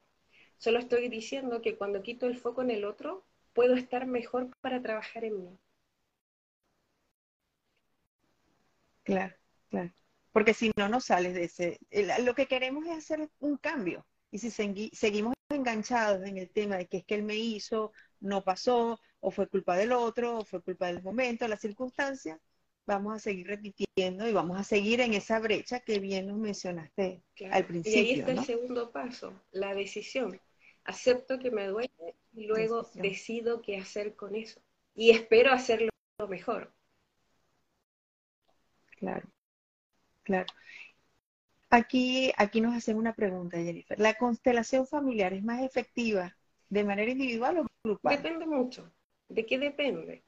Solo 0.58 0.80
estoy 0.80 1.08
diciendo 1.08 1.62
que 1.62 1.78
cuando 1.78 2.04
quito 2.04 2.28
el 2.28 2.38
foco 2.38 2.62
en 2.62 2.72
el 2.72 2.84
otro, 2.84 3.24
puedo 3.54 3.76
estar 3.76 4.06
mejor 4.06 4.50
para 4.60 4.82
trabajar 4.82 5.24
en 5.24 5.44
mí. 5.44 5.58
Claro, 9.04 9.34
claro 9.70 9.92
porque 10.38 10.54
si 10.54 10.70
no, 10.78 10.88
no 10.88 11.02
sales 11.02 11.34
de 11.34 11.46
ese. 11.46 11.80
Lo 12.22 12.36
que 12.36 12.46
queremos 12.46 12.86
es 12.86 12.96
hacer 12.96 13.28
un 13.40 13.58
cambio. 13.58 14.06
Y 14.32 14.40
si 14.40 14.50
seguimos 14.50 15.34
enganchados 15.50 16.26
en 16.26 16.38
el 16.38 16.50
tema 16.50 16.78
de 16.78 16.88
que 16.88 16.98
es 16.98 17.06
que 17.06 17.16
él 17.16 17.24
me 17.24 17.36
hizo, 17.36 17.92
no 18.20 18.44
pasó, 18.44 19.00
o 19.20 19.32
fue 19.32 19.48
culpa 19.48 19.78
del 19.78 19.92
otro, 19.92 20.40
o 20.40 20.46
fue 20.46 20.62
culpa 20.62 20.88
del 20.88 21.02
momento, 21.02 21.48
la 21.48 21.58
circunstancia, 21.58 22.40
vamos 22.86 23.16
a 23.16 23.20
seguir 23.20 23.48
repitiendo 23.48 24.28
y 24.28 24.34
vamos 24.34 24.60
a 24.60 24.64
seguir 24.64 25.02
en 25.02 25.14
esa 25.14 25.40
brecha 25.40 25.80
que 25.80 26.00
bien 26.00 26.28
nos 26.28 26.38
mencionaste 26.38 27.22
al 27.52 27.66
principio. 27.66 28.02
Y 28.02 28.06
ahí 28.06 28.20
está 28.20 28.32
el 28.32 28.46
segundo 28.46 28.92
paso, 28.92 29.42
la 29.52 29.74
decisión. 29.74 30.40
Acepto 30.84 31.38
que 31.40 31.52
me 31.52 31.68
duele 31.68 32.16
y 32.34 32.46
luego 32.46 32.90
decido 32.94 33.62
qué 33.62 33.78
hacer 33.78 34.16
con 34.16 34.36
eso. 34.36 34.62
Y 34.96 35.12
espero 35.12 35.52
hacerlo 35.52 35.90
mejor. 36.30 36.74
Claro. 38.98 39.28
Claro. 40.24 40.48
Aquí, 41.70 42.32
aquí 42.38 42.62
nos 42.62 42.76
hacen 42.76 42.98
una 42.98 43.14
pregunta, 43.14 43.58
Jennifer. 43.58 44.00
¿La 44.00 44.14
constelación 44.14 44.88
familiar 44.88 45.34
es 45.34 45.44
más 45.44 45.62
efectiva 45.62 46.36
de 46.70 46.84
manera 46.84 47.12
individual 47.12 47.60
o 47.60 47.68
grupal? 47.84 48.16
Depende 48.16 48.46
mucho. 48.46 48.92
¿De 49.28 49.46
qué 49.46 49.60
depende? 49.60 50.24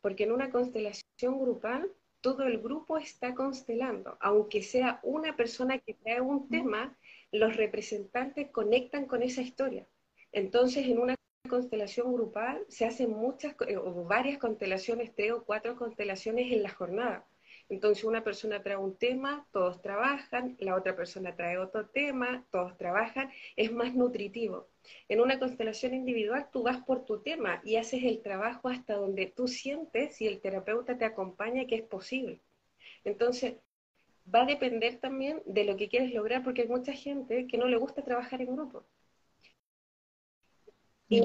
Porque 0.00 0.24
en 0.24 0.32
una 0.32 0.50
constelación 0.50 1.40
grupal 1.40 1.90
todo 2.20 2.44
el 2.44 2.60
grupo 2.60 2.96
está 2.96 3.34
constelando. 3.34 4.16
Aunque 4.20 4.62
sea 4.62 5.00
una 5.02 5.36
persona 5.36 5.78
que 5.78 5.94
trae 5.94 6.20
un 6.20 6.48
tema, 6.48 6.96
los 7.32 7.56
representantes 7.56 8.50
conectan 8.50 9.06
con 9.06 9.22
esa 9.22 9.42
historia. 9.42 9.86
Entonces, 10.32 10.86
en 10.86 10.98
una 10.98 11.16
constelación 11.48 12.12
grupal 12.14 12.64
se 12.68 12.86
hacen 12.86 13.10
muchas 13.10 13.54
eh, 13.66 13.76
o 13.76 14.04
varias 14.04 14.38
constelaciones, 14.38 15.14
tres 15.14 15.32
o 15.32 15.44
cuatro 15.44 15.76
constelaciones 15.76 16.52
en 16.52 16.62
la 16.62 16.70
jornada. 16.70 17.26
Entonces 17.74 18.04
una 18.04 18.22
persona 18.22 18.62
trae 18.62 18.76
un 18.76 18.96
tema, 18.96 19.48
todos 19.50 19.82
trabajan, 19.82 20.56
la 20.60 20.76
otra 20.76 20.94
persona 20.94 21.34
trae 21.34 21.58
otro 21.58 21.86
tema, 21.86 22.46
todos 22.52 22.78
trabajan, 22.78 23.32
es 23.56 23.72
más 23.72 23.92
nutritivo. 23.96 24.68
En 25.08 25.20
una 25.20 25.40
constelación 25.40 25.92
individual 25.92 26.48
tú 26.52 26.62
vas 26.62 26.78
por 26.84 27.04
tu 27.04 27.20
tema 27.20 27.60
y 27.64 27.74
haces 27.74 28.04
el 28.04 28.22
trabajo 28.22 28.68
hasta 28.68 28.94
donde 28.94 29.26
tú 29.26 29.48
sientes 29.48 30.20
y 30.20 30.28
el 30.28 30.40
terapeuta 30.40 30.96
te 30.96 31.04
acompaña 31.04 31.66
que 31.66 31.74
es 31.74 31.82
posible. 31.82 32.40
Entonces, 33.02 33.56
va 34.32 34.42
a 34.42 34.46
depender 34.46 35.00
también 35.00 35.42
de 35.44 35.64
lo 35.64 35.76
que 35.76 35.88
quieres 35.88 36.14
lograr 36.14 36.44
porque 36.44 36.62
hay 36.62 36.68
mucha 36.68 36.92
gente 36.92 37.48
que 37.48 37.58
no 37.58 37.66
le 37.66 37.76
gusta 37.76 38.04
trabajar 38.04 38.40
en 38.40 38.54
grupo. 38.54 38.84
Y 41.08 41.22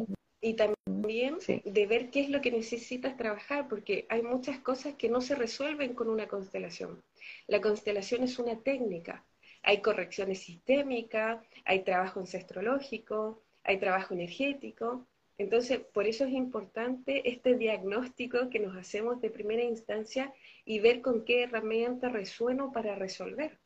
también 0.56 1.38
de 1.66 1.88
ver 1.88 2.10
qué 2.10 2.22
es 2.22 2.30
lo 2.30 2.42
que 2.42 2.52
necesitas 2.52 3.18
trabajar, 3.18 3.68
porque 3.68 4.06
hay 4.10 4.22
muchas 4.22 4.60
cosas 4.60 4.96
que 4.96 5.10
no 5.10 5.22
se 5.22 5.36
resuelven 5.36 5.94
con 5.94 6.10
una 6.10 6.28
constelación. 6.28 7.02
La 7.48 7.62
constelación 7.62 8.24
es 8.24 8.40
una 8.40 8.62
técnica. 8.62 9.26
Hay 9.64 9.82
correcciones 9.82 10.40
sistémicas, 10.40 11.46
hay 11.66 11.84
trabajo 11.84 12.20
ancestrológico, 12.20 13.44
hay 13.64 13.80
trabajo 13.80 14.14
energético. 14.14 15.08
Entonces, 15.38 15.80
por 15.80 16.06
eso 16.06 16.26
es 16.26 16.32
importante 16.32 17.30
este 17.30 17.56
diagnóstico 17.56 18.50
que 18.50 18.60
nos 18.60 18.76
hacemos 18.76 19.22
de 19.22 19.30
primera 19.30 19.64
instancia 19.64 20.34
y 20.66 20.80
ver 20.80 21.02
con 21.02 21.26
qué 21.26 21.44
herramienta 21.44 22.10
resueno 22.10 22.72
para 22.72 22.96
resolver. 22.96 23.60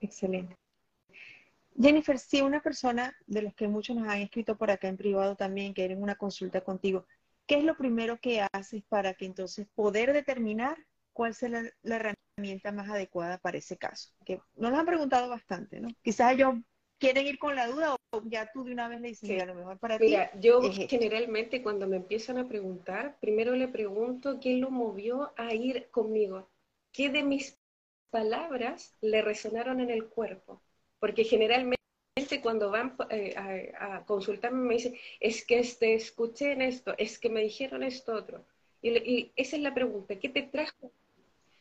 Excelente. 0.00 0.54
Jennifer, 1.80 2.18
si 2.18 2.40
una 2.40 2.62
persona 2.62 3.16
de 3.26 3.42
los 3.42 3.54
que 3.54 3.68
muchos 3.68 3.96
nos 3.96 4.08
han 4.08 4.20
escrito 4.20 4.56
por 4.56 4.70
acá 4.70 4.88
en 4.88 4.96
privado 4.96 5.36
también 5.36 5.72
quieren 5.72 6.02
una 6.02 6.14
consulta 6.14 6.60
contigo, 6.62 7.06
¿qué 7.46 7.56
es 7.56 7.64
lo 7.64 7.76
primero 7.76 8.18
que 8.20 8.46
haces 8.52 8.82
para 8.88 9.14
que 9.14 9.26
entonces 9.26 9.66
poder 9.74 10.12
determinar 10.12 10.78
cuál 11.12 11.34
será 11.34 11.62
la, 11.82 12.14
herramienta 12.36 12.72
más 12.72 12.88
adecuada 12.88 13.38
para 13.38 13.58
ese 13.58 13.76
caso? 13.76 14.10
Que 14.24 14.40
nos 14.54 14.70
lo 14.70 14.78
han 14.78 14.86
preguntado 14.86 15.28
bastante, 15.28 15.80
¿no? 15.80 15.88
Quizás 16.02 16.32
ellos 16.32 16.54
quieren 16.98 17.26
ir 17.26 17.38
con 17.38 17.56
la 17.56 17.66
duda 17.66 17.94
o 17.94 18.22
ya 18.24 18.50
tú 18.52 18.64
de 18.64 18.72
una 18.72 18.88
vez 18.88 19.00
le 19.00 19.08
dices, 19.08 19.42
a 19.42 19.46
lo 19.46 19.54
mejor 19.54 19.78
para 19.78 19.98
ti. 19.98 20.04
Mira, 20.04 20.30
yo 20.38 20.60
generalmente 20.88 21.62
cuando 21.62 21.88
me 21.88 21.96
empiezan 21.96 22.38
a 22.38 22.48
preguntar, 22.48 23.16
primero 23.20 23.54
le 23.56 23.66
pregunto 23.66 24.38
qué 24.40 24.56
lo 24.58 24.70
movió 24.70 25.32
a 25.36 25.52
ir 25.54 25.88
conmigo, 25.90 26.48
qué 26.92 27.10
de 27.10 27.24
mis 27.24 27.58
palabras 28.10 28.94
le 29.00 29.22
resonaron 29.22 29.80
en 29.80 29.90
el 29.90 30.06
cuerpo 30.06 30.62
porque 30.98 31.24
generalmente 31.24 31.78
cuando 32.42 32.70
van 32.70 32.96
eh, 33.10 33.34
a, 33.78 34.04
consultarme 34.06 34.66
me 34.66 34.74
dicen, 34.74 34.94
es 35.20 35.44
que 35.44 35.58
este, 35.58 35.94
escuché 35.94 36.52
en 36.52 36.62
esto, 36.62 36.94
es 36.98 37.18
que 37.18 37.30
me 37.30 37.42
dijeron 37.42 37.82
esto 37.82 38.14
otro. 38.14 38.44
Y, 38.82 39.32
esa 39.36 39.56
es 39.56 39.62
la 39.62 39.74
pregunta, 39.74 40.18
¿qué 40.18 40.28
te 40.28 40.42
trajo? 40.42 40.92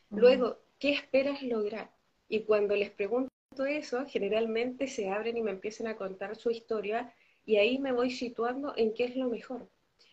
Luego, 0.10 0.60
¿qué 0.78 0.92
esperas 0.92 1.42
lograr? 1.42 1.90
Y 2.28 2.42
cuando 2.42 2.76
les 2.76 2.92
pregunto 2.92 3.32
eso, 3.68 4.06
generalmente 4.06 4.88
se 4.88 5.10
abren 5.10 5.38
y 5.38 5.42
me 5.42 5.52
empiezan 5.52 5.88
a 5.88 5.96
contar 5.96 6.36
su 6.36 6.52
historia 6.52 7.14
y 7.46 7.56
ahí 7.58 7.80
me 7.80 7.92
voy 7.92 8.12
situando 8.12 8.74
en 8.78 8.94
qué 8.94 9.06
es 9.06 9.16
lo 9.16 9.30
mejor. 9.30 9.70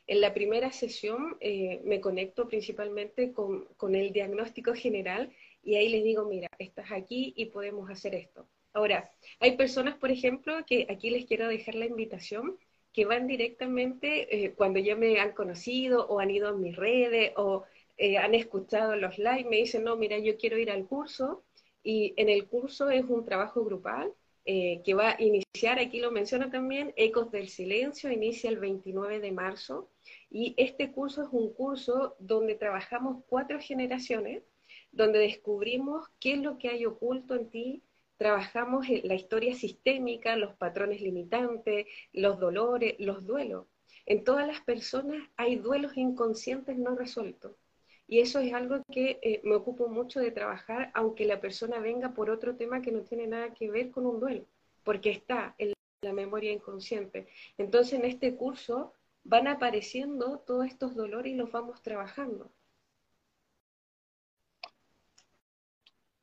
En 0.07 0.21
la 0.21 0.33
primera 0.33 0.73
sesión 0.73 1.37
eh, 1.41 1.81
me 1.85 2.01
conecto 2.01 2.49
principalmente 2.49 3.33
con, 3.33 3.67
con 3.77 3.95
el 3.95 4.13
diagnóstico 4.13 4.73
general 4.75 5.33
y 5.63 5.75
ahí 5.75 5.89
les 5.89 6.05
digo, 6.05 6.25
mira, 6.25 6.49
estás 6.59 6.91
aquí 6.91 7.35
y 7.37 7.47
podemos 7.47 7.91
hacer 7.91 8.15
esto. 8.15 8.49
Ahora, 8.73 9.11
hay 9.41 9.57
personas, 9.57 9.97
por 9.97 10.11
ejemplo, 10.11 10.55
que 10.67 10.87
aquí 10.89 11.11
les 11.11 11.27
quiero 11.27 11.49
dejar 11.49 11.75
la 11.75 11.87
invitación, 11.87 12.59
que 12.93 13.05
van 13.05 13.27
directamente 13.27 14.45
eh, 14.45 14.55
cuando 14.55 14.79
ya 14.81 14.97
me 14.97 15.21
han 15.21 15.33
conocido 15.33 16.07
o 16.09 16.21
han 16.21 16.31
ido 16.31 16.49
a 16.49 16.53
mis 16.53 16.77
redes 16.77 17.33
o 17.37 17.65
eh, 17.97 18.19
han 18.19 18.35
escuchado 18.35 18.97
los 18.97 19.19
live, 19.19 19.47
me 19.49 19.57
dicen, 19.57 19.85
no, 19.85 19.97
mira, 19.97 20.19
yo 20.19 20.37
quiero 20.37 20.59
ir 20.59 20.71
al 20.71 20.87
curso 20.87 21.45
y 21.83 22.15
en 22.17 22.29
el 22.29 22.47
curso 22.49 22.91
es 22.91 23.05
un 23.05 23.25
trabajo 23.25 23.65
grupal 23.65 24.13
eh, 24.47 24.81
que 24.85 24.95
va 24.95 25.11
a 25.11 25.23
iniciar, 25.23 25.79
aquí 25.79 26.01
lo 26.01 26.11
menciono 26.11 26.51
también, 26.51 26.93
Ecos 26.97 27.31
del 27.31 27.49
Silencio, 27.49 28.11
inicia 28.11 28.51
el 28.51 28.59
29 28.59 29.21
de 29.21 29.33
marzo. 29.33 29.91
Y 30.31 30.55
este 30.57 30.91
curso 30.93 31.23
es 31.23 31.29
un 31.31 31.53
curso 31.53 32.17
donde 32.19 32.55
trabajamos 32.55 33.23
cuatro 33.29 33.61
generaciones, 33.61 34.43
donde 34.93 35.19
descubrimos 35.19 36.09
qué 36.19 36.33
es 36.35 36.39
lo 36.41 36.59
que 36.59 36.69
hay 36.69 36.87
oculto 36.87 37.35
en 37.35 37.51
ti, 37.51 37.83
trabajamos 38.21 38.87
la 39.05 39.15
historia 39.15 39.55
sistémica, 39.55 40.37
los 40.37 40.55
patrones 40.57 41.01
limitantes, 41.01 41.87
los 42.13 42.39
dolores, 42.39 42.97
los 42.99 43.25
duelos. 43.25 43.65
En 44.05 44.25
todas 44.25 44.47
las 44.47 44.61
personas 44.61 45.27
hay 45.39 45.57
duelos 45.57 45.97
inconscientes 45.97 46.77
no 46.77 46.95
resueltos. 46.95 47.57
Y 48.07 48.21
eso 48.21 48.39
es 48.41 48.53
algo 48.53 48.83
que 48.93 49.21
eh, 49.23 49.41
me 49.43 49.55
ocupo 49.55 49.89
mucho 49.89 50.21
de 50.21 50.33
trabajar, 50.33 50.91
aunque 50.93 51.25
la 51.25 51.41
persona 51.41 51.79
venga 51.79 52.13
por 52.13 52.29
otro 52.29 52.57
tema 52.57 52.83
que 52.83 52.93
no 52.93 53.01
tiene 53.05 53.27
nada 53.27 53.55
que 53.55 53.71
ver 53.71 53.91
con 53.91 54.05
un 54.05 54.21
duelo, 54.21 54.45
porque 54.85 55.09
está 55.09 55.55
en 55.57 55.73
la 56.03 56.13
memoria 56.13 56.53
inconsciente. 56.53 57.27
Entonces 57.57 57.95
en 57.95 58.05
este 58.05 58.37
curso 58.37 58.93
van 59.25 59.47
apareciendo 59.47 60.41
todos 60.41 60.67
estos 60.67 60.95
dolores 60.95 61.33
y 61.33 61.37
los 61.37 61.51
vamos 61.51 61.81
trabajando. 61.81 62.53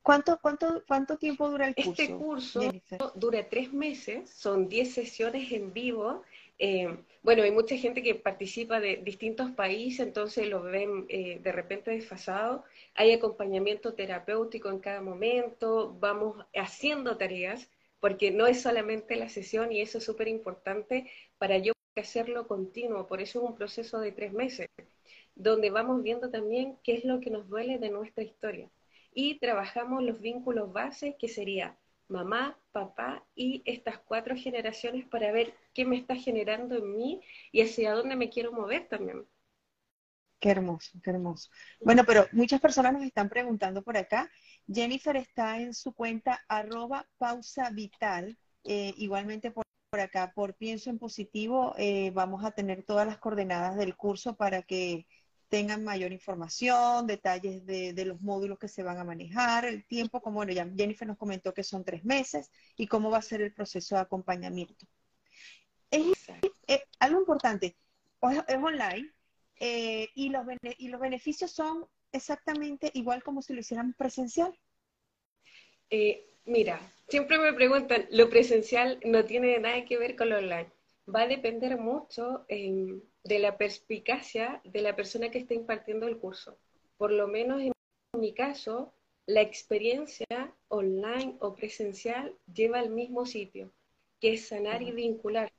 ¿Cuánto, 0.07 0.39
cuánto, 0.41 0.83
cuánto 0.87 1.17
tiempo 1.17 1.49
dura 1.49 1.67
el 1.67 1.73
este 1.75 2.15
curso? 2.15 2.61
Este 2.61 2.79
curso 2.97 3.11
dura 3.15 3.49
tres 3.49 3.73
meses, 3.73 4.29
son 4.29 4.69
diez 4.69 4.93
sesiones 4.93 5.51
en 5.51 5.73
vivo. 5.73 6.23
Eh, 6.59 6.97
bueno, 7.23 7.43
hay 7.43 7.51
mucha 7.51 7.75
gente 7.75 8.01
que 8.01 8.15
participa 8.15 8.79
de 8.79 9.01
distintos 9.03 9.51
países, 9.51 10.07
entonces 10.07 10.47
lo 10.47 10.61
ven 10.61 11.07
eh, 11.09 11.39
de 11.43 11.51
repente 11.51 11.91
desfasado. 11.91 12.63
Hay 12.95 13.11
acompañamiento 13.11 13.95
terapéutico 13.95 14.69
en 14.69 14.79
cada 14.79 15.01
momento, 15.01 15.93
vamos 15.99 16.37
haciendo 16.55 17.17
tareas, 17.17 17.69
porque 17.99 18.31
no 18.31 18.47
es 18.47 18.61
solamente 18.61 19.17
la 19.17 19.27
sesión 19.27 19.73
y 19.73 19.81
eso 19.81 19.97
es 19.97 20.05
súper 20.05 20.29
importante 20.29 21.11
para 21.37 21.57
yo 21.57 21.73
hacerlo 21.97 22.47
continuo, 22.47 23.07
por 23.07 23.19
eso 23.19 23.39
es 23.39 23.49
un 23.49 23.55
proceso 23.57 23.99
de 23.99 24.13
tres 24.13 24.31
meses, 24.31 24.69
donde 25.35 25.69
vamos 25.69 26.01
viendo 26.01 26.29
también 26.29 26.77
qué 26.81 26.93
es 26.93 27.03
lo 27.03 27.19
que 27.19 27.29
nos 27.29 27.49
duele 27.49 27.77
de 27.77 27.89
nuestra 27.89 28.23
historia 28.23 28.69
y 29.19 29.39
trabajamos 29.39 30.03
los 30.03 30.21
vínculos 30.21 30.71
bases, 30.71 31.15
que 31.17 31.27
sería 31.27 31.75
mamá, 32.07 32.55
papá 32.71 33.25
y 33.33 33.63
estas 33.65 33.97
cuatro 33.97 34.35
generaciones 34.35 35.07
para 35.07 35.31
ver 35.31 35.55
qué 35.73 35.85
me 35.85 35.97
está 35.97 36.15
generando 36.15 36.75
en 36.77 36.95
mí 36.95 37.21
y 37.51 37.61
hacia 37.61 37.93
dónde 37.93 38.15
me 38.15 38.29
quiero 38.29 38.51
mover 38.51 38.87
también. 38.87 39.25
Qué 40.39 40.51
hermoso, 40.51 40.99
qué 41.03 41.09
hermoso. 41.09 41.49
Bueno, 41.81 42.03
pero 42.05 42.27
muchas 42.31 42.61
personas 42.61 42.93
nos 42.93 43.01
están 43.01 43.27
preguntando 43.27 43.81
por 43.81 43.97
acá. 43.97 44.29
Jennifer 44.71 45.17
está 45.17 45.59
en 45.59 45.73
su 45.73 45.93
cuenta 45.93 46.39
arroba 46.47 47.09
pausa 47.17 47.71
vital, 47.71 48.37
eh, 48.65 48.93
igualmente 48.97 49.49
por, 49.49 49.65
acá, 49.99 50.31
por 50.35 50.53
Pienso 50.53 50.91
en 50.91 50.99
Positivo, 50.99 51.73
eh, 51.79 52.11
vamos 52.11 52.45
a 52.45 52.51
tener 52.51 52.83
todas 52.83 53.07
las 53.07 53.17
coordenadas 53.17 53.77
del 53.77 53.95
curso 53.95 54.35
para 54.35 54.61
que 54.61 55.07
tengan 55.49 55.83
mayor 55.83 56.11
información, 56.11 57.07
detalles 57.07 57.65
de, 57.65 58.05
los 58.05 58.21
módulos 58.21 58.59
que 58.59 58.67
se 58.67 58.83
van 58.83 58.97
a 58.97 59.03
manejar, 59.03 59.65
el 59.65 59.85
tiempo, 59.85 60.21
como 60.21 60.37
bueno, 60.37 60.51
ya 60.53 60.69
Jennifer 60.75 61.07
nos 61.07 61.17
comentó 61.17 61.53
que 61.53 61.63
son 61.63 61.83
tres 61.83 62.03
meses 62.03 62.51
y 62.75 62.87
cómo 62.87 63.09
va 63.09 63.19
a 63.19 63.21
ser 63.21 63.41
el 63.41 63.53
proceso 63.53 63.95
de 63.95 64.01
acompañamiento. 64.01 64.85
Es, 65.89 66.05
algo 66.99 67.19
importante, 67.19 67.77
es, 68.47 68.55
online 68.57 69.11
eh, 69.59 70.09
y, 70.15 70.29
los 70.29 70.45
y 70.77 70.89
los 70.89 70.99
beneficios 70.99 71.51
son 71.51 71.87
exactamente 72.11 72.91
igual 72.93 73.23
como 73.23 73.41
si 73.41 73.53
lo 73.53 73.61
hiciéramos 73.61 73.95
presencial. 73.95 74.53
Eh, 75.89 76.25
mira, 76.45 76.79
siempre 77.07 77.37
me 77.37 77.53
preguntan, 77.53 78.07
lo 78.11 78.29
presencial 78.29 78.99
no 79.05 79.23
tiene 79.25 79.59
nada 79.59 79.85
que 79.85 79.97
ver 79.97 80.15
con 80.15 80.29
lo 80.29 80.37
online. 80.37 80.69
Va 81.13 81.21
a 81.21 81.27
depender 81.27 81.77
mucho 81.77 82.45
de 83.27 83.39
la 83.39 83.57
perspicacia 83.57 84.61
de 84.63 84.81
la 84.81 84.95
persona 84.95 85.29
que 85.29 85.39
está 85.39 85.53
impartiendo 85.53 86.07
el 86.07 86.17
curso. 86.17 86.57
Por 86.97 87.11
lo 87.11 87.27
menos 87.27 87.61
en 87.61 87.73
mi 88.13 88.33
caso, 88.33 88.93
la 89.25 89.41
experiencia 89.41 90.55
online 90.69 91.35
o 91.39 91.53
presencial 91.53 92.33
lleva 92.51 92.79
al 92.79 92.89
mismo 92.89 93.25
sitio, 93.25 93.71
que 94.21 94.33
es 94.33 94.47
sanar 94.47 94.81
y 94.81 94.91
vincular, 94.91 95.51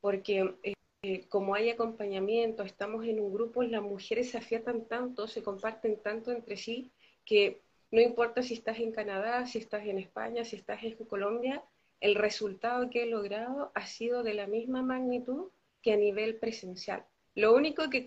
porque 0.00 0.54
eh, 0.64 1.28
como 1.28 1.54
hay 1.54 1.70
acompañamiento, 1.70 2.64
estamos 2.64 3.06
en 3.06 3.20
un 3.20 3.32
grupo, 3.32 3.62
las 3.62 3.82
mujeres 3.82 4.30
se 4.30 4.38
afiatan 4.38 4.86
tanto, 4.86 5.28
se 5.28 5.42
comparten 5.42 6.02
tanto 6.02 6.32
entre 6.32 6.56
sí, 6.56 6.90
que 7.24 7.60
no 7.92 8.00
importa 8.00 8.42
si 8.42 8.54
estás 8.54 8.80
en 8.80 8.90
Canadá, 8.90 9.46
si 9.46 9.58
estás 9.58 9.86
en 9.86 9.98
España, 9.98 10.44
si 10.44 10.56
estás 10.56 10.82
en 10.82 10.96
Colombia, 10.96 11.62
el 12.00 12.16
resultado 12.16 12.90
que 12.90 13.04
he 13.04 13.06
logrado 13.06 13.70
ha 13.74 13.86
sido 13.86 14.24
de 14.24 14.34
la 14.34 14.48
misma 14.48 14.82
magnitud 14.82 15.50
que 15.82 15.92
a 15.92 15.96
nivel 15.96 16.36
presencial. 16.36 17.04
Lo 17.34 17.54
único 17.54 17.88
que 17.90 18.06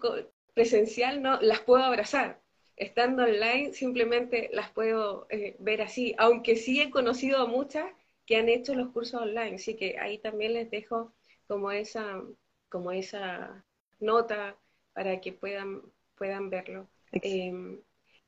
presencial 0.53 1.21
no 1.21 1.39
las 1.41 1.61
puedo 1.61 1.84
abrazar. 1.84 2.41
Estando 2.76 3.23
online 3.23 3.73
simplemente 3.73 4.49
las 4.51 4.69
puedo 4.71 5.28
eh, 5.30 5.55
ver 5.59 5.82
así, 5.82 6.13
aunque 6.17 6.55
sí 6.55 6.82
he 6.82 6.89
conocido 6.89 7.39
a 7.39 7.47
muchas 7.47 7.86
que 8.26 8.38
han 8.38 8.49
hecho 8.49 8.73
los 8.73 8.89
cursos 8.89 9.21
online, 9.21 9.55
así 9.55 9.76
que 9.76 9.97
ahí 9.99 10.17
también 10.17 10.53
les 10.53 10.69
dejo 10.69 11.13
como 11.47 11.71
esa, 11.71 12.21
como 12.69 12.91
esa 12.91 13.63
nota 13.99 14.57
para 14.93 15.21
que 15.21 15.32
puedan, 15.32 15.82
puedan 16.15 16.49
verlo. 16.49 16.89
Em, 17.11 17.82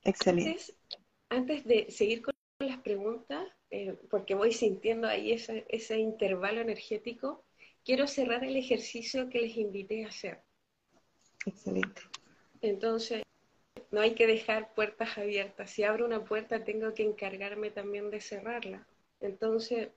Excelente. 0.03 0.57
Antes, 1.29 1.65
de 1.65 1.91
seguir 1.91 2.21
con 2.21 2.33
las 2.59 2.77
preguntas, 2.77 3.45
eh, 3.69 3.97
porque 4.09 4.33
voy 4.33 4.53
sintiendo 4.53 5.07
ahí 5.07 5.33
ese, 5.33 5.65
ese 5.67 5.97
intervalo 5.97 6.61
energético, 6.61 7.43
quiero 7.83 8.07
cerrar 8.07 8.45
el 8.45 8.55
ejercicio 8.55 9.29
que 9.29 9.41
les 9.41 9.57
invité 9.57 10.05
a 10.05 10.09
hacer. 10.09 10.46
Excelente. 11.47 12.01
Entonces, 12.61 13.23
no 13.91 14.01
hay 14.01 14.15
que 14.15 14.27
dejar 14.27 14.73
puertas 14.73 15.17
abiertas. 15.17 15.71
Si 15.71 15.83
abro 15.83 16.05
una 16.05 16.25
puerta, 16.25 16.65
tengo 16.65 16.93
que 16.93 17.03
encargarme 17.03 17.71
también 17.71 18.11
de 18.11 18.19
cerrarla. 18.19 18.85
Entonces, 19.21 19.89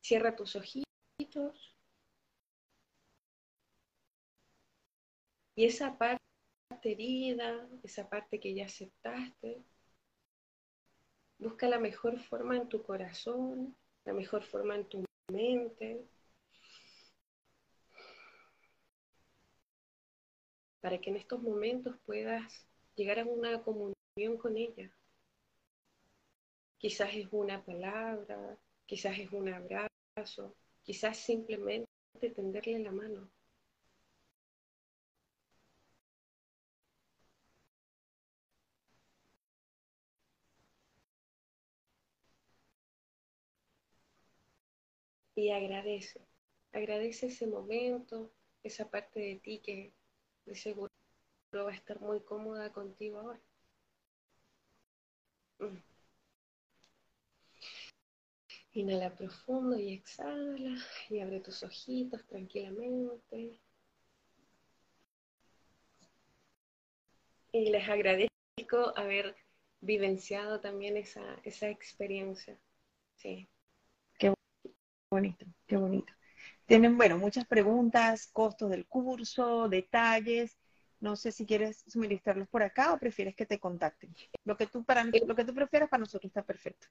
cierra 0.00 0.36
tus 0.36 0.56
ojitos. 0.56 1.76
Y 5.54 5.66
esa 5.66 5.98
parte 5.98 6.22
herida, 6.82 7.68
esa 7.82 8.08
parte 8.08 8.40
que 8.40 8.54
ya 8.54 8.64
aceptaste, 8.64 9.62
busca 11.38 11.68
la 11.68 11.78
mejor 11.78 12.18
forma 12.18 12.56
en 12.56 12.68
tu 12.70 12.82
corazón, 12.82 13.76
la 14.06 14.14
mejor 14.14 14.44
forma 14.44 14.76
en 14.76 14.88
tu 14.88 15.04
mente, 15.30 16.06
para 20.80 20.98
que 21.00 21.10
en 21.10 21.16
estos 21.16 21.42
momentos 21.42 21.96
puedas 22.06 22.66
llegar 22.96 23.18
a 23.20 23.24
una 23.24 23.62
comunión 23.62 24.36
con 24.38 24.56
ella. 24.56 24.90
Quizás 26.78 27.14
es 27.14 27.28
una 27.30 27.64
palabra, 27.64 28.58
quizás 28.84 29.16
es 29.20 29.30
un 29.30 29.48
abrazo, 29.48 30.56
quizás 30.82 31.16
simplemente 31.16 31.86
tenderle 32.34 32.80
la 32.80 32.90
mano. 32.90 33.30
Y 45.34 45.50
agradece, 45.50 46.20
agradece 46.72 47.26
ese 47.26 47.46
momento, 47.48 48.30
esa 48.62 48.88
parte 48.90 49.18
de 49.18 49.36
ti 49.42 49.58
que 49.58 49.92
de 50.46 50.54
seguro 50.54 50.90
va 51.54 51.70
a 51.70 51.74
estar 51.74 52.00
muy 52.00 52.20
cómoda 52.20 52.72
contigo 52.72 53.18
ahora. 53.18 53.40
Mm. 55.58 55.76
Inhala 58.72 59.14
profundo 59.16 59.76
y 59.78 59.92
exhala 59.94 60.76
y 61.08 61.20
abre 61.20 61.40
tus 61.40 61.62
ojitos 61.62 62.24
tranquilamente. 62.26 63.60
Y 67.52 67.70
les 67.70 67.88
agradezco 67.88 68.96
haber 68.96 69.34
vivenciado 69.80 70.60
también 70.60 70.96
esa, 70.96 71.40
esa 71.42 71.68
experiencia. 71.68 72.56
Sí. 73.16 73.48
Qué 74.18 74.32
bonito, 75.10 75.46
qué 75.66 75.76
bonito. 75.76 76.12
Tienen, 76.70 76.96
bueno, 76.96 77.18
muchas 77.18 77.46
preguntas, 77.46 78.30
costos 78.32 78.70
del 78.70 78.86
curso, 78.86 79.68
detalles. 79.68 80.56
No 81.00 81.16
sé 81.16 81.32
si 81.32 81.44
quieres 81.44 81.82
suministrarlos 81.88 82.46
por 82.46 82.62
acá 82.62 82.92
o 82.92 82.98
prefieres 83.00 83.34
que 83.34 83.44
te 83.44 83.58
contacten. 83.58 84.14
Lo 84.44 84.56
que 84.56 84.68
tú, 84.68 84.84
para, 84.84 85.02
lo 85.02 85.34
que 85.34 85.44
tú 85.44 85.52
prefieras 85.52 85.88
para 85.88 86.02
nosotros 86.02 86.30
está 86.30 86.44
perfecto. 86.44 86.86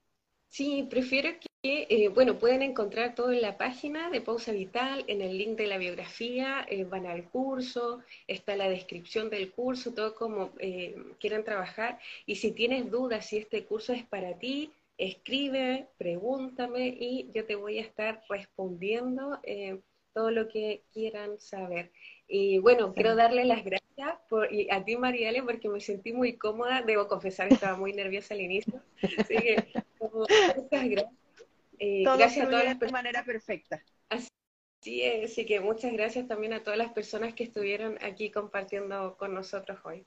Sí, 0.50 0.86
prefiero 0.90 1.30
que, 1.64 1.88
eh, 1.90 2.10
bueno, 2.10 2.38
pueden 2.38 2.62
encontrar 2.62 3.16
todo 3.16 3.32
en 3.32 3.42
la 3.42 3.58
página 3.58 4.10
de 4.10 4.20
Pausa 4.20 4.52
Vital, 4.52 5.06
en 5.08 5.22
el 5.22 5.38
link 5.38 5.58
de 5.58 5.68
la 5.68 5.78
biografía, 5.78 6.66
eh, 6.68 6.84
van 6.84 7.06
al 7.06 7.30
curso, 7.30 8.02
está 8.28 8.58
la 8.58 8.68
descripción 8.68 9.30
del 9.30 9.50
curso, 9.50 9.94
todo 9.94 10.14
como 10.14 10.52
eh, 10.60 11.02
quieran 11.22 11.46
trabajar. 11.46 12.00
Y 12.26 12.36
si 12.36 12.52
tienes 12.52 12.92
dudas 12.92 13.28
si 13.28 13.38
este 13.38 13.64
curso 13.64 13.94
es 13.94 14.04
para 14.04 14.38
ti, 14.40 14.74
escribe, 15.00 15.88
pregúntame 15.98 16.88
y 16.90 17.32
yo 17.34 17.46
te 17.46 17.56
voy 17.56 17.80
a 17.80 17.82
estar 17.82 18.22
respondiendo 18.30 19.40
todo 20.14 20.30
lo 20.32 20.48
que 20.48 20.84
quieran 20.92 21.40
saber. 21.40 21.92
Y 22.28 22.60
bueno, 22.60 22.94
quiero 22.94 23.16
darle 23.16 23.46
las 23.46 23.64
gracias 23.64 24.20
por, 24.30 24.52
y 24.54 24.70
a 24.70 24.84
ti, 24.84 24.98
Mariale, 24.98 25.42
porque 25.42 25.70
me 25.70 25.80
sentí 25.80 26.14
muy 26.14 26.38
cómoda. 26.38 26.82
Debo 26.82 27.08
confesar 27.08 27.48
que 27.48 27.56
estaba 27.56 27.78
muy 27.78 27.94
nerviosa 27.94 28.34
al 28.34 28.42
inicio. 28.42 28.84
Así 29.18 29.36
que, 29.38 29.72
muchas 30.00 30.90
gracias. 30.90 31.14
Eh, 31.80 32.04
gracias 32.04 32.46
a 32.46 32.50
todas 32.50 32.66
las 32.66 32.80
de 32.80 32.92
manera 32.92 33.24
perfecta. 33.24 33.82
Así 34.10 35.02
es, 35.02 35.32
así 35.32 35.46
que 35.46 35.62
muchas 35.62 35.94
gracias 35.94 36.28
también 36.28 36.54
a 36.54 36.64
todas 36.64 36.78
las 36.78 36.92
personas 36.92 37.34
que 37.34 37.46
estuvieron 37.46 37.98
aquí 38.02 38.32
compartiendo 38.32 39.16
con 39.18 39.34
nosotros 39.34 39.80
hoy. 39.86 40.06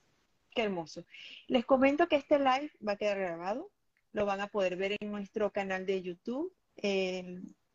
Qué 0.50 0.62
hermoso. 0.62 1.04
Les 1.46 1.64
comento 1.64 2.08
que 2.08 2.16
este 2.16 2.38
live 2.38 2.70
va 2.86 2.92
a 2.92 2.96
quedar 2.96 3.18
grabado. 3.18 3.70
Lo 4.12 4.26
van 4.26 4.40
a 4.40 4.48
poder 4.48 4.76
ver 4.76 4.96
en 5.00 5.10
nuestro 5.10 5.52
canal 5.52 5.86
de 5.86 6.02
YouTube. 6.02 6.54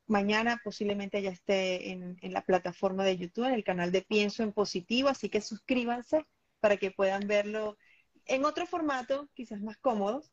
Mañana 0.08 0.62
posiblemente 0.64 1.22
ya 1.22 1.32
esté 1.32 1.92
en, 1.92 2.18
la 2.22 2.42
plataforma 2.42 3.04
de 3.04 3.18
YouTube, 3.18 3.46
en 3.46 3.54
el 3.54 3.66
canal 3.66 3.92
de 3.92 4.02
Pienso 4.02 4.42
en 4.42 4.54
Positivo, 4.54 5.10
así 5.10 5.28
que 5.30 5.42
suscríbanse 5.42 6.26
para 6.62 6.78
que 6.78 6.92
puedan 6.92 7.28
verlo 7.28 7.78
en 8.26 8.46
otro 8.46 8.66
formato, 8.66 9.30
quizás 9.34 9.60
más 9.62 9.78
cómodos, 9.78 10.32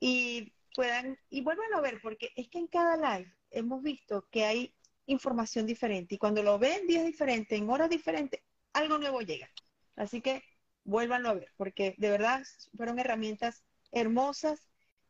y 0.00 0.52
puedan, 0.74 1.18
y 1.30 1.40
vuelvan 1.40 1.72
a 1.74 1.80
ver, 1.80 1.98
porque 2.02 2.30
es 2.36 2.48
que 2.48 2.58
en 2.58 2.66
cada 2.66 3.18
live 3.18 3.34
hemos 3.50 3.82
visto 3.82 4.28
que 4.30 4.44
hay 4.44 4.74
información 5.06 5.64
diferente, 5.64 6.16
y 6.16 6.18
cuando 6.18 6.42
lo 6.42 6.58
ven 6.58 6.86
días 6.86 7.06
diferentes, 7.06 7.58
en 7.58 7.70
horas 7.70 7.88
diferentes, 7.88 8.42
algo 8.74 8.98
nuevo 8.98 9.22
llega. 9.22 9.50
Así 9.96 10.20
que 10.20 10.42
vuélvanlo 10.84 11.30
a 11.30 11.34
ver, 11.34 11.50
porque 11.56 11.94
de 11.96 12.10
verdad 12.10 12.44
fueron 12.76 12.98
herramientas 12.98 13.64
hermosas, 13.92 14.68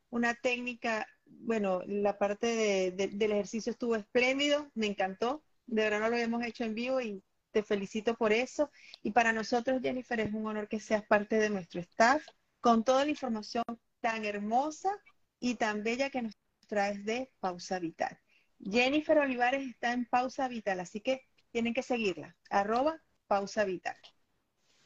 una 0.09 0.33
técnica 0.35 1.05
bueno, 1.29 1.81
la 1.85 2.17
parte 2.17 2.91
del 2.91 3.31
ejercicio 3.31 3.71
estuvo 3.71 3.95
espléndido, 3.95 4.69
me 4.75 4.87
encantó. 4.87 5.43
De 5.65 5.83
verdad 5.83 5.99
no 5.99 6.09
lo 6.09 6.15
habíamos 6.15 6.45
hecho 6.45 6.63
en 6.63 6.75
vivo 6.75 7.01
y 7.01 7.23
te 7.51 7.63
felicito 7.63 8.15
por 8.15 8.33
eso. 8.33 8.69
Y 9.03 9.11
para 9.11 9.33
nosotros, 9.33 9.81
Jennifer, 9.81 10.19
es 10.19 10.33
un 10.33 10.45
honor 10.45 10.67
que 10.67 10.79
seas 10.79 11.05
parte 11.05 11.37
de 11.37 11.49
nuestro 11.49 11.81
staff 11.81 12.25
con 12.61 12.83
toda 12.83 13.05
la 13.05 13.11
información 13.11 13.63
tan 14.01 14.25
hermosa 14.25 14.91
y 15.39 15.55
tan 15.55 15.83
bella 15.83 16.09
que 16.09 16.21
nos 16.21 16.33
traes 16.67 17.03
de 17.05 17.31
Pausa 17.39 17.79
Vital. 17.79 18.17
Jennifer 18.59 19.17
Olivares 19.19 19.67
está 19.67 19.93
en 19.93 20.05
Pausa 20.05 20.47
Vital, 20.47 20.79
así 20.79 21.01
que 21.01 21.21
tienen 21.51 21.73
que 21.73 21.83
seguirla. 21.83 22.35
Arroba 22.49 23.01
Pausa 23.27 23.63
Vital. 23.65 23.95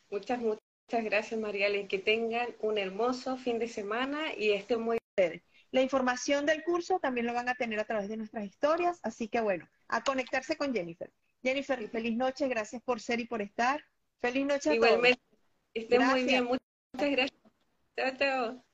Muchas, 0.10 0.40
muchas 0.40 1.04
gracias, 1.04 1.40
Mariale. 1.40 1.88
Que 1.88 2.00
tengan 2.00 2.50
un 2.60 2.78
hermoso 2.78 3.38
fin 3.38 3.60
de 3.60 3.68
semana 3.68 4.34
y 4.36 4.52
estén 4.52 4.82
muy 4.82 5.01
bien. 5.16 5.44
La 5.72 5.82
información 5.82 6.46
del 6.46 6.64
curso 6.64 7.00
también 7.00 7.26
lo 7.26 7.34
van 7.34 7.50
a 7.50 7.56
tener 7.56 7.80
a 7.80 7.86
través 7.86 8.10
de 8.10 8.18
nuestras 8.18 8.46
historias, 8.46 9.00
así 9.04 9.30
que 9.30 9.40
bueno, 9.40 9.68
a 9.88 10.04
conectarse 10.04 10.58
con 10.58 10.74
Jennifer. 10.74 11.12
Jennifer, 11.42 11.90
feliz 11.90 12.18
noche, 12.18 12.48
gracias 12.48 12.82
por 12.84 13.00
ser 13.00 13.20
y 13.20 13.26
por 13.26 13.42
estar. 13.42 13.84
Feliz 14.20 14.46
noche 14.46 14.70
a 14.70 14.76
Igualmente, 14.76 15.22
estén 15.74 16.06
muy 16.06 16.24
bien, 16.24 16.44
muchas 16.44 17.12
gracias. 17.12 17.42
Chao, 17.96 18.18
chao. 18.18 18.71